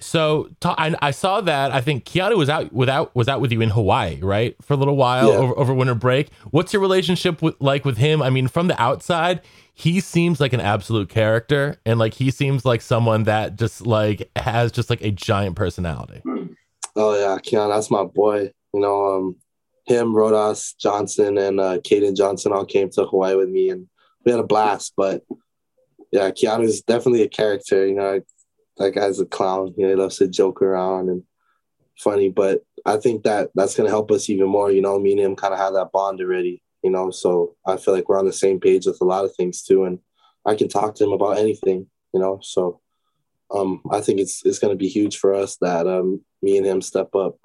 So 0.03 0.49
ta- 0.61 0.74
I, 0.78 0.95
I 1.03 1.11
saw 1.11 1.43
that. 1.43 1.72
I 1.72 1.83
think 1.83 2.05
Keeanu 2.07 2.39
was 2.39 2.49
out 2.49 2.72
without 2.72 3.14
was 3.14 3.28
out 3.28 3.41
with 3.43 3.53
you 3.53 3.61
in 3.61 3.68
Hawaii, 3.70 4.18
right, 4.22 4.57
for 4.62 4.72
a 4.72 4.76
little 4.76 4.97
while 4.97 5.28
Yeah. 5.28 5.39
over, 5.39 5.59
over 5.59 5.74
winter 5.74 5.95
break. 5.95 6.31
What's 6.51 6.72
your 6.72 6.81
relationship 6.81 7.43
with 7.43 7.55
like 7.61 7.85
with 7.85 7.99
him? 7.99 8.22
I 8.22 8.31
mean, 8.31 8.49
from 8.49 8.68
the 8.68 8.81
outside, 8.81 9.43
he 9.74 10.01
seems 10.01 10.41
like 10.41 10.55
an 10.55 10.61
absolute 10.61 11.11
character, 11.11 11.76
and 11.85 11.99
like 11.99 12.14
he 12.14 12.31
seems 12.31 12.64
like 12.64 12.81
someone 12.81 13.24
that 13.24 13.57
just 13.57 13.87
like 13.87 14.31
has 14.37 14.72
just 14.72 14.89
like 14.89 15.03
a 15.03 15.11
giant 15.11 15.57
personality. 15.57 16.22
Oh 16.97 17.18
yeah, 17.18 17.37
Keon, 17.43 17.68
that's 17.68 17.91
my 17.91 18.05
boy. 18.05 18.53
You 18.72 18.81
know, 18.81 19.16
um, 19.16 19.37
him, 19.85 20.14
Rodas 20.14 20.76
Johnson, 20.78 21.37
and 21.37 21.61
uh, 21.61 21.78
Kaden 21.78 22.16
Johnson 22.16 22.53
all 22.53 22.64
came 22.64 22.89
to 22.91 23.05
Hawaii 23.05 23.35
with 23.37 23.51
me, 23.51 23.68
and 23.68 23.87
we 24.25 24.33
had 24.33 24.41
a 24.41 24.45
blast. 24.45 24.95
But 24.97 25.23
yeah, 26.12 26.31
Keeanu 26.31 26.64
is 26.64 26.83
definitely 26.83 27.23
a 27.23 27.29
character. 27.29 27.87
You 27.87 27.95
know, 27.95 28.21
that 28.79 28.95
guy's 28.95 29.21
a 29.21 29.27
clown. 29.27 29.75
You 29.77 29.85
know, 29.85 29.91
he 29.91 29.95
loves 29.97 30.18
to 30.18 30.29
joke 30.29 30.62
around 30.62 31.09
and 31.09 31.23
funny. 31.99 32.31
But 32.31 32.62
I 32.85 32.97
think 32.97 33.25
that 33.25 33.51
that's 33.55 33.75
gonna 33.77 33.91
help 33.91 34.11
us 34.11 34.29
even 34.31 34.49
more. 34.49 34.71
You 34.71 34.83
know, 34.83 34.99
me 34.99 35.12
and 35.12 35.21
him 35.21 35.37
kind 35.37 35.55
of 35.55 35.61
have 35.61 35.75
that 35.75 35.93
bond 35.93 36.21
already. 36.21 36.62
You 36.83 36.91
know, 36.91 37.11
so 37.11 37.57
I 37.66 37.77
feel 37.77 37.93
like 37.95 38.09
we're 38.09 38.18
on 38.18 38.27
the 38.27 38.33
same 38.33 38.59
page 38.59 38.87
with 38.87 38.99
a 39.01 39.05
lot 39.05 39.25
of 39.25 39.35
things 39.37 39.62
too, 39.62 39.85
and 39.85 39.99
I 40.47 40.55
can 40.55 40.68
talk 40.68 40.95
to 40.97 41.05
him 41.05 41.12
about 41.12 41.39
anything. 41.39 41.87
You 42.14 42.21
know, 42.21 42.41
so 42.43 42.81
um, 43.55 43.83
I 43.91 44.01
think 44.01 44.21
it's 44.21 44.45
it's 44.45 44.59
going 44.59 44.73
to 44.73 44.79
be 44.79 44.89
huge 44.89 45.18
for 45.18 45.35
us 45.35 45.57
that 45.61 45.87
um, 45.87 46.25
me 46.43 46.57
and 46.57 46.66
him 46.66 46.81
step 46.81 47.14
up. 47.14 47.37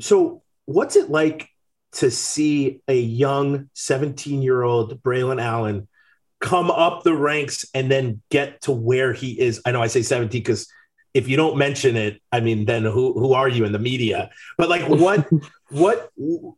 So, 0.00 0.42
what's 0.66 0.96
it 0.96 1.10
like 1.10 1.48
to 1.92 2.10
see 2.10 2.82
a 2.88 2.98
young 2.98 3.70
17 3.74 4.42
year 4.42 4.62
old 4.62 5.02
Braylon 5.02 5.40
Allen 5.40 5.88
come 6.40 6.70
up 6.70 7.02
the 7.02 7.14
ranks 7.14 7.64
and 7.74 7.90
then 7.90 8.20
get 8.30 8.62
to 8.62 8.72
where 8.72 9.12
he 9.12 9.38
is? 9.38 9.60
I 9.64 9.72
know 9.72 9.82
I 9.82 9.86
say 9.86 10.02
17 10.02 10.40
because 10.40 10.68
if 11.14 11.28
you 11.28 11.36
don't 11.36 11.56
mention 11.56 11.96
it, 11.96 12.20
I 12.32 12.40
mean, 12.40 12.64
then 12.64 12.82
who 12.82 13.12
who 13.12 13.32
are 13.32 13.48
you 13.48 13.64
in 13.64 13.72
the 13.72 13.78
media? 13.78 14.30
But 14.58 14.68
like, 14.68 14.88
what 14.88 15.26
what 15.70 16.10
you 16.16 16.56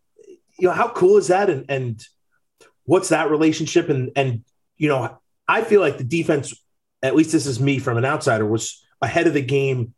know, 0.60 0.72
how 0.72 0.88
cool 0.88 1.18
is 1.18 1.28
that? 1.28 1.50
And 1.50 1.66
and 1.68 2.04
what's 2.84 3.10
that 3.10 3.30
relationship? 3.30 3.90
And 3.90 4.10
and 4.16 4.44
you 4.76 4.88
know, 4.88 5.18
I 5.46 5.62
feel 5.62 5.80
like 5.80 5.98
the 5.98 6.04
defense, 6.04 6.54
at 7.02 7.14
least 7.14 7.32
this 7.32 7.46
is 7.46 7.60
me 7.60 7.78
from 7.78 7.98
an 7.98 8.04
outsider, 8.04 8.46
was 8.46 8.84
ahead 9.02 9.26
of 9.26 9.34
the 9.34 9.42
game 9.42 9.94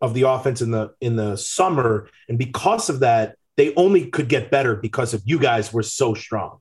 of 0.00 0.14
the 0.14 0.22
offense 0.22 0.62
in 0.62 0.70
the 0.70 0.94
in 1.00 1.16
the 1.16 1.36
summer, 1.36 2.08
and 2.28 2.38
because 2.38 2.88
of 2.88 3.00
that, 3.00 3.36
they 3.56 3.74
only 3.74 4.08
could 4.08 4.28
get 4.28 4.50
better 4.50 4.76
because 4.76 5.14
of 5.14 5.22
you 5.24 5.38
guys 5.38 5.72
were 5.72 5.82
so 5.82 6.14
strong. 6.14 6.60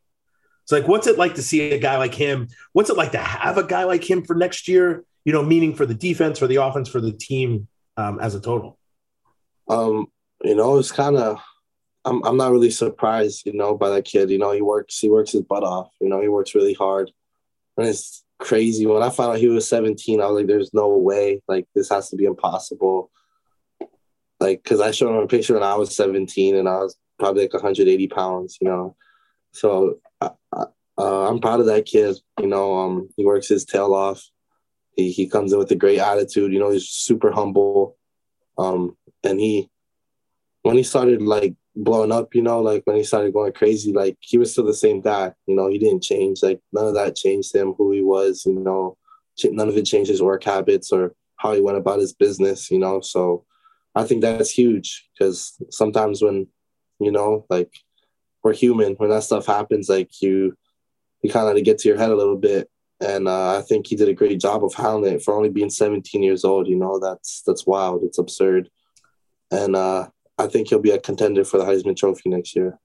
It's 0.66 0.72
like, 0.72 0.88
what's 0.88 1.06
it 1.06 1.20
like 1.20 1.36
to 1.36 1.44
see 1.44 1.72
a 1.74 1.78
guy 1.78 1.98
like 1.98 2.16
him? 2.16 2.48
What's 2.74 2.90
it 2.90 2.98
like 2.98 3.12
to 3.12 3.20
have 3.20 3.60
a 3.60 3.64
guy 3.64 3.84
like 3.84 4.04
him 4.04 4.24
for 4.24 4.34
next 4.36 4.68
year? 4.68 5.06
You 5.24 5.32
know, 5.32 5.44
meaning 5.44 5.76
for 5.76 5.86
the 5.86 5.94
defense, 5.94 6.40
for 6.40 6.48
the 6.48 6.56
offense, 6.56 6.90
for 6.90 7.00
the 7.00 7.12
team 7.12 7.68
um, 7.98 8.20
as 8.20 8.34
a 8.34 8.42
total. 8.42 8.80
Um, 9.68 10.08
you 10.44 10.56
know, 10.56 10.80
it's 10.80 10.92
kind 10.92 11.18
of 11.18 11.40
I'm 12.04 12.24
I'm 12.26 12.38
not 12.38 12.52
really 12.52 12.72
surprised, 12.72 13.46
you 13.46 13.54
know, 13.54 13.76
by 13.76 13.90
that 13.90 14.06
kid. 14.06 14.32
You 14.32 14.40
know, 14.40 14.52
he 14.54 14.62
works 14.64 14.98
he 14.98 15.08
works 15.08 15.34
his 15.34 15.44
butt 15.44 15.64
off. 15.64 15.92
You 16.02 16.10
know, 16.10 16.20
he 16.20 16.30
works 16.30 16.56
really 16.56 16.74
hard, 16.74 17.12
and 17.78 17.88
it's 17.88 18.24
crazy. 18.40 18.88
When 18.88 19.04
I 19.04 19.12
found 19.12 19.34
out 19.34 19.38
he 19.38 19.48
was 19.48 19.68
17, 19.68 20.20
I 20.20 20.26
was 20.26 20.36
like, 20.36 20.48
"There's 20.48 20.74
no 20.74 20.98
way! 20.98 21.44
Like 21.48 21.68
this 21.76 21.90
has 21.90 22.10
to 22.10 22.16
be 22.16 22.26
impossible." 22.26 23.12
Like, 24.40 24.64
cause 24.64 24.82
I 24.82 24.92
showed 24.92 25.16
him 25.16 25.24
a 25.24 25.28
picture 25.28 25.54
when 25.54 25.64
I 25.64 25.76
was 25.76 25.96
17, 25.96 26.56
and 26.56 26.68
I 26.68 26.80
was 26.80 26.98
probably 27.20 27.44
like 27.44 27.54
180 27.54 28.08
pounds. 28.08 28.58
You 28.60 28.68
know, 28.68 28.96
so 29.52 30.00
uh, 30.98 31.30
I'm 31.30 31.40
proud 31.40 31.60
of 31.60 31.66
that 31.68 31.86
kid. 31.86 32.18
You 32.40 32.48
know, 32.48 32.78
um, 32.80 33.10
he 33.18 33.26
works 33.26 33.48
his 33.48 33.66
tail 33.66 33.94
off. 33.94 34.24
He 34.96 35.12
he 35.12 35.28
comes 35.28 35.52
in 35.52 35.60
with 35.60 35.72
a 35.72 35.76
great 35.76 36.00
attitude. 36.00 36.54
You 36.54 36.60
know, 36.60 36.72
he's 36.72 36.88
super 36.88 37.32
humble. 37.32 37.98
Um, 38.58 38.96
and 39.24 39.40
he 39.40 39.70
when 40.62 40.78
he 40.78 40.84
started 40.84 41.22
like 41.22 41.56
blowing 41.76 42.12
up, 42.12 42.34
you 42.34 42.42
know, 42.42 42.62
like 42.62 42.84
when 42.86 42.96
he 42.96 43.04
started 43.04 43.34
going 43.34 43.52
crazy, 43.52 43.92
like 43.92 44.18
he 44.20 44.38
was 44.38 44.52
still 44.52 44.66
the 44.66 44.74
same 44.74 45.02
guy. 45.02 45.34
You 45.46 45.56
know, 45.56 45.68
he 45.68 45.78
didn't 45.78 46.04
change. 46.04 46.42
Like 46.42 46.62
none 46.72 46.88
of 46.88 46.96
that 46.96 47.16
changed 47.16 47.54
him, 47.54 47.74
who 47.78 47.92
he 47.92 48.02
was. 48.02 48.44
You 48.46 48.60
know, 48.60 48.98
none 49.44 49.70
of 49.70 49.78
it 49.78 49.86
changed 49.86 50.10
his 50.10 50.22
work 50.22 50.44
habits 50.44 50.92
or 50.92 51.14
how 51.38 51.54
he 51.54 51.62
went 51.62 51.78
about 51.78 52.00
his 52.00 52.14
business. 52.14 52.72
You 52.72 52.80
know, 52.80 53.02
so 53.02 53.46
I 53.94 54.06
think 54.06 54.22
that's 54.22 54.50
huge 54.50 55.10
because 55.14 55.56
sometimes 55.70 56.22
when 56.22 56.48
you 57.00 57.12
know, 57.12 57.46
like 57.50 57.72
we're 58.44 58.54
human, 58.54 58.94
when 58.94 59.10
that 59.10 59.24
stuff 59.24 59.46
happens, 59.46 59.90
like 59.90 60.22
you, 60.22 60.58
you 61.26 61.32
kind 61.32 61.58
of 61.58 61.64
get 61.64 61.80
to 61.80 61.88
your 61.88 61.98
head 61.98 62.12
a 62.12 62.16
little 62.16 62.38
bit. 62.38 62.70
And 63.02 63.28
uh, 63.28 63.58
I 63.58 63.62
think 63.62 63.88
he 63.88 63.96
did 63.96 64.08
a 64.08 64.14
great 64.14 64.40
job 64.40 64.64
of 64.64 64.74
handling 64.74 65.16
it 65.16 65.24
for 65.24 65.34
only 65.34 65.50
being 65.50 65.70
17 65.70 66.24
years 66.24 66.46
old. 66.46 66.68
You 66.68 66.78
know, 66.78 67.00
that's 67.00 67.42
that's 67.46 67.66
wild. 67.68 68.04
It's 68.04 68.18
absurd. 68.20 68.70
And 69.52 69.76
uh, 69.76 70.08
I 70.38 70.48
think 70.48 70.70
he'll 70.70 70.80
be 70.80 70.92
a 70.92 71.00
contender 71.00 71.44
for 71.44 71.58
the 71.58 71.66
Heisman 71.66 71.98
Trophy 71.98 72.30
next 72.30 72.56
year. 72.56 72.80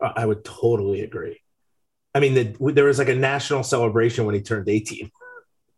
I 0.00 0.24
would 0.24 0.44
totally 0.44 1.02
agree. 1.02 1.40
I 2.14 2.20
mean, 2.20 2.34
the, 2.34 2.72
there 2.72 2.86
was 2.86 2.98
like 2.98 3.10
a 3.10 3.14
national 3.14 3.62
celebration 3.62 4.24
when 4.24 4.34
he 4.34 4.40
turned 4.40 4.68
18. 4.68 5.10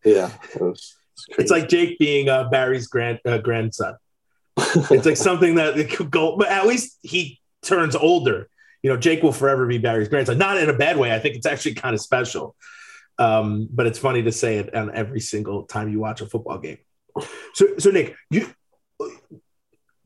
Yeah, 0.05 0.31
it 0.55 0.61
was- 0.61 0.95
it's, 1.17 1.27
It's 1.39 1.51
like 1.51 1.69
Jake 1.69 1.99
being 1.99 2.29
uh, 2.29 2.49
Barry's 2.49 2.87
grand 2.87 3.19
uh, 3.27 3.39
grandson. 3.39 3.97
It's 4.57 5.07
like 5.07 5.17
something 5.31 5.57
that 5.57 5.77
it 5.79 5.91
could 5.91 6.11
go, 6.11 6.37
but 6.37 6.49
at 6.49 6.67
least 6.67 6.99
he 7.03 7.41
turns 7.63 7.95
older. 7.97 8.49
You 8.83 8.91
know, 8.91 8.97
Jake 8.97 9.23
will 9.23 9.33
forever 9.33 9.67
be 9.67 9.79
Barry's 9.79 10.09
grandson. 10.09 10.39
Not 10.39 10.59
in 10.59 10.69
a 10.69 10.73
bad 10.73 10.97
way. 10.97 11.15
I 11.15 11.19
think 11.19 11.37
it's 11.37 11.47
actually 11.47 11.75
kind 11.75 11.95
of 11.95 12.01
special. 12.01 12.57
Um, 13.19 13.69
but 13.71 13.87
it's 13.87 13.99
funny 13.99 14.23
to 14.23 14.33
say 14.33 14.59
it 14.59 14.75
on 14.75 14.95
every 14.95 15.21
single 15.21 15.65
time 15.65 15.89
you 15.91 16.01
watch 16.01 16.21
a 16.21 16.27
football 16.27 16.59
game. 16.59 16.79
So, 17.55 17.79
so 17.79 17.91
Nick, 17.91 18.17
you 18.31 18.53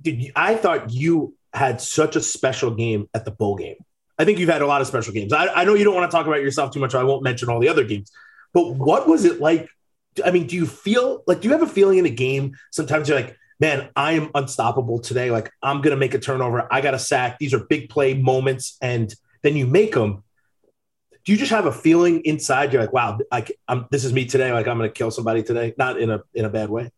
did. 0.03 0.22
You, 0.22 0.33
I 0.35 0.57
thought 0.57 0.91
you 0.91 1.35
had 1.53 1.81
such 1.81 2.16
a 2.16 2.20
special 2.20 2.70
game 2.70 3.09
at 3.14 3.24
the 3.24 3.31
bowl 3.31 3.57
game. 3.57 3.77
I 4.18 4.24
think 4.24 4.39
you've 4.39 4.51
had 4.51 4.62
a 4.62 4.66
lot 4.66 4.81
of 4.81 4.87
special 4.87 5.12
games. 5.12 5.33
I, 5.33 5.47
I 5.47 5.64
know 5.64 5.74
you 5.74 5.85
don't 5.85 5.95
want 5.95 6.11
to 6.11 6.14
talk 6.14 6.27
about 6.27 6.43
yourself 6.43 6.72
too 6.72 6.81
much. 6.81 6.93
So 6.93 7.01
I 7.01 7.05
won't 7.05 7.22
mention 7.22 7.49
all 7.49 7.61
the 7.61 7.68
other 7.68 7.85
games. 7.85 8.11
But 8.53 8.72
what 8.72 9.09
was 9.09 9.24
it 9.24 9.41
like? 9.41 9.68
I 10.24 10.31
mean, 10.31 10.47
do 10.47 10.57
you 10.57 10.66
feel 10.66 11.22
like 11.27 11.41
do 11.41 11.49
you 11.49 11.53
have 11.53 11.62
a 11.62 11.66
feeling 11.66 11.99
in 11.99 12.07
a 12.07 12.11
game? 12.11 12.57
Sometimes 12.72 13.09
you're 13.09 13.20
like, 13.20 13.37
man, 13.61 13.91
I 13.97 14.13
am 14.13 14.31
unstoppable 14.35 14.99
today. 14.99 15.31
Like 15.31 15.51
I'm 15.63 15.81
gonna 15.81 15.97
make 15.97 16.15
a 16.15 16.19
turnover. 16.19 16.67
I 16.71 16.81
got 16.81 16.95
a 16.95 16.99
sack. 16.99 17.39
These 17.39 17.55
are 17.55 17.65
big 17.65 17.89
play 17.89 18.15
moments, 18.15 18.77
and 18.81 19.15
then 19.43 19.57
you 19.57 19.67
make 19.67 19.95
them. 19.95 20.23
Do 21.25 21.33
you 21.33 21.39
just 21.39 21.51
have 21.51 21.67
a 21.67 21.73
feeling 21.73 22.21
inside? 22.21 22.73
You're 22.73 22.83
like, 22.83 22.93
wow, 22.93 23.19
like 23.33 23.59
I'm, 23.67 23.87
this 23.91 24.05
is 24.05 24.13
me 24.13 24.27
today. 24.27 24.53
Like 24.53 24.69
I'm 24.69 24.79
gonna 24.79 24.91
kill 24.91 25.11
somebody 25.11 25.43
today. 25.43 25.75
Not 25.77 26.01
in 26.01 26.11
a 26.11 26.23
in 26.35 26.45
a 26.45 26.51
bad 26.51 26.71
way. 26.71 26.91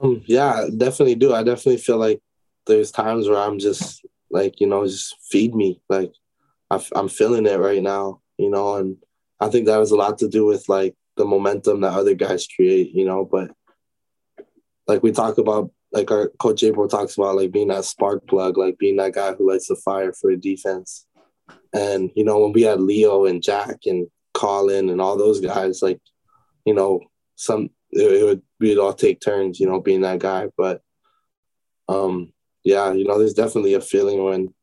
Um, 0.00 0.22
yeah, 0.26 0.66
definitely 0.76 1.14
do. 1.14 1.34
I 1.34 1.42
definitely 1.42 1.78
feel 1.78 1.98
like 1.98 2.20
there's 2.66 2.90
times 2.90 3.28
where 3.28 3.38
I'm 3.38 3.58
just 3.58 4.04
like, 4.30 4.60
you 4.60 4.66
know, 4.66 4.86
just 4.86 5.16
feed 5.30 5.54
me. 5.54 5.80
Like 5.88 6.12
I, 6.70 6.82
am 6.94 7.08
feeling 7.08 7.46
it 7.46 7.58
right 7.58 7.82
now, 7.82 8.20
you 8.38 8.50
know, 8.50 8.76
and 8.76 8.96
I 9.40 9.48
think 9.48 9.66
that 9.66 9.78
has 9.78 9.90
a 9.90 9.96
lot 9.96 10.18
to 10.18 10.28
do 10.28 10.46
with 10.46 10.68
like 10.68 10.94
the 11.16 11.24
momentum 11.24 11.80
that 11.80 11.92
other 11.92 12.14
guys 12.14 12.46
create, 12.46 12.92
you 12.94 13.04
know. 13.04 13.24
But 13.24 13.50
like 14.86 15.02
we 15.02 15.12
talk 15.12 15.38
about, 15.38 15.70
like 15.92 16.10
our 16.10 16.28
coach 16.38 16.62
April 16.62 16.88
talks 16.88 17.16
about, 17.16 17.36
like 17.36 17.52
being 17.52 17.68
that 17.68 17.84
spark 17.84 18.26
plug, 18.26 18.56
like 18.56 18.78
being 18.78 18.96
that 18.96 19.14
guy 19.14 19.32
who 19.34 19.50
lights 19.50 19.68
the 19.68 19.76
fire 19.76 20.12
for 20.12 20.34
defense. 20.36 21.06
And 21.74 22.10
you 22.14 22.24
know, 22.24 22.40
when 22.40 22.52
we 22.52 22.62
had 22.62 22.80
Leo 22.80 23.26
and 23.26 23.42
Jack 23.42 23.80
and 23.86 24.08
Colin 24.34 24.90
and 24.90 25.00
all 25.00 25.16
those 25.16 25.40
guys, 25.40 25.82
like 25.82 26.00
you 26.64 26.74
know, 26.74 27.00
some 27.36 27.70
it 27.90 28.24
would 28.24 28.42
we'd 28.60 28.78
all 28.78 28.94
take 28.94 29.20
turns, 29.20 29.60
you 29.60 29.68
know, 29.68 29.80
being 29.80 30.02
that 30.02 30.18
guy. 30.18 30.48
But 30.56 30.82
um, 31.88 32.32
yeah, 32.64 32.92
you 32.92 33.04
know, 33.04 33.18
there's 33.18 33.34
definitely 33.34 33.74
a 33.74 33.80
feeling 33.80 34.22
when 34.22 34.54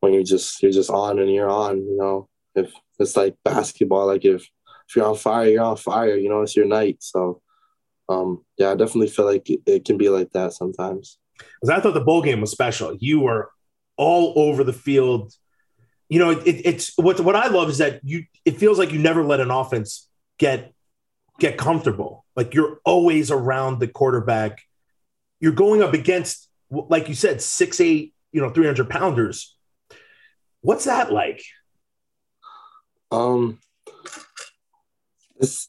when 0.00 0.12
you're 0.12 0.22
just 0.22 0.62
you're 0.62 0.72
just 0.72 0.90
on 0.90 1.18
and 1.18 1.32
you're 1.32 1.50
on, 1.50 1.78
you 1.78 1.96
know. 1.96 2.28
If 2.54 2.72
it's 2.98 3.16
like 3.16 3.36
basketball, 3.44 4.06
like 4.06 4.24
if 4.24 4.42
if 4.88 4.96
you're 4.96 5.06
on 5.06 5.16
fire, 5.16 5.48
you're 5.48 5.62
on 5.62 5.76
fire, 5.76 6.16
you 6.16 6.28
know, 6.28 6.42
it's 6.42 6.56
your 6.56 6.66
night. 6.66 6.96
So 7.00 7.40
um, 8.08 8.44
yeah, 8.56 8.70
I 8.70 8.74
definitely 8.74 9.08
feel 9.08 9.26
like 9.26 9.48
it, 9.50 9.60
it 9.66 9.84
can 9.84 9.98
be 9.98 10.08
like 10.08 10.32
that 10.32 10.52
sometimes. 10.52 11.18
Because 11.36 11.70
I 11.70 11.80
thought 11.80 11.94
the 11.94 12.00
bowl 12.00 12.22
game 12.22 12.40
was 12.40 12.50
special. 12.50 12.96
You 12.98 13.20
were 13.20 13.50
all 13.96 14.32
over 14.36 14.64
the 14.64 14.72
field. 14.72 15.32
You 16.08 16.18
know, 16.18 16.30
it, 16.30 16.62
it's 16.64 16.96
what 16.96 17.20
what 17.20 17.36
I 17.36 17.48
love 17.48 17.68
is 17.68 17.78
that 17.78 18.00
you. 18.02 18.24
It 18.44 18.56
feels 18.56 18.78
like 18.78 18.92
you 18.92 18.98
never 18.98 19.22
let 19.22 19.40
an 19.40 19.50
offense 19.50 20.08
get 20.38 20.72
get 21.38 21.58
comfortable. 21.58 22.24
Like 22.34 22.54
you're 22.54 22.80
always 22.84 23.30
around 23.30 23.78
the 23.78 23.88
quarterback. 23.88 24.60
You're 25.40 25.52
going 25.52 25.82
up 25.82 25.94
against, 25.94 26.48
like 26.70 27.08
you 27.08 27.14
said, 27.14 27.40
six 27.40 27.80
eight, 27.80 28.14
you 28.32 28.40
know, 28.40 28.50
three 28.50 28.66
hundred 28.66 28.88
pounders. 28.88 29.56
What's 30.60 30.86
that 30.86 31.12
like? 31.12 31.42
Um, 33.10 33.58
it's 35.40 35.68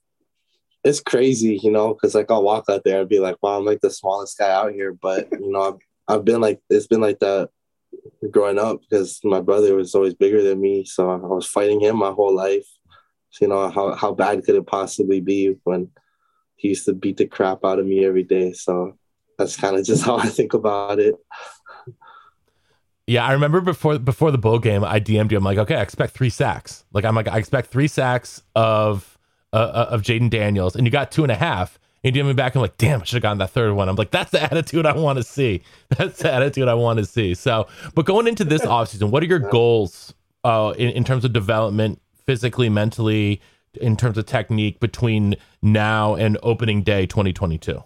it's 0.84 1.02
crazy, 1.02 1.60
you 1.62 1.72
know, 1.72 1.94
because 1.94 2.16
like 2.16 2.32
I'll 2.32 2.44
walk 2.44 2.66
out 2.70 2.84
there 2.84 3.02
and 3.02 3.10
be 3.10 3.20
like, 3.20 3.38
"Wow, 3.42 3.58
I'm 3.58 3.66
like 3.66 3.82
the 3.82 3.90
smallest 3.90 4.38
guy 4.38 4.52
out 4.52 4.72
here," 4.72 4.94
but 4.94 5.28
you 5.40 5.52
know, 5.52 5.62
I've 6.08 6.16
I've 6.16 6.26
been 6.26 6.42
like 6.42 6.62
it's 6.70 6.88
been 6.88 7.02
like 7.02 7.20
that 7.20 7.50
growing 8.32 8.60
up 8.60 8.82
because 8.82 9.20
my 9.24 9.42
brother 9.42 9.76
was 9.76 9.96
always 9.96 10.14
bigger 10.14 10.42
than 10.42 10.62
me, 10.62 10.86
so 10.86 11.10
I 11.10 11.16
was 11.18 11.48
fighting 11.48 11.82
him 11.82 11.98
my 11.98 12.12
whole 12.12 12.36
life. 12.36 12.68
So, 13.32 13.46
you 13.46 13.50
know 13.50 13.70
how 13.70 13.94
how 13.96 14.14
bad 14.14 14.44
could 14.44 14.56
it 14.56 14.68
possibly 14.68 15.22
be 15.22 15.56
when 15.64 15.90
he 16.56 16.70
used 16.70 16.86
to 16.86 16.94
beat 16.94 17.18
the 17.18 17.28
crap 17.28 17.64
out 17.64 17.80
of 17.80 17.86
me 17.86 18.06
every 18.06 18.24
day? 18.24 18.54
So 18.54 18.98
that's 19.38 19.58
kind 19.58 19.78
of 19.78 19.86
just 19.86 20.04
how 20.06 20.18
I 20.18 20.28
think 20.28 20.54
about 20.54 21.00
it. 21.00 21.16
Yeah, 23.06 23.26
I 23.26 23.34
remember 23.34 23.60
before 23.60 24.00
before 24.00 24.32
the 24.32 24.38
bowl 24.38 24.60
game, 24.60 24.84
I 24.84 25.00
DM'd 25.00 25.32
you. 25.32 25.38
I'm 25.38 25.44
like, 25.44 25.58
okay, 25.58 25.76
I 25.76 25.82
expect 25.82 26.14
three 26.14 26.30
sacks. 26.30 26.86
Like 26.94 27.06
I'm 27.06 27.16
like, 27.16 27.28
I 27.28 27.38
expect 27.38 27.70
three 27.70 27.88
sacks 27.88 28.44
of 28.56 29.19
uh, 29.54 29.58
uh 29.58 29.88
of 29.92 30.02
Jayden 30.02 30.30
Daniels, 30.30 30.76
and 30.76 30.86
you 30.86 30.92
got 30.92 31.12
two 31.12 31.24
and 31.24 31.32
a 31.32 31.36
half. 31.36 31.80
And 32.02 32.16
you 32.16 32.24
me 32.24 32.32
back. 32.32 32.56
I'm 32.56 32.62
like, 32.62 32.78
damn, 32.78 33.02
I 33.02 33.04
should 33.04 33.16
have 33.16 33.24
gotten 33.24 33.40
that 33.40 33.50
third 33.50 33.74
one. 33.74 33.90
I'm 33.90 33.98
like, 33.98 34.10
that's 34.10 34.32
the 34.32 34.42
attitude 34.52 34.86
I 34.86 34.96
want 34.96 35.18
to 35.18 35.24
see. 35.24 35.64
That's 35.90 36.20
the 36.20 36.32
attitude 36.32 36.70
I 36.70 36.74
want 36.74 36.98
to 37.00 37.06
see. 37.06 37.34
So, 37.34 37.68
but 37.94 38.06
going 38.06 38.26
into 38.26 38.46
this 38.46 38.62
offseason, 38.66 39.10
what 39.10 39.22
are 39.22 39.26
your 39.26 39.40
goals 39.40 40.14
uh, 40.46 40.74
in, 40.78 40.92
in 40.92 41.04
terms 41.04 41.26
of 41.26 41.34
development, 41.34 42.02
physically, 42.26 42.70
mentally, 42.70 43.42
in 43.82 43.98
terms 43.98 44.18
of 44.18 44.26
technique 44.26 44.80
between 44.80 45.36
now 45.62 46.16
and 46.16 46.38
opening 46.42 46.84
day 46.84 47.06
2022? 47.06 47.84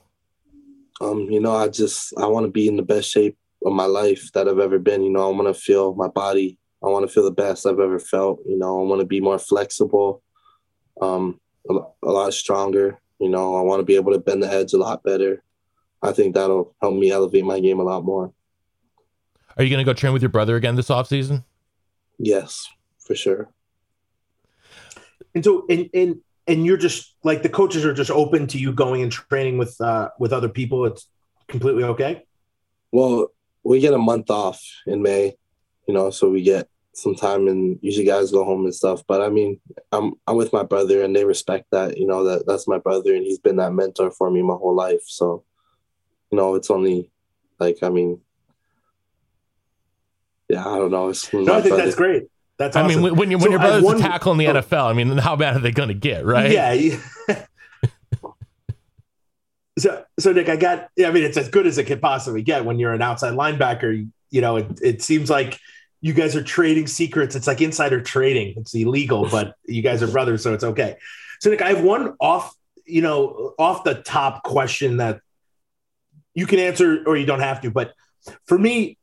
Um, 1.02 1.22
you 1.30 1.40
know, 1.40 1.56
I 1.56 1.68
just 1.68 2.14
I 2.18 2.28
want 2.28 2.46
to 2.46 2.52
be 2.52 2.68
in 2.68 2.78
the 2.78 2.84
best 2.84 3.10
shape 3.10 3.38
of 3.66 3.74
my 3.74 3.86
life 3.86 4.32
that 4.34 4.48
I've 4.48 4.60
ever 4.60 4.80
been. 4.80 5.04
You 5.04 5.12
know, 5.12 5.28
I 5.28 5.36
want 5.36 5.54
to 5.54 5.60
feel 5.60 5.96
my 5.96 6.08
body. 6.08 6.58
I 6.84 6.88
want 6.88 7.08
to 7.08 7.14
feel 7.14 7.24
the 7.24 7.32
best 7.32 7.66
I've 7.66 7.80
ever 7.80 8.00
felt. 8.00 8.40
You 8.46 8.58
know, 8.58 8.80
I 8.80 8.86
want 8.86 9.02
to 9.02 9.08
be 9.08 9.22
more 9.22 9.40
flexible, 9.40 10.22
um, 11.02 11.40
a, 11.70 11.74
a 12.04 12.12
lot 12.12 12.34
stronger. 12.34 13.00
You 13.20 13.30
know, 13.30 13.56
I 13.56 13.62
want 13.62 13.80
to 13.80 13.86
be 13.86 13.96
able 13.96 14.12
to 14.14 14.20
bend 14.20 14.44
the 14.44 14.52
edge 14.52 14.74
a 14.74 14.78
lot 14.78 15.04
better. 15.04 15.44
I 16.02 16.12
think 16.12 16.36
that'll 16.36 16.76
help 16.82 16.96
me 16.96 17.12
elevate 17.12 17.46
my 17.46 17.60
game 17.60 17.80
a 17.80 17.84
lot 17.84 18.04
more. 18.04 18.34
Are 19.56 19.64
you 19.64 19.70
going 19.70 19.84
to 19.84 19.90
go 19.90 19.94
train 19.94 20.14
with 20.14 20.22
your 20.22 20.30
brother 20.30 20.56
again 20.56 20.76
this 20.76 20.90
offseason? 20.90 21.44
Yes, 22.18 22.68
for 23.00 23.16
sure. 23.16 23.50
And 25.36 25.44
so, 25.44 25.66
and 25.70 25.90
and 25.94 26.22
and 26.48 26.66
you're 26.66 26.78
just 26.78 27.16
like 27.24 27.44
the 27.44 27.50
coaches 27.50 27.86
are 27.86 27.94
just 27.94 28.12
open 28.12 28.48
to 28.48 28.60
you 28.60 28.74
going 28.74 29.02
and 29.02 29.12
training 29.12 29.58
with 29.58 29.80
uh, 29.80 30.10
with 30.20 30.34
other 30.34 30.50
people. 30.50 30.86
It's 30.86 31.08
completely 31.48 31.84
okay. 31.84 32.24
Well, 32.92 33.28
we 33.64 33.80
get 33.80 33.94
a 33.94 33.98
month 33.98 34.30
off 34.30 34.64
in 34.86 35.02
May, 35.02 35.36
you 35.88 35.94
know, 35.94 36.10
so 36.10 36.30
we 36.30 36.44
get 36.44 36.68
some 36.94 37.16
time 37.16 37.48
and 37.48 37.80
usually 37.82 38.06
guys 38.06 38.32
go 38.32 38.46
home 38.46 38.64
and 38.66 38.74
stuff. 38.74 39.04
But 39.08 39.22
I 39.22 39.30
mean, 39.30 39.60
I'm 39.92 40.14
I'm 40.28 40.36
with 40.36 40.54
my 40.54 40.64
brother 40.64 41.04
and 41.04 41.16
they 41.16 41.26
respect 41.26 41.66
that, 41.72 41.98
you 41.98 42.08
know, 42.08 42.24
that 42.24 42.46
that's 42.48 42.68
my 42.68 42.78
brother 42.78 43.16
and 43.16 43.24
he's 43.24 43.40
been 43.40 43.58
that 43.58 43.74
mentor 43.74 44.12
for 44.12 44.30
me 44.30 44.42
my 44.42 44.54
whole 44.54 44.76
life. 44.76 45.04
So, 45.08 45.44
you 46.32 46.38
know, 46.38 46.56
it's 46.56 46.70
only 46.70 47.10
like 47.60 47.80
I 47.82 47.90
mean, 47.90 48.22
yeah, 50.50 50.68
I 50.68 50.78
don't 50.78 50.92
know. 50.92 51.10
It's 51.10 51.34
no, 51.34 51.42
I 51.42 51.62
think 51.62 51.70
brother. 51.70 51.84
that's 51.84 51.96
great. 51.96 52.24
That's 52.58 52.76
awesome. 52.76 52.92
I 52.92 52.96
mean, 52.96 53.16
when, 53.16 53.32
you, 53.32 53.38
when 53.38 53.46
so 53.46 53.50
your 53.50 53.60
brother's 53.60 53.84
one, 53.84 53.96
a 53.96 54.00
tackle 54.00 54.34
in 54.34 54.38
the 54.38 54.48
oh, 54.48 54.54
NFL, 54.54 54.86
I 54.86 54.94
mean, 54.94 55.18
how 55.18 55.36
bad 55.36 55.56
are 55.56 55.60
they 55.60 55.72
going 55.72 55.88
to 55.88 55.96
get, 55.96 56.24
right? 56.24 56.52
Yeah. 56.52 56.98
so, 59.80 60.06
so 60.20 60.32
Nick, 60.32 60.50
I 60.50 60.56
got. 60.56 60.90
I 61.04 61.10
mean, 61.10 61.24
it's 61.24 61.38
as 61.38 61.50
good 61.50 61.66
as 61.66 61.80
it 61.80 61.86
could 61.86 62.02
possibly 62.02 62.44
get 62.44 62.64
when 62.64 62.78
you're 62.78 62.94
an 62.94 63.02
outside 63.02 63.34
linebacker. 63.34 64.08
You 64.30 64.42
know, 64.42 64.58
it, 64.58 64.80
it 64.84 65.02
seems 65.02 65.32
like 65.32 65.60
you 66.04 66.12
guys 66.12 66.36
are 66.36 66.44
trading 66.44 66.86
secrets. 66.86 67.34
It's 67.34 67.48
like 67.48 67.62
insider 67.62 68.02
trading. 68.02 68.56
It's 68.58 68.76
illegal, 68.76 69.28
but 69.32 69.56
you 69.64 69.82
guys 69.82 70.04
are 70.04 70.08
brothers, 70.08 70.44
so 70.44 70.54
it's 70.54 70.64
okay. 70.64 70.98
So, 71.40 71.50
Nick, 71.50 71.62
I 71.62 71.70
have 71.70 71.82
one 71.82 72.16
off, 72.20 72.54
you 72.86 73.02
know, 73.02 73.54
off 73.58 73.86
the 73.86 73.96
top 73.96 74.44
question 74.44 74.98
that 74.98 75.22
you 76.34 76.46
can 76.46 76.60
answer 76.60 77.04
or 77.08 77.16
you 77.16 77.26
don't 77.26 77.40
have 77.40 77.62
to. 77.62 77.72
But 77.72 77.94
for 78.46 78.60
me, 78.60 78.98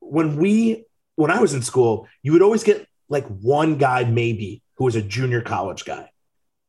when 0.00 0.36
we 0.36 0.84
when 1.16 1.30
I 1.30 1.40
was 1.40 1.52
in 1.52 1.60
school, 1.60 2.08
you 2.22 2.32
would 2.32 2.42
always 2.42 2.64
get 2.64 2.88
like 3.10 3.26
one 3.26 3.76
guy 3.76 4.04
maybe 4.04 4.62
who 4.76 4.84
was 4.84 4.96
a 4.96 5.02
junior 5.02 5.42
college 5.42 5.84
guy. 5.84 6.08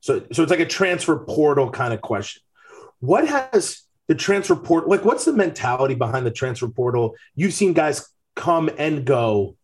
So 0.01 0.25
so 0.33 0.43
it's 0.43 0.51
like 0.51 0.59
a 0.59 0.65
transfer 0.65 1.17
portal 1.17 1.71
kind 1.71 1.93
of 1.93 2.01
question. 2.01 2.41
What 2.99 3.25
has 3.25 3.83
the 4.07 4.15
transfer 4.15 4.55
portal 4.57 4.89
like 4.89 5.05
what's 5.05 5.23
the 5.23 5.33
mentality 5.33 5.95
behind 5.95 6.25
the 6.25 6.31
transfer 6.31 6.67
portal? 6.67 7.15
You've 7.35 7.53
seen 7.53 7.71
guys 7.71 8.09
come 8.35 8.69
and 8.77 9.05
go. 9.05 9.55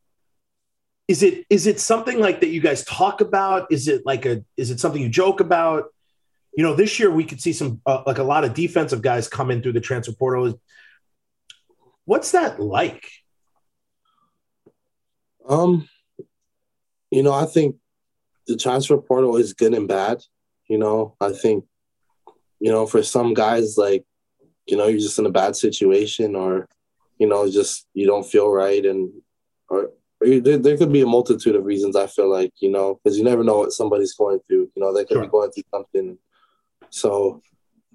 Is 1.08 1.22
it 1.22 1.46
is 1.50 1.68
it 1.68 1.80
something 1.80 2.20
like 2.20 2.40
that 2.40 2.50
you 2.50 2.62
guys 2.62 2.86
talk 2.86 3.22
about? 3.22 3.72
Is 3.72 3.88
it 3.88 4.04
like 4.06 4.26
a 4.26 4.44
is 4.56 4.72
it 4.72 4.80
something 4.80 5.02
you 5.02 5.10
joke 5.10 5.40
about? 5.40 5.86
You 6.56 6.64
know, 6.64 6.76
this 6.76 7.00
year 7.00 7.12
we 7.12 7.26
could 7.26 7.42
see 7.42 7.52
some 7.52 7.82
uh, 7.86 8.04
like 8.06 8.20
a 8.20 8.24
lot 8.24 8.44
of 8.44 8.54
defensive 8.54 9.02
guys 9.02 9.28
come 9.28 9.52
in 9.52 9.62
through 9.62 9.74
the 9.74 9.82
transfer 9.82 10.14
portal. 10.14 10.60
What's 12.06 12.32
that 12.32 12.60
like? 12.60 13.10
Um, 15.48 15.90
you 17.12 17.22
know, 17.22 17.34
I 17.34 17.46
think 17.46 17.78
the 18.48 18.56
transfer 18.56 18.98
portal 18.98 19.36
is 19.38 19.54
good 19.54 19.74
and 19.74 19.88
bad. 19.88 20.22
You 20.70 20.78
know, 20.78 21.16
I 21.20 21.34
think, 21.34 21.66
you 22.60 22.72
know, 22.72 22.86
for 22.86 23.04
some 23.04 23.34
guys, 23.34 23.78
like, 23.78 24.06
you 24.66 24.78
know, 24.78 24.88
you're 24.88 25.00
just 25.00 25.20
in 25.20 25.26
a 25.26 25.32
bad 25.32 25.56
situation 25.56 26.36
or, 26.36 26.68
you 27.18 27.28
know, 27.28 27.50
just 27.50 27.88
you 27.94 28.08
don't 28.08 28.26
feel 28.26 28.50
right 28.50 28.86
and, 28.86 29.12
or, 29.70 29.92
there, 30.24 30.58
there 30.58 30.78
could 30.78 30.92
be 30.92 31.02
a 31.02 31.08
multitude 31.08 31.56
of 31.56 31.66
reasons 31.66 31.96
I 31.96 32.08
feel 32.08 32.30
like, 32.30 32.54
you 32.60 32.72
know, 32.72 33.00
because 33.04 33.18
you 33.18 33.24
never 33.24 33.44
know 33.44 33.60
what 33.60 33.72
somebody's 33.72 34.14
going 34.14 34.40
through. 34.48 34.72
You 34.76 34.82
know, 34.82 34.94
they 34.94 35.06
could 35.06 35.16
sure. 35.16 35.24
be 35.24 35.30
going 35.30 35.52
through 35.52 35.64
something. 35.72 36.18
So 36.90 37.42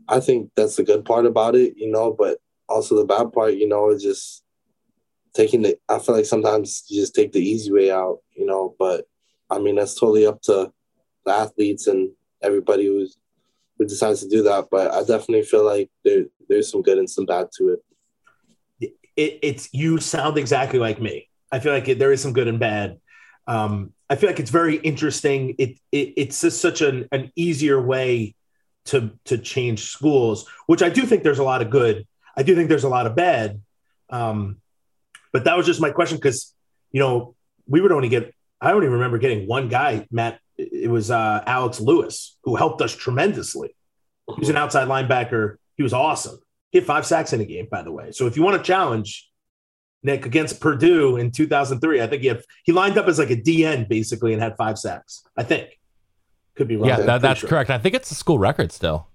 I 0.09 0.21
think 0.21 0.51
that's 0.57 0.77
the 0.77 0.85
good 0.85 1.05
part 1.05 1.27
about 1.27 1.55
it, 1.55 1.75
you 1.77 1.91
know, 1.91 2.13
but 2.13 2.39
also 2.69 2.97
the 2.97 3.05
bad 3.05 3.33
part, 3.33 3.55
you 3.55 3.69
know, 3.69 3.91
is 3.91 4.03
just 4.03 4.43
taking 5.35 5.63
the 5.63 5.79
I 5.89 5.99
feel 5.99 6.17
like 6.17 6.25
sometimes 6.25 6.85
you 6.89 7.01
just 7.01 7.15
take 7.15 7.33
the 7.33 7.41
easy 7.41 7.73
way 7.73 7.91
out, 7.91 8.19
you 8.35 8.47
know, 8.47 8.75
but 8.79 9.07
I 9.51 9.59
mean 9.59 9.77
that's 9.77 9.95
totally 9.95 10.27
up 10.27 10.43
to 10.43 10.73
the 11.25 11.33
athletes 11.33 11.87
and 11.87 12.11
everybody 12.43 12.87
who's 12.87 13.17
who 13.79 13.87
decides 13.87 14.21
to 14.23 14.29
do 14.29 14.43
that. 14.43 14.67
But 14.71 14.93
I 14.93 15.01
definitely 15.01 15.43
feel 15.43 15.65
like 15.65 15.91
there 16.05 16.25
there's 16.49 16.71
some 16.71 16.83
good 16.83 16.99
and 16.99 17.09
some 17.09 17.27
bad 17.27 17.49
to 17.59 17.69
it. 18.81 18.93
it 19.17 19.39
it's 19.43 19.69
you 19.73 19.99
sound 19.99 20.39
exactly 20.39 20.79
like 20.79 21.01
me. 21.01 21.28
I 21.51 21.59
feel 21.61 21.73
like 21.73 21.89
it, 21.89 21.99
there 21.99 22.13
is 22.13 22.21
some 22.21 22.33
good 22.33 22.49
and 22.49 22.59
bad. 22.59 22.99
Um, 23.47 23.93
I 24.11 24.17
feel 24.17 24.31
like 24.31 24.41
it's 24.41 24.51
very 24.51 24.77
interesting. 24.77 25.55
It, 25.59 25.79
it 25.93 26.15
it's 26.17 26.41
just 26.41 26.61
such 26.61 26.81
an, 26.81 27.09
an 27.13 27.33
easier 27.37 27.81
way 27.81 28.35
to 28.87 29.11
to 29.27 29.39
change 29.39 29.85
schools, 29.85 30.47
which 30.67 30.83
I 30.83 30.89
do 30.89 31.03
think 31.03 31.23
there's 31.23 31.39
a 31.39 31.45
lot 31.45 31.63
of 31.63 31.71
good. 31.71 32.07
I 32.37 32.43
do 32.43 32.55
think 32.55 32.69
there's 32.69 32.85
a 32.85 32.89
lot 32.89 33.07
of 33.07 33.15
bad. 33.15 33.61
Um, 34.11 34.61
but 35.33 35.45
that 35.45 35.57
was 35.57 35.67
just 35.67 35.81
my 35.81 35.91
question 35.91 36.17
because, 36.17 36.55
you 36.93 37.01
know, 37.01 37.35
we 37.67 37.81
would 37.81 37.93
only 37.93 38.09
get, 38.09 38.35
I 38.61 38.73
only 38.73 38.89
remember 38.89 39.19
getting 39.19 39.47
one 39.47 39.69
guy, 39.69 40.07
Matt. 40.11 40.41
It 40.57 40.91
was 40.91 41.11
uh, 41.11 41.43
Alex 41.47 41.81
Lewis, 41.81 42.37
who 42.45 42.57
helped 42.57 42.81
us 42.81 42.95
tremendously. 42.97 43.75
He 44.35 44.41
was 44.41 44.49
an 44.49 44.57
outside 44.57 44.89
linebacker. 44.89 45.57
He 45.77 45.83
was 45.83 45.93
awesome. 45.93 46.39
He 46.71 46.79
had 46.79 46.87
five 46.87 47.07
sacks 47.07 47.33
in 47.33 47.41
a 47.41 47.45
game, 47.45 47.69
by 47.71 47.83
the 47.83 47.93
way. 47.93 48.13
So 48.13 48.27
if 48.27 48.37
you 48.37 48.43
want 48.43 48.57
to 48.57 48.67
challenge 48.67 49.28
Nick 50.03 50.27
against 50.27 50.61
Purdue 50.61 51.17
in 51.17 51.31
2003, 51.31 52.01
I 52.01 52.07
think 52.07 52.23
he 52.23 52.29
had, 52.29 52.43
he 52.65 52.73
lined 52.73 52.99
up 52.99 53.07
as 53.09 53.19
like 53.19 53.31
a 53.31 53.37
DN 53.37 53.89
basically 53.89 54.33
and 54.33 54.41
had 54.41 54.57
five 54.57 54.79
sacks. 54.79 55.25
I 55.37 55.43
think 55.43 55.79
Could 56.55 56.69
be 56.69 56.77
wrong. 56.77 56.89
Yeah, 56.89 57.01
that, 57.01 57.23
that's 57.23 57.41
sure. 57.41 57.49
correct. 57.49 57.71
I 57.71 57.79
think 57.79 57.95
it's 57.95 58.09
the 58.09 58.15
school 58.15 58.39
record 58.39 58.73
still. 58.73 59.09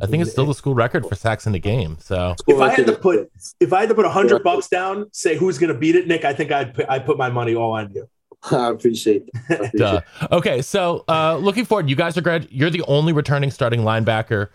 I 0.00 0.06
think 0.06 0.22
it's 0.22 0.32
still 0.32 0.46
the 0.46 0.54
school 0.54 0.74
record 0.74 1.06
for 1.06 1.14
sacks 1.14 1.46
in 1.46 1.52
the 1.52 1.58
game. 1.58 1.98
So 2.00 2.34
If 2.46 2.60
I 2.60 2.70
had 2.70 2.86
to 2.86 2.96
put 2.96 3.30
if 3.60 3.72
I 3.72 3.80
had 3.80 3.88
to 3.90 3.94
put 3.94 4.06
a 4.06 4.10
hundred 4.10 4.42
bucks 4.42 4.68
down, 4.68 5.06
say 5.12 5.36
who's 5.36 5.58
going 5.58 5.72
to 5.72 5.78
beat 5.78 5.96
it, 5.96 6.08
Nick, 6.08 6.24
I 6.24 6.32
think 6.32 6.50
I'd 6.50 6.74
put, 6.74 6.86
I'd 6.88 7.04
put 7.04 7.18
my 7.18 7.28
money 7.28 7.54
all 7.54 7.72
on 7.72 7.92
you. 7.92 8.08
I 8.50 8.70
appreciate 8.70 9.28
that. 9.32 9.42
I 9.50 9.54
appreciate 9.66 9.78
Duh. 9.78 10.00
Okay, 10.32 10.62
so 10.62 11.04
uh, 11.08 11.36
looking 11.36 11.64
forward, 11.64 11.90
you 11.90 11.96
guys 11.96 12.16
are 12.16 12.22
grad. 12.22 12.48
You're 12.50 12.70
the 12.70 12.82
only 12.88 13.12
returning 13.12 13.50
starting 13.50 13.82
linebacker. 13.82 14.48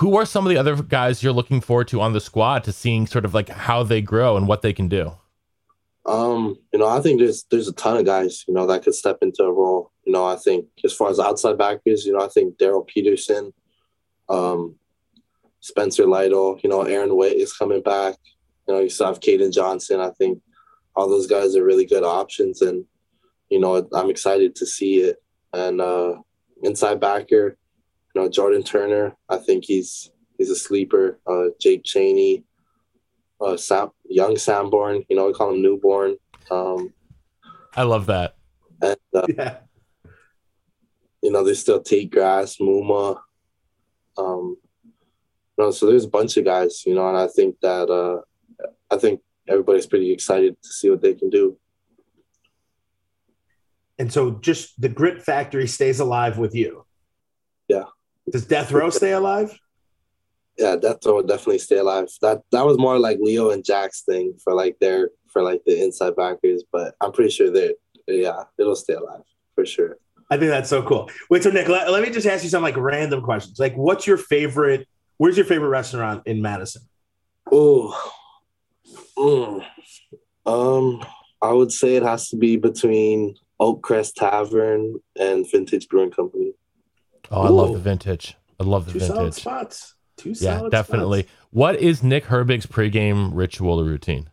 Who 0.00 0.16
are 0.16 0.24
some 0.24 0.46
of 0.46 0.50
the 0.50 0.56
other 0.56 0.76
guys 0.76 1.22
you're 1.22 1.32
looking 1.32 1.60
forward 1.60 1.88
to 1.88 2.00
on 2.00 2.14
the 2.14 2.22
squad 2.22 2.64
to 2.64 2.72
seeing 2.72 3.06
sort 3.06 3.26
of 3.26 3.34
like 3.34 3.50
how 3.50 3.82
they 3.82 4.00
grow 4.00 4.38
and 4.38 4.48
what 4.48 4.62
they 4.62 4.72
can 4.72 4.88
do? 4.88 5.12
Um, 6.06 6.58
you 6.72 6.78
know, 6.78 6.88
I 6.88 7.02
think 7.02 7.20
there's 7.20 7.44
there's 7.50 7.68
a 7.68 7.72
ton 7.74 7.98
of 7.98 8.06
guys, 8.06 8.46
you 8.48 8.54
know, 8.54 8.66
that 8.66 8.82
could 8.82 8.94
step 8.94 9.18
into 9.20 9.42
a 9.42 9.52
role. 9.52 9.92
You 10.04 10.12
know, 10.12 10.24
I 10.24 10.36
think 10.36 10.66
as 10.84 10.94
far 10.94 11.10
as 11.10 11.20
outside 11.20 11.58
backers, 11.58 12.06
you 12.06 12.14
know, 12.14 12.24
I 12.24 12.28
think 12.28 12.56
Darryl 12.56 12.86
Peterson, 12.86 13.52
um, 14.30 14.76
Spencer 15.60 16.06
Lytle, 16.06 16.58
you 16.62 16.70
know, 16.70 16.80
Aaron 16.80 17.14
Witt 17.14 17.36
is 17.36 17.52
coming 17.52 17.82
back. 17.82 18.16
You 18.66 18.74
know, 18.74 18.80
you 18.80 18.88
still 18.88 19.08
have 19.08 19.20
Kaden 19.20 19.52
Johnson. 19.52 20.00
I 20.00 20.12
think 20.12 20.40
all 20.96 21.10
those 21.10 21.26
guys 21.26 21.54
are 21.56 21.64
really 21.64 21.84
good 21.84 22.04
options, 22.04 22.62
and 22.62 22.86
you 23.50 23.60
know, 23.60 23.86
I'm 23.92 24.08
excited 24.08 24.56
to 24.56 24.66
see 24.66 25.00
it. 25.00 25.22
And 25.52 25.82
uh, 25.82 26.14
inside 26.62 27.00
backer, 27.00 27.58
you 28.14 28.20
know, 28.20 28.28
Jordan 28.28 28.62
Turner. 28.62 29.16
I 29.28 29.38
think 29.38 29.64
he's 29.64 30.10
he's 30.38 30.50
a 30.50 30.56
sleeper. 30.56 31.18
Uh, 31.26 31.46
Jake 31.60 31.82
Chaney, 31.84 32.44
uh, 33.40 33.56
Sam, 33.56 33.90
young 34.08 34.36
Sanborn. 34.36 35.04
You 35.08 35.16
know, 35.16 35.26
we 35.26 35.32
call 35.32 35.54
him 35.54 35.62
newborn. 35.62 36.16
Um, 36.50 36.92
I 37.76 37.82
love 37.84 38.06
that. 38.06 38.36
and 38.82 38.96
uh, 39.14 39.26
Yeah. 39.36 39.58
you 41.22 41.30
know, 41.30 41.44
there's 41.44 41.60
still 41.60 41.80
Tate 41.82 42.10
Grass, 42.10 42.56
Muma. 42.56 43.20
Um, 44.18 44.56
you 45.56 45.64
know, 45.64 45.70
so 45.70 45.86
there's 45.86 46.04
a 46.04 46.08
bunch 46.08 46.36
of 46.36 46.44
guys, 46.44 46.84
you 46.86 46.94
know, 46.94 47.08
and 47.08 47.16
I 47.16 47.28
think 47.28 47.60
that 47.60 47.88
uh, 47.90 48.22
I 48.90 48.96
think 48.98 49.20
everybody's 49.48 49.86
pretty 49.86 50.10
excited 50.12 50.56
to 50.62 50.68
see 50.68 50.90
what 50.90 51.02
they 51.02 51.14
can 51.14 51.30
do. 51.30 51.56
And 53.98 54.10
so 54.12 54.30
just 54.32 54.80
the 54.80 54.88
grit 54.88 55.22
factory 55.22 55.66
stays 55.68 56.00
alive 56.00 56.38
with 56.38 56.54
you. 56.54 56.86
Does 58.30 58.46
Death 58.46 58.72
Row 58.72 58.90
stay 58.90 59.12
alive? 59.12 59.58
Yeah, 60.58 60.76
Death 60.76 61.04
Row 61.06 61.16
would 61.16 61.28
definitely 61.28 61.58
stay 61.58 61.78
alive. 61.78 62.08
That 62.22 62.42
that 62.52 62.66
was 62.66 62.78
more 62.78 62.98
like 62.98 63.18
Leo 63.20 63.50
and 63.50 63.64
Jack's 63.64 64.02
thing 64.02 64.34
for 64.42 64.54
like 64.54 64.78
their 64.80 65.10
for 65.32 65.42
like 65.42 65.62
the 65.64 65.82
inside 65.82 66.16
backers, 66.16 66.64
but 66.70 66.94
I'm 67.00 67.12
pretty 67.12 67.30
sure 67.30 67.50
that 67.50 67.76
yeah, 68.06 68.44
it'll 68.58 68.76
stay 68.76 68.94
alive 68.94 69.22
for 69.54 69.64
sure. 69.64 69.98
I 70.30 70.36
think 70.36 70.50
that's 70.50 70.70
so 70.70 70.82
cool. 70.82 71.10
Wait, 71.28 71.42
so 71.42 71.50
Nick, 71.50 71.68
let, 71.68 71.90
let 71.90 72.02
me 72.02 72.10
just 72.10 72.26
ask 72.26 72.44
you 72.44 72.50
some 72.50 72.62
like 72.62 72.76
random 72.76 73.20
questions. 73.20 73.58
Like, 73.58 73.74
what's 73.74 74.06
your 74.06 74.16
favorite? 74.16 74.86
Where's 75.16 75.36
your 75.36 75.46
favorite 75.46 75.68
restaurant 75.68 76.22
in 76.26 76.40
Madison? 76.40 76.82
Oh, 77.50 78.12
mm. 79.18 79.64
um, 80.46 81.04
I 81.42 81.52
would 81.52 81.72
say 81.72 81.96
it 81.96 82.04
has 82.04 82.28
to 82.28 82.36
be 82.36 82.56
between 82.56 83.34
Oak 83.58 83.82
Crest 83.82 84.16
Tavern 84.16 85.00
and 85.18 85.50
Vintage 85.50 85.88
Brewing 85.88 86.12
Company. 86.12 86.52
Oh, 87.30 87.42
I 87.42 87.48
love 87.48 87.72
the 87.72 87.78
vintage. 87.78 88.36
I 88.58 88.64
love 88.64 88.86
the 88.86 88.92
Two 88.92 89.00
solid 89.00 89.18
vintage. 89.24 89.34
spots. 89.42 89.94
Two 90.16 90.30
Yeah, 90.30 90.58
solid 90.58 90.70
definitely. 90.72 91.22
spots. 91.22 91.34
What 91.50 91.76
is 91.76 92.02
Nick 92.02 92.24
Herbig's 92.24 92.66
pregame 92.66 93.30
ritual 93.32 93.80
or 93.80 93.84
routine? 93.84 94.28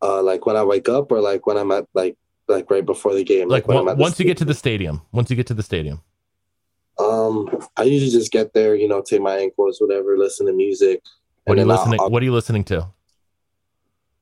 Uh, 0.00 0.22
like 0.22 0.46
when 0.46 0.56
I 0.56 0.64
wake 0.64 0.88
up, 0.88 1.12
or 1.12 1.20
like 1.20 1.46
when 1.46 1.56
I'm 1.56 1.70
at 1.70 1.86
like 1.94 2.16
like 2.48 2.70
right 2.70 2.84
before 2.84 3.14
the 3.14 3.22
game. 3.24 3.48
Like 3.48 3.68
when 3.68 3.76
on- 3.76 3.82
I'm 3.84 3.88
at 3.90 3.96
the 3.96 4.00
once 4.02 4.18
you 4.18 4.26
get 4.26 4.36
to 4.38 4.44
the 4.44 4.54
stadium. 4.54 4.96
stadium. 4.96 5.08
Once 5.12 5.30
you 5.30 5.36
get 5.36 5.46
to 5.48 5.54
the 5.54 5.62
stadium. 5.62 6.02
Um, 6.98 7.48
I 7.76 7.84
usually 7.84 8.10
just 8.10 8.30
get 8.32 8.52
there, 8.52 8.74
you 8.74 8.86
know, 8.86 9.00
take 9.00 9.22
my 9.22 9.36
ankles, 9.38 9.78
whatever, 9.80 10.18
listen 10.18 10.46
to 10.46 10.52
music. 10.52 11.00
What 11.44 11.54
are 11.56 11.60
you 11.60 11.64
then 11.66 11.70
I'll- 11.70 11.78
listening? 11.78 12.00
I'll- 12.00 12.10
What 12.10 12.20
are 12.22 12.24
you 12.26 12.32
listening 12.34 12.64
to? 12.64 12.88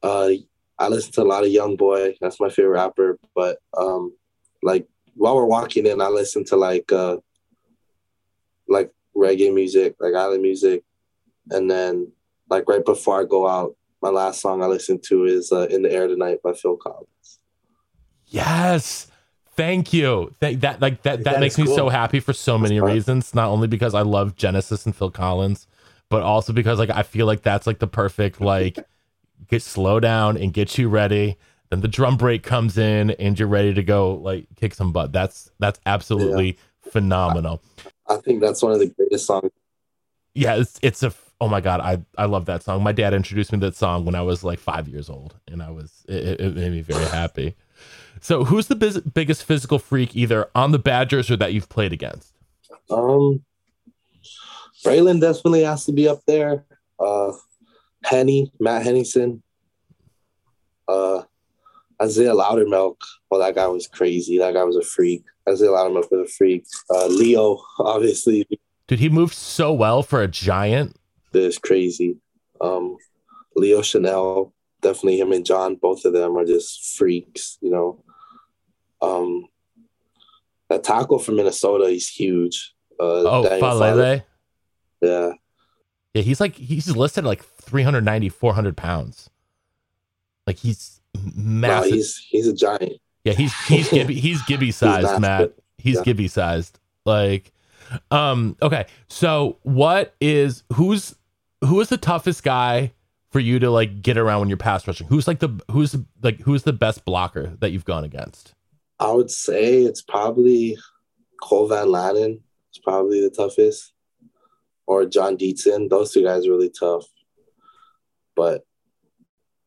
uh, 0.02 0.30
I 0.78 0.88
listen 0.88 1.12
to 1.12 1.22
a 1.22 1.24
lot 1.24 1.44
of 1.44 1.50
Young 1.50 1.76
Boy. 1.76 2.14
That's 2.20 2.38
my 2.40 2.48
favorite 2.48 2.72
rapper. 2.74 3.18
But 3.34 3.58
um, 3.76 4.12
like 4.62 4.86
while 5.14 5.36
we're 5.36 5.44
walking 5.44 5.86
in, 5.86 6.00
I 6.00 6.08
listen 6.08 6.44
to 6.46 6.56
like 6.56 6.90
uh, 6.92 7.18
like 8.68 8.92
reggae 9.16 9.52
music, 9.52 9.96
like 10.00 10.14
island 10.14 10.42
music, 10.42 10.82
and 11.50 11.70
then 11.70 12.12
like 12.48 12.68
right 12.68 12.84
before 12.84 13.20
I 13.20 13.24
go 13.24 13.48
out, 13.48 13.76
my 14.02 14.10
last 14.10 14.40
song 14.40 14.62
I 14.62 14.66
listen 14.66 15.00
to 15.06 15.24
is 15.24 15.52
uh, 15.52 15.66
"In 15.70 15.82
the 15.82 15.92
Air 15.92 16.08
Tonight" 16.08 16.38
by 16.42 16.52
Phil 16.52 16.76
Collins. 16.76 17.40
Yes. 18.26 19.08
Thank 19.56 19.92
you. 19.92 20.34
Thank 20.40 20.60
that 20.60 20.80
like 20.80 21.02
that 21.02 21.24
that, 21.24 21.32
That 21.32 21.40
makes 21.40 21.58
me 21.58 21.66
so 21.66 21.88
happy 21.88 22.20
for 22.20 22.32
so 22.32 22.56
many 22.56 22.80
reasons. 22.80 23.34
Not 23.34 23.48
only 23.50 23.68
because 23.68 23.94
I 23.94 24.02
love 24.02 24.36
Genesis 24.36 24.86
and 24.86 24.96
Phil 24.96 25.10
Collins, 25.10 25.66
but 26.08 26.22
also 26.22 26.52
because 26.52 26.78
like 26.78 26.90
I 26.90 27.02
feel 27.02 27.26
like 27.26 27.42
that's 27.42 27.66
like 27.66 27.78
the 27.78 27.86
perfect 27.86 28.40
like 28.40 28.78
get 29.48 29.62
slow 29.62 30.00
down 30.00 30.36
and 30.36 30.52
get 30.52 30.78
you 30.78 30.88
ready. 30.88 31.36
Then 31.70 31.80
the 31.80 31.88
drum 31.88 32.16
break 32.16 32.42
comes 32.42 32.76
in 32.76 33.10
and 33.12 33.38
you're 33.38 33.48
ready 33.48 33.72
to 33.74 33.82
go 33.82 34.14
like 34.14 34.46
kick 34.56 34.74
some 34.74 34.92
butt. 34.92 35.12
That's 35.12 35.50
that's 35.58 35.80
absolutely 35.86 36.58
phenomenal. 36.82 37.62
I 38.08 38.16
think 38.16 38.40
that's 38.40 38.60
one 38.62 38.72
of 38.72 38.80
the 38.80 38.88
greatest 38.88 39.26
songs. 39.26 39.52
Yeah, 40.34 40.56
it's 40.56 40.78
it's 40.82 41.02
a 41.02 41.12
oh 41.40 41.48
my 41.48 41.60
god, 41.60 41.80
I 41.80 42.02
I 42.18 42.26
love 42.26 42.46
that 42.46 42.64
song. 42.64 42.82
My 42.82 42.92
dad 42.92 43.14
introduced 43.14 43.52
me 43.52 43.60
to 43.60 43.66
that 43.66 43.76
song 43.76 44.04
when 44.04 44.14
I 44.14 44.22
was 44.22 44.42
like 44.42 44.58
five 44.58 44.88
years 44.88 45.08
old, 45.08 45.36
and 45.48 45.62
I 45.62 45.70
was 45.70 46.04
it, 46.08 46.40
it 46.40 46.56
made 46.56 46.72
me 46.72 46.82
very 46.82 47.06
happy. 47.06 47.54
So, 48.20 48.44
who's 48.44 48.66
the 48.66 48.76
biz- 48.76 49.00
biggest 49.00 49.44
physical 49.44 49.78
freak, 49.78 50.14
either 50.14 50.50
on 50.54 50.72
the 50.72 50.78
Badgers 50.78 51.30
or 51.30 51.36
that 51.36 51.54
you've 51.54 51.68
played 51.68 51.92
against? 51.92 52.34
Um, 52.90 53.42
Braylon 54.84 55.20
definitely 55.20 55.62
has 55.62 55.86
to 55.86 55.92
be 55.92 56.06
up 56.06 56.20
there. 56.26 56.64
Uh, 56.98 57.32
Henny, 58.04 58.52
Matt 58.60 58.82
Henningsen, 58.82 59.42
uh, 60.86 61.22
Isaiah 62.02 62.32
Loudermilk. 62.32 62.96
Well, 63.30 63.40
that 63.40 63.54
guy 63.54 63.66
was 63.66 63.86
crazy. 63.86 64.38
That 64.38 64.54
guy 64.54 64.64
was 64.64 64.76
a 64.76 64.82
freak. 64.82 65.24
Isaiah 65.48 65.68
Loudermilk 65.70 66.10
was 66.10 66.28
a 66.30 66.32
freak. 66.32 66.64
Uh, 66.88 67.06
Leo, 67.06 67.60
obviously, 67.78 68.46
Dude, 68.86 68.98
he 68.98 69.08
moved 69.08 69.34
so 69.34 69.72
well 69.72 70.02
for 70.02 70.22
a 70.22 70.28
giant. 70.28 70.96
is 71.32 71.58
crazy. 71.58 72.16
Um, 72.60 72.96
Leo 73.54 73.80
Chenal, 73.80 74.52
definitely 74.80 75.20
him 75.20 75.32
and 75.32 75.46
John, 75.46 75.76
both 75.76 76.04
of 76.04 76.12
them 76.12 76.36
are 76.36 76.44
just 76.44 76.96
freaks, 76.96 77.58
you 77.60 77.70
know. 77.70 78.02
Um, 79.02 79.46
that 80.68 80.84
tackle 80.84 81.18
from 81.18 81.36
Minnesota, 81.36 81.88
he's 81.88 82.08
huge. 82.08 82.74
Uh, 82.98 83.22
Oh, 83.22 83.44
Faalele. 83.60 84.24
Yeah. 85.00 85.32
Yeah, 86.14 86.22
he's 86.22 86.40
like 86.40 86.56
he's 86.56 86.94
listed 86.96 87.24
at 87.24 87.28
like 87.28 87.44
390, 87.44 88.28
400 88.28 88.76
pounds. 88.76 89.30
Like 90.46 90.58
he's 90.58 90.99
No, 91.14 91.22
massive. 91.68 91.92
he's 91.92 92.16
he's 92.28 92.46
a 92.46 92.54
giant. 92.54 92.92
yeah, 93.24 93.32
he's 93.32 93.54
he's 93.66 93.88
Gibby, 93.90 94.14
he's 94.14 94.42
Gibby 94.42 94.70
sized, 94.70 95.04
massive. 95.06 95.20
Matt. 95.20 95.52
He's 95.78 95.96
Yeah. 95.96 96.02
Gibby 96.04 96.28
sized. 96.28 96.78
Like, 97.06 97.52
um, 98.10 98.56
okay. 98.62 98.86
So 99.08 99.58
what 99.62 100.14
is 100.20 100.62
who's 100.74 101.14
who 101.64 101.80
is 101.80 101.88
the 101.88 101.96
toughest 101.96 102.42
guy 102.44 102.92
for 103.30 103.40
you 103.40 103.58
to 103.60 103.70
like 103.70 104.02
get 104.02 104.18
around 104.18 104.40
when 104.40 104.48
you're 104.48 104.58
pass 104.58 104.86
rushing? 104.86 105.06
Who's 105.08 105.26
like 105.26 105.38
the 105.40 105.48
who's 105.70 105.96
like 106.22 106.40
who's 106.40 106.62
the 106.64 106.72
best 106.72 107.04
blocker 107.04 107.54
that 107.60 107.70
you've 107.70 107.84
gone 107.84 108.04
against? 108.04 108.54
I 108.98 109.10
would 109.12 109.30
say 109.30 109.82
it's 109.82 110.02
probably 110.02 110.76
Cole 111.42 111.66
Van 111.68 111.86
Lanen. 111.86 112.40
It's 112.68 112.78
probably 112.78 113.20
the 113.22 113.30
toughest. 113.30 113.92
Or 114.86 115.06
Jon 115.06 115.36
Dietzen. 115.38 115.88
Those 115.88 116.12
two 116.12 116.22
guys 116.24 116.46
are 116.46 116.50
really 116.50 116.70
tough. 116.70 117.04
But 118.36 118.64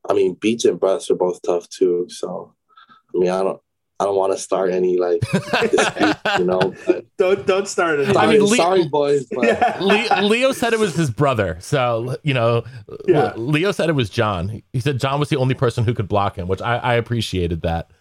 I 0.10 0.14
mean, 0.14 0.34
Beach 0.36 0.66
and 0.66 0.80
Bruss 0.80 1.10
are 1.10 1.16
both 1.16 1.42
tough 1.42 1.70
too. 1.70 2.08
So 2.10 2.54
I 3.16 3.18
mean, 3.20 3.30
I 3.30 3.44
don't 3.44 3.60
I 4.00 4.06
don't 4.06 4.16
want 4.18 4.34
to 4.34 4.40
start 4.40 4.72
any 4.72 4.98
like 4.98 5.22
dispute, 5.72 6.16
you 6.40 6.46
know. 6.46 6.74
But 6.86 7.06
Don't 7.18 7.46
don't 7.46 7.68
start 7.68 8.00
it. 8.00 8.18
I 8.18 8.26
mean, 8.28 8.42
Le- 8.42 8.56
sorry 8.58 8.88
boys, 8.88 9.26
but 9.32 9.46
Yeah. 9.46 9.78
Le- 9.82 10.24
Leo 10.24 10.52
said 10.52 10.74
it 10.74 10.80
was 10.80 10.96
his 10.96 11.10
brother. 11.10 11.58
So, 11.62 12.18
you 12.24 12.34
know, 12.34 12.64
Yeah. 13.08 13.34
Leo 13.38 13.72
said 13.72 13.90
it 13.90 13.94
was 13.94 14.10
John. 14.10 14.62
He 14.74 14.80
said 14.80 15.00
John 15.00 15.20
was 15.20 15.30
the 15.30 15.38
only 15.38 15.54
person 15.54 15.86
who 15.86 15.94
could 15.94 16.08
block 16.08 16.36
him, 16.38 16.48
which 16.48 16.62
I, 16.62 16.78
I 16.78 16.94
appreciated 16.96 17.62
that. 17.62 17.92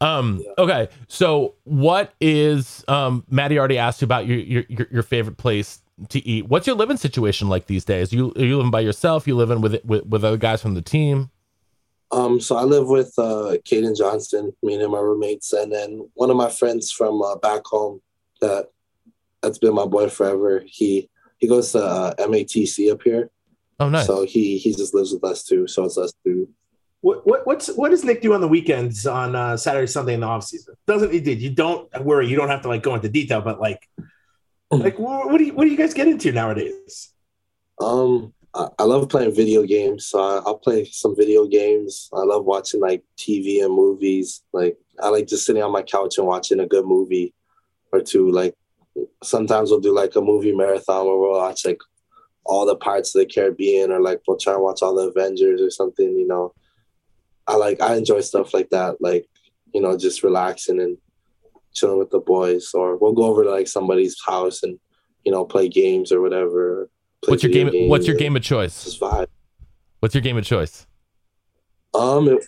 Um, 0.00 0.42
okay. 0.58 0.88
So 1.06 1.54
what 1.64 2.12
is, 2.20 2.84
um, 2.88 3.24
Maddie 3.30 3.58
already 3.58 3.78
asked 3.78 4.02
you 4.02 4.06
about 4.06 4.26
your, 4.26 4.38
your, 4.38 4.64
your, 4.68 4.86
your 4.90 5.02
favorite 5.04 5.38
place 5.38 5.80
to 6.08 6.18
eat. 6.28 6.46
What's 6.48 6.66
your 6.66 6.74
living 6.76 6.96
situation 6.96 7.48
like 7.48 7.66
these 7.66 7.84
days? 7.84 8.12
You, 8.12 8.32
are 8.36 8.44
you 8.44 8.56
living 8.56 8.72
by 8.72 8.80
yourself? 8.80 9.26
You 9.28 9.36
living 9.36 9.60
with, 9.60 9.82
with, 9.84 10.04
with 10.04 10.24
other 10.24 10.36
guys 10.36 10.60
from 10.60 10.74
the 10.74 10.82
team? 10.82 11.30
Um, 12.10 12.40
so 12.40 12.56
I 12.56 12.62
live 12.62 12.88
with 12.88 13.12
uh 13.18 13.56
Kaden 13.66 13.96
Johnson, 13.96 14.52
me 14.62 14.74
and 14.74 14.82
him 14.82 14.94
are 14.94 15.04
roommates, 15.06 15.52
and 15.52 15.70
then 15.72 16.08
one 16.14 16.30
of 16.30 16.36
my 16.36 16.48
friends 16.48 16.90
from 16.90 17.20
uh, 17.22 17.36
back 17.36 17.66
home 17.66 18.00
that 18.40 18.66
that's 19.42 19.58
been 19.58 19.74
my 19.74 19.84
boy 19.86 20.08
forever. 20.08 20.62
He 20.66 21.10
he 21.38 21.46
goes 21.46 21.72
to 21.72 21.78
uh, 21.84 22.14
MATC 22.18 22.90
up 22.90 23.02
here, 23.02 23.30
Oh, 23.78 23.88
nice. 23.88 24.06
so 24.06 24.24
he 24.24 24.58
he 24.58 24.72
just 24.74 24.94
lives 24.94 25.12
with 25.12 25.22
us 25.24 25.42
too. 25.44 25.66
So 25.66 25.84
it's 25.84 25.98
us 25.98 26.12
two. 26.24 26.48
What, 27.00 27.26
what 27.26 27.46
what's 27.46 27.68
what 27.76 27.90
does 27.90 28.04
Nick 28.04 28.22
do 28.22 28.32
on 28.34 28.40
the 28.40 28.48
weekends 28.48 29.06
on 29.06 29.36
uh, 29.36 29.56
Saturday, 29.56 29.86
Sunday 29.86 30.14
in 30.14 30.20
the 30.20 30.26
off 30.26 30.44
season? 30.44 30.74
Doesn't 30.86 31.12
he 31.12 31.20
did? 31.20 31.40
You 31.42 31.50
don't 31.50 31.88
worry. 32.04 32.26
You 32.26 32.36
don't 32.36 32.48
have 32.48 32.62
to 32.62 32.68
like 32.68 32.82
go 32.82 32.94
into 32.94 33.08
detail, 33.08 33.40
but 33.42 33.60
like, 33.60 33.86
like 34.70 34.98
what, 34.98 35.30
what 35.30 35.38
do 35.38 35.44
you 35.44 35.54
what 35.54 35.64
do 35.64 35.70
you 35.70 35.76
guys 35.76 35.94
get 35.94 36.08
into 36.08 36.32
nowadays? 36.32 37.10
Um, 37.80 38.32
I, 38.58 38.84
love 38.84 39.08
playing 39.08 39.34
video 39.34 39.62
games, 39.62 40.06
so 40.06 40.20
I, 40.20 40.42
I'll 40.44 40.58
play 40.58 40.84
some 40.86 41.14
video 41.14 41.46
games. 41.46 42.08
I 42.12 42.22
love 42.22 42.44
watching 42.44 42.80
like 42.80 43.04
TV 43.16 43.64
and 43.64 43.72
movies. 43.72 44.42
Like 44.52 44.76
I 45.00 45.08
like 45.10 45.28
just 45.28 45.46
sitting 45.46 45.62
on 45.62 45.70
my 45.70 45.82
couch 45.82 46.18
and 46.18 46.26
watching 46.26 46.58
a 46.60 46.66
good 46.66 46.84
movie 46.84 47.34
or 47.92 48.00
two. 48.00 48.30
Like 48.30 48.54
sometimes 49.22 49.70
we'll 49.70 49.80
do 49.80 49.94
like 49.94 50.16
a 50.16 50.20
movie 50.20 50.54
marathon 50.54 51.06
where 51.06 51.16
we'll 51.16 51.38
watch 51.38 51.64
like 51.64 51.80
all 52.44 52.66
the 52.66 52.76
parts 52.76 53.14
of 53.14 53.20
the 53.20 53.26
Caribbean 53.26 53.92
or 53.92 54.00
like 54.00 54.22
we'll 54.26 54.38
try 54.38 54.54
and 54.54 54.62
watch 54.62 54.82
all 54.82 54.94
the 54.94 55.08
Avengers 55.08 55.60
or 55.60 55.70
something. 55.70 56.16
You 56.16 56.26
know, 56.26 56.52
I 57.46 57.56
like 57.56 57.80
I 57.80 57.94
enjoy 57.94 58.22
stuff 58.22 58.52
like 58.52 58.70
that. 58.70 58.96
Like 59.00 59.28
you 59.72 59.80
know, 59.80 59.96
just 59.96 60.24
relaxing 60.24 60.80
and 60.80 60.96
chilling 61.74 61.98
with 61.98 62.10
the 62.10 62.20
boys, 62.20 62.72
or 62.74 62.96
we'll 62.96 63.12
go 63.12 63.24
over 63.24 63.44
to 63.44 63.50
like 63.50 63.68
somebody's 63.68 64.16
house 64.26 64.62
and 64.64 64.80
you 65.24 65.30
know 65.30 65.44
play 65.44 65.68
games 65.68 66.10
or 66.10 66.20
whatever. 66.20 66.90
What's 67.26 67.42
your 67.42 67.52
game? 67.52 67.88
What's 67.88 68.06
your 68.06 68.16
game 68.16 68.36
of 68.36 68.42
choice? 68.42 68.84
Just 68.84 69.00
vibe. 69.00 69.26
What's 70.00 70.14
your 70.14 70.22
game 70.22 70.36
of 70.36 70.44
choice? 70.44 70.86
Um, 71.94 72.28
it, 72.28 72.46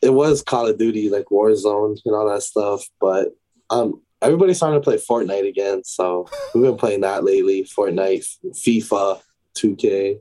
it 0.00 0.10
was 0.10 0.42
Call 0.42 0.68
of 0.68 0.78
Duty, 0.78 1.10
like 1.10 1.26
Warzone 1.26 1.98
and 2.04 2.14
all 2.14 2.28
that 2.28 2.42
stuff. 2.42 2.84
But 3.00 3.30
um, 3.70 4.00
everybody's 4.20 4.58
starting 4.58 4.80
to 4.80 4.84
play 4.84 4.96
Fortnite 4.96 5.48
again, 5.48 5.82
so 5.84 6.28
we've 6.54 6.64
been 6.64 6.76
playing 6.76 7.00
that 7.00 7.24
lately. 7.24 7.64
Fortnite, 7.64 8.24
FIFA, 8.52 9.20
2K. 9.56 10.18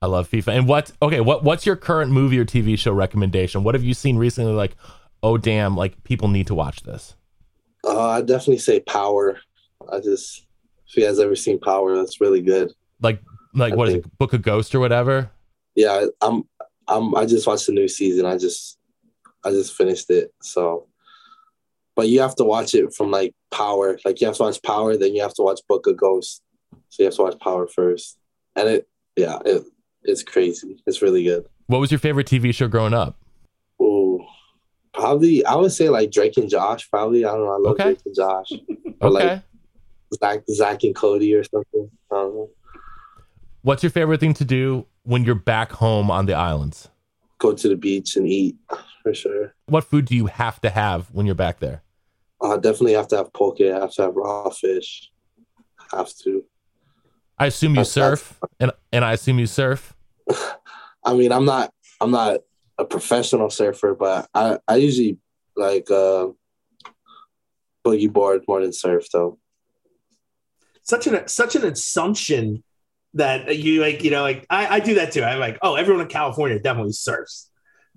I 0.00 0.06
love 0.06 0.30
FIFA. 0.30 0.58
And 0.58 0.68
what? 0.68 0.92
Okay, 1.02 1.20
what 1.20 1.42
what's 1.42 1.66
your 1.66 1.76
current 1.76 2.12
movie 2.12 2.38
or 2.38 2.44
TV 2.44 2.78
show 2.78 2.92
recommendation? 2.92 3.64
What 3.64 3.74
have 3.74 3.84
you 3.84 3.94
seen 3.94 4.16
recently? 4.16 4.52
Like, 4.52 4.76
oh 5.22 5.36
damn, 5.36 5.76
like 5.76 6.02
people 6.04 6.28
need 6.28 6.46
to 6.48 6.54
watch 6.54 6.82
this. 6.82 7.16
Uh, 7.84 8.08
I 8.08 8.20
definitely 8.20 8.58
say 8.58 8.80
Power. 8.80 9.40
I 9.92 10.00
just 10.00 10.46
if 10.88 10.96
you 10.96 11.04
guys 11.04 11.18
ever 11.18 11.36
seen 11.36 11.58
Power, 11.60 11.96
that's 11.96 12.20
really 12.20 12.40
good. 12.42 12.72
Like, 13.00 13.20
like 13.54 13.72
I 13.72 13.76
what 13.76 13.88
is 13.88 13.94
think- 13.94 14.06
it? 14.06 14.18
Book 14.18 14.32
of 14.32 14.42
Ghost 14.42 14.74
or 14.74 14.80
whatever. 14.80 15.30
Yeah, 15.74 16.06
I'm 16.20 16.42
I'm 16.88 17.14
I 17.14 17.24
just 17.26 17.46
watched 17.46 17.66
the 17.66 17.72
new 17.72 17.88
season. 17.88 18.26
I 18.26 18.36
just 18.38 18.78
I 19.44 19.50
just 19.50 19.74
finished 19.76 20.10
it. 20.10 20.32
So 20.42 20.86
but 21.94 22.08
you 22.08 22.20
have 22.20 22.34
to 22.36 22.44
watch 22.44 22.74
it 22.74 22.92
from 22.94 23.10
like 23.10 23.34
Power. 23.50 23.98
Like 24.04 24.20
you 24.20 24.26
have 24.26 24.36
to 24.36 24.42
watch 24.44 24.62
Power, 24.62 24.96
then 24.96 25.14
you 25.14 25.22
have 25.22 25.34
to 25.34 25.42
watch 25.42 25.60
Book 25.68 25.86
of 25.86 25.96
Ghost. 25.96 26.42
So 26.90 27.02
you 27.02 27.04
have 27.06 27.14
to 27.14 27.22
watch 27.22 27.38
Power 27.40 27.66
first. 27.68 28.18
And 28.56 28.68
it 28.68 28.88
yeah, 29.16 29.38
it 29.44 29.64
it's 30.02 30.22
crazy. 30.22 30.82
It's 30.86 31.02
really 31.02 31.22
good. 31.24 31.44
What 31.66 31.78
was 31.80 31.90
your 31.90 31.98
favorite 32.00 32.26
TV 32.26 32.54
show 32.54 32.66
growing 32.68 32.94
up? 32.94 33.16
Ooh. 33.82 34.24
Probably 34.94 35.44
I 35.44 35.54
would 35.54 35.72
say 35.72 35.88
like 35.90 36.10
Drake 36.10 36.36
and 36.38 36.48
Josh, 36.50 36.88
probably. 36.90 37.24
I 37.24 37.30
don't 37.32 37.44
know. 37.44 37.52
I 37.52 37.58
love 37.58 37.72
Okay. 37.74 37.84
Drake 37.84 38.00
and 38.06 38.14
Josh. 38.16 38.52
Or 39.00 39.10
Okay. 39.16 39.26
like 39.28 39.42
Zack 40.14 40.40
Zack 40.50 40.84
and 40.84 40.94
Cody 40.94 41.34
or 41.34 41.44
something. 41.44 41.90
I 42.10 42.14
don't 42.14 42.34
know. 42.34 42.50
What's 43.62 43.82
your 43.82 43.90
favorite 43.90 44.20
thing 44.20 44.34
to 44.34 44.44
do 44.44 44.86
when 45.02 45.24
you're 45.24 45.34
back 45.34 45.72
home 45.72 46.10
on 46.10 46.26
the 46.26 46.34
islands? 46.34 46.88
Go 47.38 47.52
to 47.52 47.68
the 47.68 47.76
beach 47.76 48.16
and 48.16 48.26
eat 48.26 48.56
for 49.02 49.14
sure. 49.14 49.54
What 49.66 49.84
food 49.84 50.06
do 50.06 50.16
you 50.16 50.26
have 50.26 50.60
to 50.62 50.70
have 50.70 51.12
when 51.12 51.26
you're 51.26 51.34
back 51.34 51.60
there? 51.60 51.82
I 52.42 52.54
definitely 52.56 52.92
have 52.92 53.08
to 53.08 53.16
have 53.16 53.32
poke. 53.32 53.60
I 53.60 53.80
have 53.80 53.92
to 53.94 54.02
have 54.02 54.16
raw 54.16 54.48
fish. 54.50 55.10
Have 55.92 56.10
to. 56.24 56.44
I 57.38 57.46
assume 57.46 57.76
you 57.76 57.84
surf, 57.84 58.38
and 58.58 58.72
and 58.92 59.04
I 59.04 59.12
assume 59.12 59.38
you 59.38 59.46
surf. 59.46 59.94
I 61.04 61.14
mean, 61.14 61.32
I'm 61.32 61.44
not. 61.44 61.72
I'm 62.00 62.10
not 62.10 62.40
a 62.78 62.84
professional 62.84 63.50
surfer, 63.50 63.94
but 63.94 64.28
I 64.34 64.58
I 64.66 64.76
usually 64.76 65.18
like 65.56 65.90
uh 65.90 66.28
boogie 67.84 68.12
board 68.12 68.44
more 68.46 68.60
than 68.60 68.72
surf 68.72 69.06
though. 69.12 69.38
Such 70.88 71.06
an 71.06 71.28
such 71.28 71.54
an 71.54 71.64
assumption 71.64 72.64
that 73.14 73.56
you 73.58 73.80
like. 73.80 74.02
You 74.04 74.10
know, 74.10 74.22
like 74.22 74.46
I, 74.48 74.76
I 74.76 74.80
do 74.80 74.94
that 74.94 75.12
too. 75.12 75.22
I'm 75.22 75.38
like, 75.38 75.58
oh, 75.62 75.74
everyone 75.74 76.02
in 76.02 76.08
California 76.08 76.58
definitely 76.58 76.92
surfs, 76.92 77.50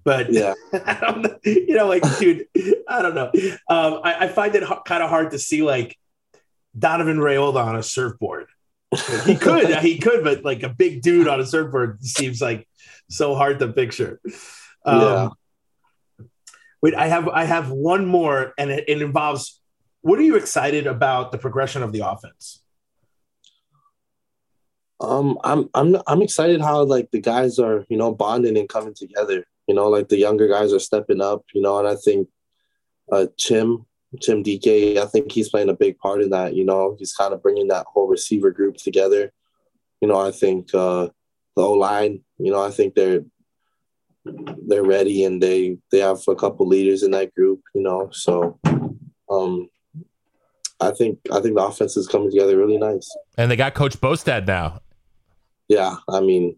but 0.04 0.32
Yeah. 0.32 0.54
I 0.74 0.98
don't 1.00 1.22
know. 1.22 1.38
You 1.46 1.76
know, 1.76 1.88
like, 1.88 2.04
dude, 2.20 2.48
I 2.88 3.02
don't 3.02 3.16
know. 3.16 3.32
Um, 3.70 4.02
I, 4.04 4.26
I 4.26 4.28
find 4.28 4.54
it 4.56 4.64
h- 4.64 4.80
kind 4.86 5.02
of 5.04 5.10
hard 5.10 5.32
to 5.32 5.40
see 5.40 5.62
like 5.64 5.98
Donovan 6.78 7.18
Raiola 7.18 7.64
on 7.64 7.76
a 7.76 7.84
surfboard. 7.84 8.48
Like, 8.92 9.24
he 9.24 9.36
could, 9.36 9.74
he 9.80 9.98
could, 9.98 10.24
but 10.24 10.44
like 10.44 10.64
a 10.64 10.70
big 10.70 11.02
dude 11.02 11.28
on 11.30 11.40
a 11.40 11.46
surfboard 11.46 12.04
seems 12.04 12.42
like 12.42 12.68
so 13.10 13.36
hard 13.36 13.60
to 13.60 13.70
picture. 13.72 14.20
Um, 14.86 15.02
Yeah. 15.02 15.30
Wait, 16.82 16.96
I 16.96 17.08
have 17.08 17.30
I 17.30 17.44
have 17.46 17.70
one 17.70 18.06
more, 18.08 18.54
and 18.58 18.72
it, 18.72 18.86
it 18.88 19.02
involves. 19.02 19.60
What 20.02 20.18
are 20.18 20.24
you 20.24 20.36
excited 20.36 20.88
about 20.88 21.32
the 21.32 21.38
progression 21.38 21.84
of 21.84 21.92
the 21.92 22.00
offense? 22.00 22.61
Um, 25.02 25.38
I'm 25.44 25.70
I'm 25.74 25.98
I'm 26.08 26.22
excited 26.22 26.62
how 26.62 26.84
like 26.84 27.10
the 27.12 27.20
guys 27.20 27.60
are 27.60 27.86
you 27.90 27.98
know 27.98 28.14
bonding 28.14 28.58
and 28.58 28.70
coming 28.70 28.94
together. 28.94 29.46
You 29.68 29.76
know, 29.76 29.90
like 29.90 30.10
the 30.10 30.18
younger 30.18 30.48
guys 30.48 30.74
are 30.74 30.80
stepping 30.80 31.22
up. 31.22 31.44
You 31.54 31.62
know, 31.62 31.80
and 31.80 31.88
I 31.88 31.96
think 31.96 32.28
uh 33.12 33.28
Chim 33.38 33.86
Chim 34.22 34.44
Dike, 34.44 34.98
I 34.98 35.06
think 35.06 35.32
he's 35.32 35.50
playing 35.50 35.70
a 35.70 35.76
big 35.76 35.98
part 35.98 36.22
in 36.22 36.30
that. 36.30 36.56
You 36.56 36.66
know, 36.66 36.96
he's 37.00 37.14
kind 37.14 37.34
of 37.34 37.42
bringing 37.42 37.68
that 37.70 37.88
whole 37.92 38.08
receiver 38.08 38.52
group 38.52 38.78
together. 38.78 39.32
You 40.02 40.08
know, 40.08 40.20
I 40.20 40.32
think 40.32 40.74
uh 40.74 41.10
the 41.56 41.64
O 41.64 41.74
line. 41.74 42.22
You 42.38 42.52
know, 42.52 42.64
I 42.64 42.72
think 42.72 42.96
they're 42.96 43.24
they're 44.68 44.84
ready 44.84 45.24
and 45.24 45.42
they 45.42 45.78
they 45.92 46.00
have 46.00 46.20
a 46.28 46.36
couple 46.36 46.68
leaders 46.68 47.04
in 47.04 47.12
that 47.12 47.34
group. 47.34 47.62
You 47.74 47.82
know, 47.82 48.10
so 48.12 48.60
um, 49.30 49.70
I 50.80 50.92
think 50.92 51.20
I 51.32 51.40
think 51.40 51.56
the 51.56 51.64
offense 51.64 51.98
is 51.98 52.08
coming 52.08 52.30
together 52.30 52.58
really 52.58 52.78
nice. 52.78 53.10
And 53.38 53.50
they 53.50 53.56
got 53.56 53.74
Coach 53.74 54.00
Bostad 54.00 54.48
now. 54.48 54.80
Yeah, 55.72 55.96
I 56.10 56.20
mean, 56.20 56.58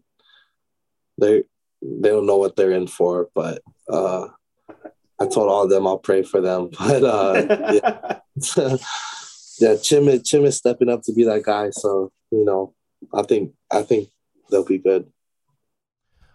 they 1.18 1.44
they 1.80 2.08
don't 2.08 2.26
know 2.26 2.36
what 2.36 2.56
they're 2.56 2.72
in 2.72 2.88
for, 2.88 3.28
but 3.32 3.62
uh, 3.88 4.26
I 5.20 5.26
told 5.26 5.48
all 5.48 5.62
of 5.62 5.70
them 5.70 5.86
I'll 5.86 5.98
pray 5.98 6.22
for 6.22 6.40
them. 6.40 6.70
But 6.78 7.04
uh, 7.04 7.70
yeah, 7.72 8.76
yeah, 9.60 9.76
Chim 9.76 10.08
is, 10.08 10.28
Chim 10.28 10.44
is 10.44 10.56
stepping 10.56 10.88
up 10.88 11.02
to 11.04 11.12
be 11.12 11.22
that 11.24 11.44
guy. 11.44 11.70
So 11.70 12.10
you 12.32 12.44
know, 12.44 12.74
I 13.14 13.22
think 13.22 13.52
I 13.70 13.82
think 13.82 14.08
they'll 14.50 14.64
be 14.64 14.78
good. 14.78 15.06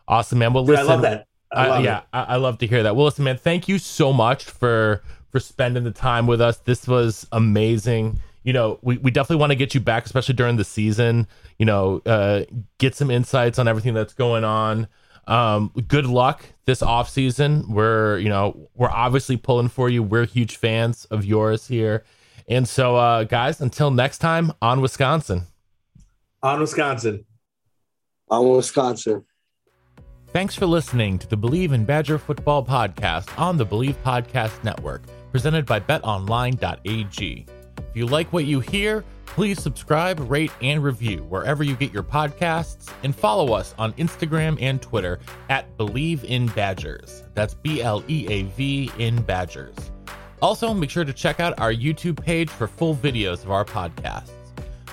Awesome, 0.07 0.39
man. 0.39 0.53
Well, 0.53 0.63
Dude, 0.63 0.77
I 0.77 0.83
listen, 0.83 0.93
love 0.93 1.01
that. 1.01 1.25
I 1.51 1.65
I- 1.65 1.67
love 1.67 1.83
yeah. 1.83 2.01
I, 2.13 2.23
I 2.23 2.35
love 2.37 2.59
to 2.59 2.67
hear 2.67 2.83
that. 2.83 2.95
Well, 2.95 3.05
listen, 3.05 3.25
man, 3.25 3.37
thank 3.37 3.67
you 3.67 3.77
so 3.77 4.13
much 4.13 4.45
for 4.45 5.03
for 5.31 5.41
spending 5.41 5.83
the 5.83 5.91
time 5.91 6.27
with 6.27 6.39
us. 6.39 6.57
This 6.59 6.87
was 6.87 7.27
amazing. 7.33 8.21
You 8.43 8.53
know, 8.53 8.79
we, 8.81 8.97
we 8.97 9.11
definitely 9.11 9.39
want 9.41 9.51
to 9.51 9.55
get 9.55 9.73
you 9.73 9.81
back, 9.81 10.05
especially 10.05 10.35
during 10.35 10.55
the 10.55 10.63
season. 10.63 11.27
You 11.57 11.65
know, 11.65 12.01
uh, 12.05 12.45
get 12.77 12.95
some 12.95 13.11
insights 13.11 13.59
on 13.59 13.67
everything 13.67 13.93
that's 13.93 14.13
going 14.13 14.43
on. 14.43 14.87
Um, 15.27 15.71
good 15.87 16.07
luck 16.07 16.43
this 16.65 16.81
off 16.81 17.09
season. 17.09 17.65
We're 17.69 18.17
you 18.17 18.29
know 18.29 18.69
we're 18.75 18.89
obviously 18.89 19.37
pulling 19.37 19.69
for 19.69 19.89
you. 19.89 20.01
We're 20.01 20.25
huge 20.25 20.57
fans 20.57 21.05
of 21.05 21.23
yours 21.23 21.67
here, 21.67 22.03
and 22.47 22.67
so 22.67 22.95
uh, 22.95 23.25
guys, 23.25 23.61
until 23.61 23.91
next 23.91 24.17
time 24.19 24.53
on 24.61 24.81
Wisconsin. 24.81 25.43
On 26.41 26.59
Wisconsin. 26.59 27.25
I'm 28.31 28.47
Wisconsin. 28.47 29.25
Thanks 30.27 30.53
for 30.53 30.67
listening 30.67 31.17
to 31.19 31.27
the 31.27 31.37
Bleav 31.37 31.73
in 31.73 31.85
Badger 31.85 32.19
Football 32.19 32.63
podcast 32.63 33.37
on 33.39 33.57
the 33.57 33.65
Bleav 33.65 33.95
Podcast 34.03 34.63
Network, 34.63 35.01
presented 35.31 35.65
by 35.65 35.79
betonline.ag. 35.79 37.47
If 37.89 37.95
you 37.95 38.05
like 38.05 38.31
what 38.31 38.45
you 38.45 38.59
hear, 38.59 39.03
please 39.25 39.61
subscribe, 39.61 40.19
rate, 40.29 40.51
and 40.61 40.83
review 40.83 41.23
wherever 41.23 41.63
you 41.63 41.75
get 41.75 41.93
your 41.93 42.03
podcasts, 42.03 42.91
and 43.03 43.15
follow 43.15 43.53
us 43.53 43.73
on 43.77 43.93
Instagram 43.93 44.61
and 44.61 44.81
Twitter 44.81 45.19
at 45.49 45.77
Bleav 45.77 46.23
in 46.23 46.47
Badgers. 46.47 47.23
That's 47.33 47.53
B 47.53 47.81
L 47.81 48.03
E 48.07 48.27
A 48.27 48.43
V 48.43 48.91
in 48.97 49.21
Badgers. 49.21 49.75
Also, 50.41 50.73
make 50.73 50.89
sure 50.89 51.03
to 51.03 51.13
check 51.13 51.39
out 51.39 51.59
our 51.59 51.73
YouTube 51.73 52.21
page 52.21 52.49
for 52.49 52.67
full 52.67 52.95
videos 52.95 53.43
of 53.43 53.51
our 53.51 53.65
podcasts. 53.65 54.31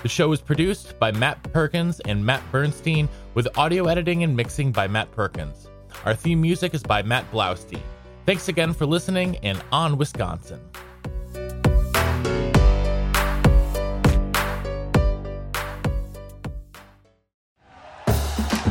The 0.03 0.09
show 0.09 0.33
is 0.33 0.41
produced 0.41 0.99
by 0.99 1.13
Matt 1.13 1.43
Perkins 1.53 2.01
and 2.01 2.25
Matt 2.25 2.43
Bernstein, 2.53 3.09
with 3.35 3.49
audio 3.59 3.87
editing 3.87 4.23
and 4.23 4.37
mixing 4.37 4.73
by 4.73 4.87
Matt 4.87 5.11
Perkins. 5.13 5.69
Our 6.05 6.15
theme 6.15 6.41
music 6.41 6.75
is 6.75 6.83
by 6.83 7.03
Matt 7.03 7.31
Blaustein. 7.33 7.81
Thanks 8.27 8.49
again 8.49 8.73
for 8.73 8.87
listening 8.87 9.37
and 9.39 9.63
on 9.73 9.97
Wisconsin. 9.97 10.61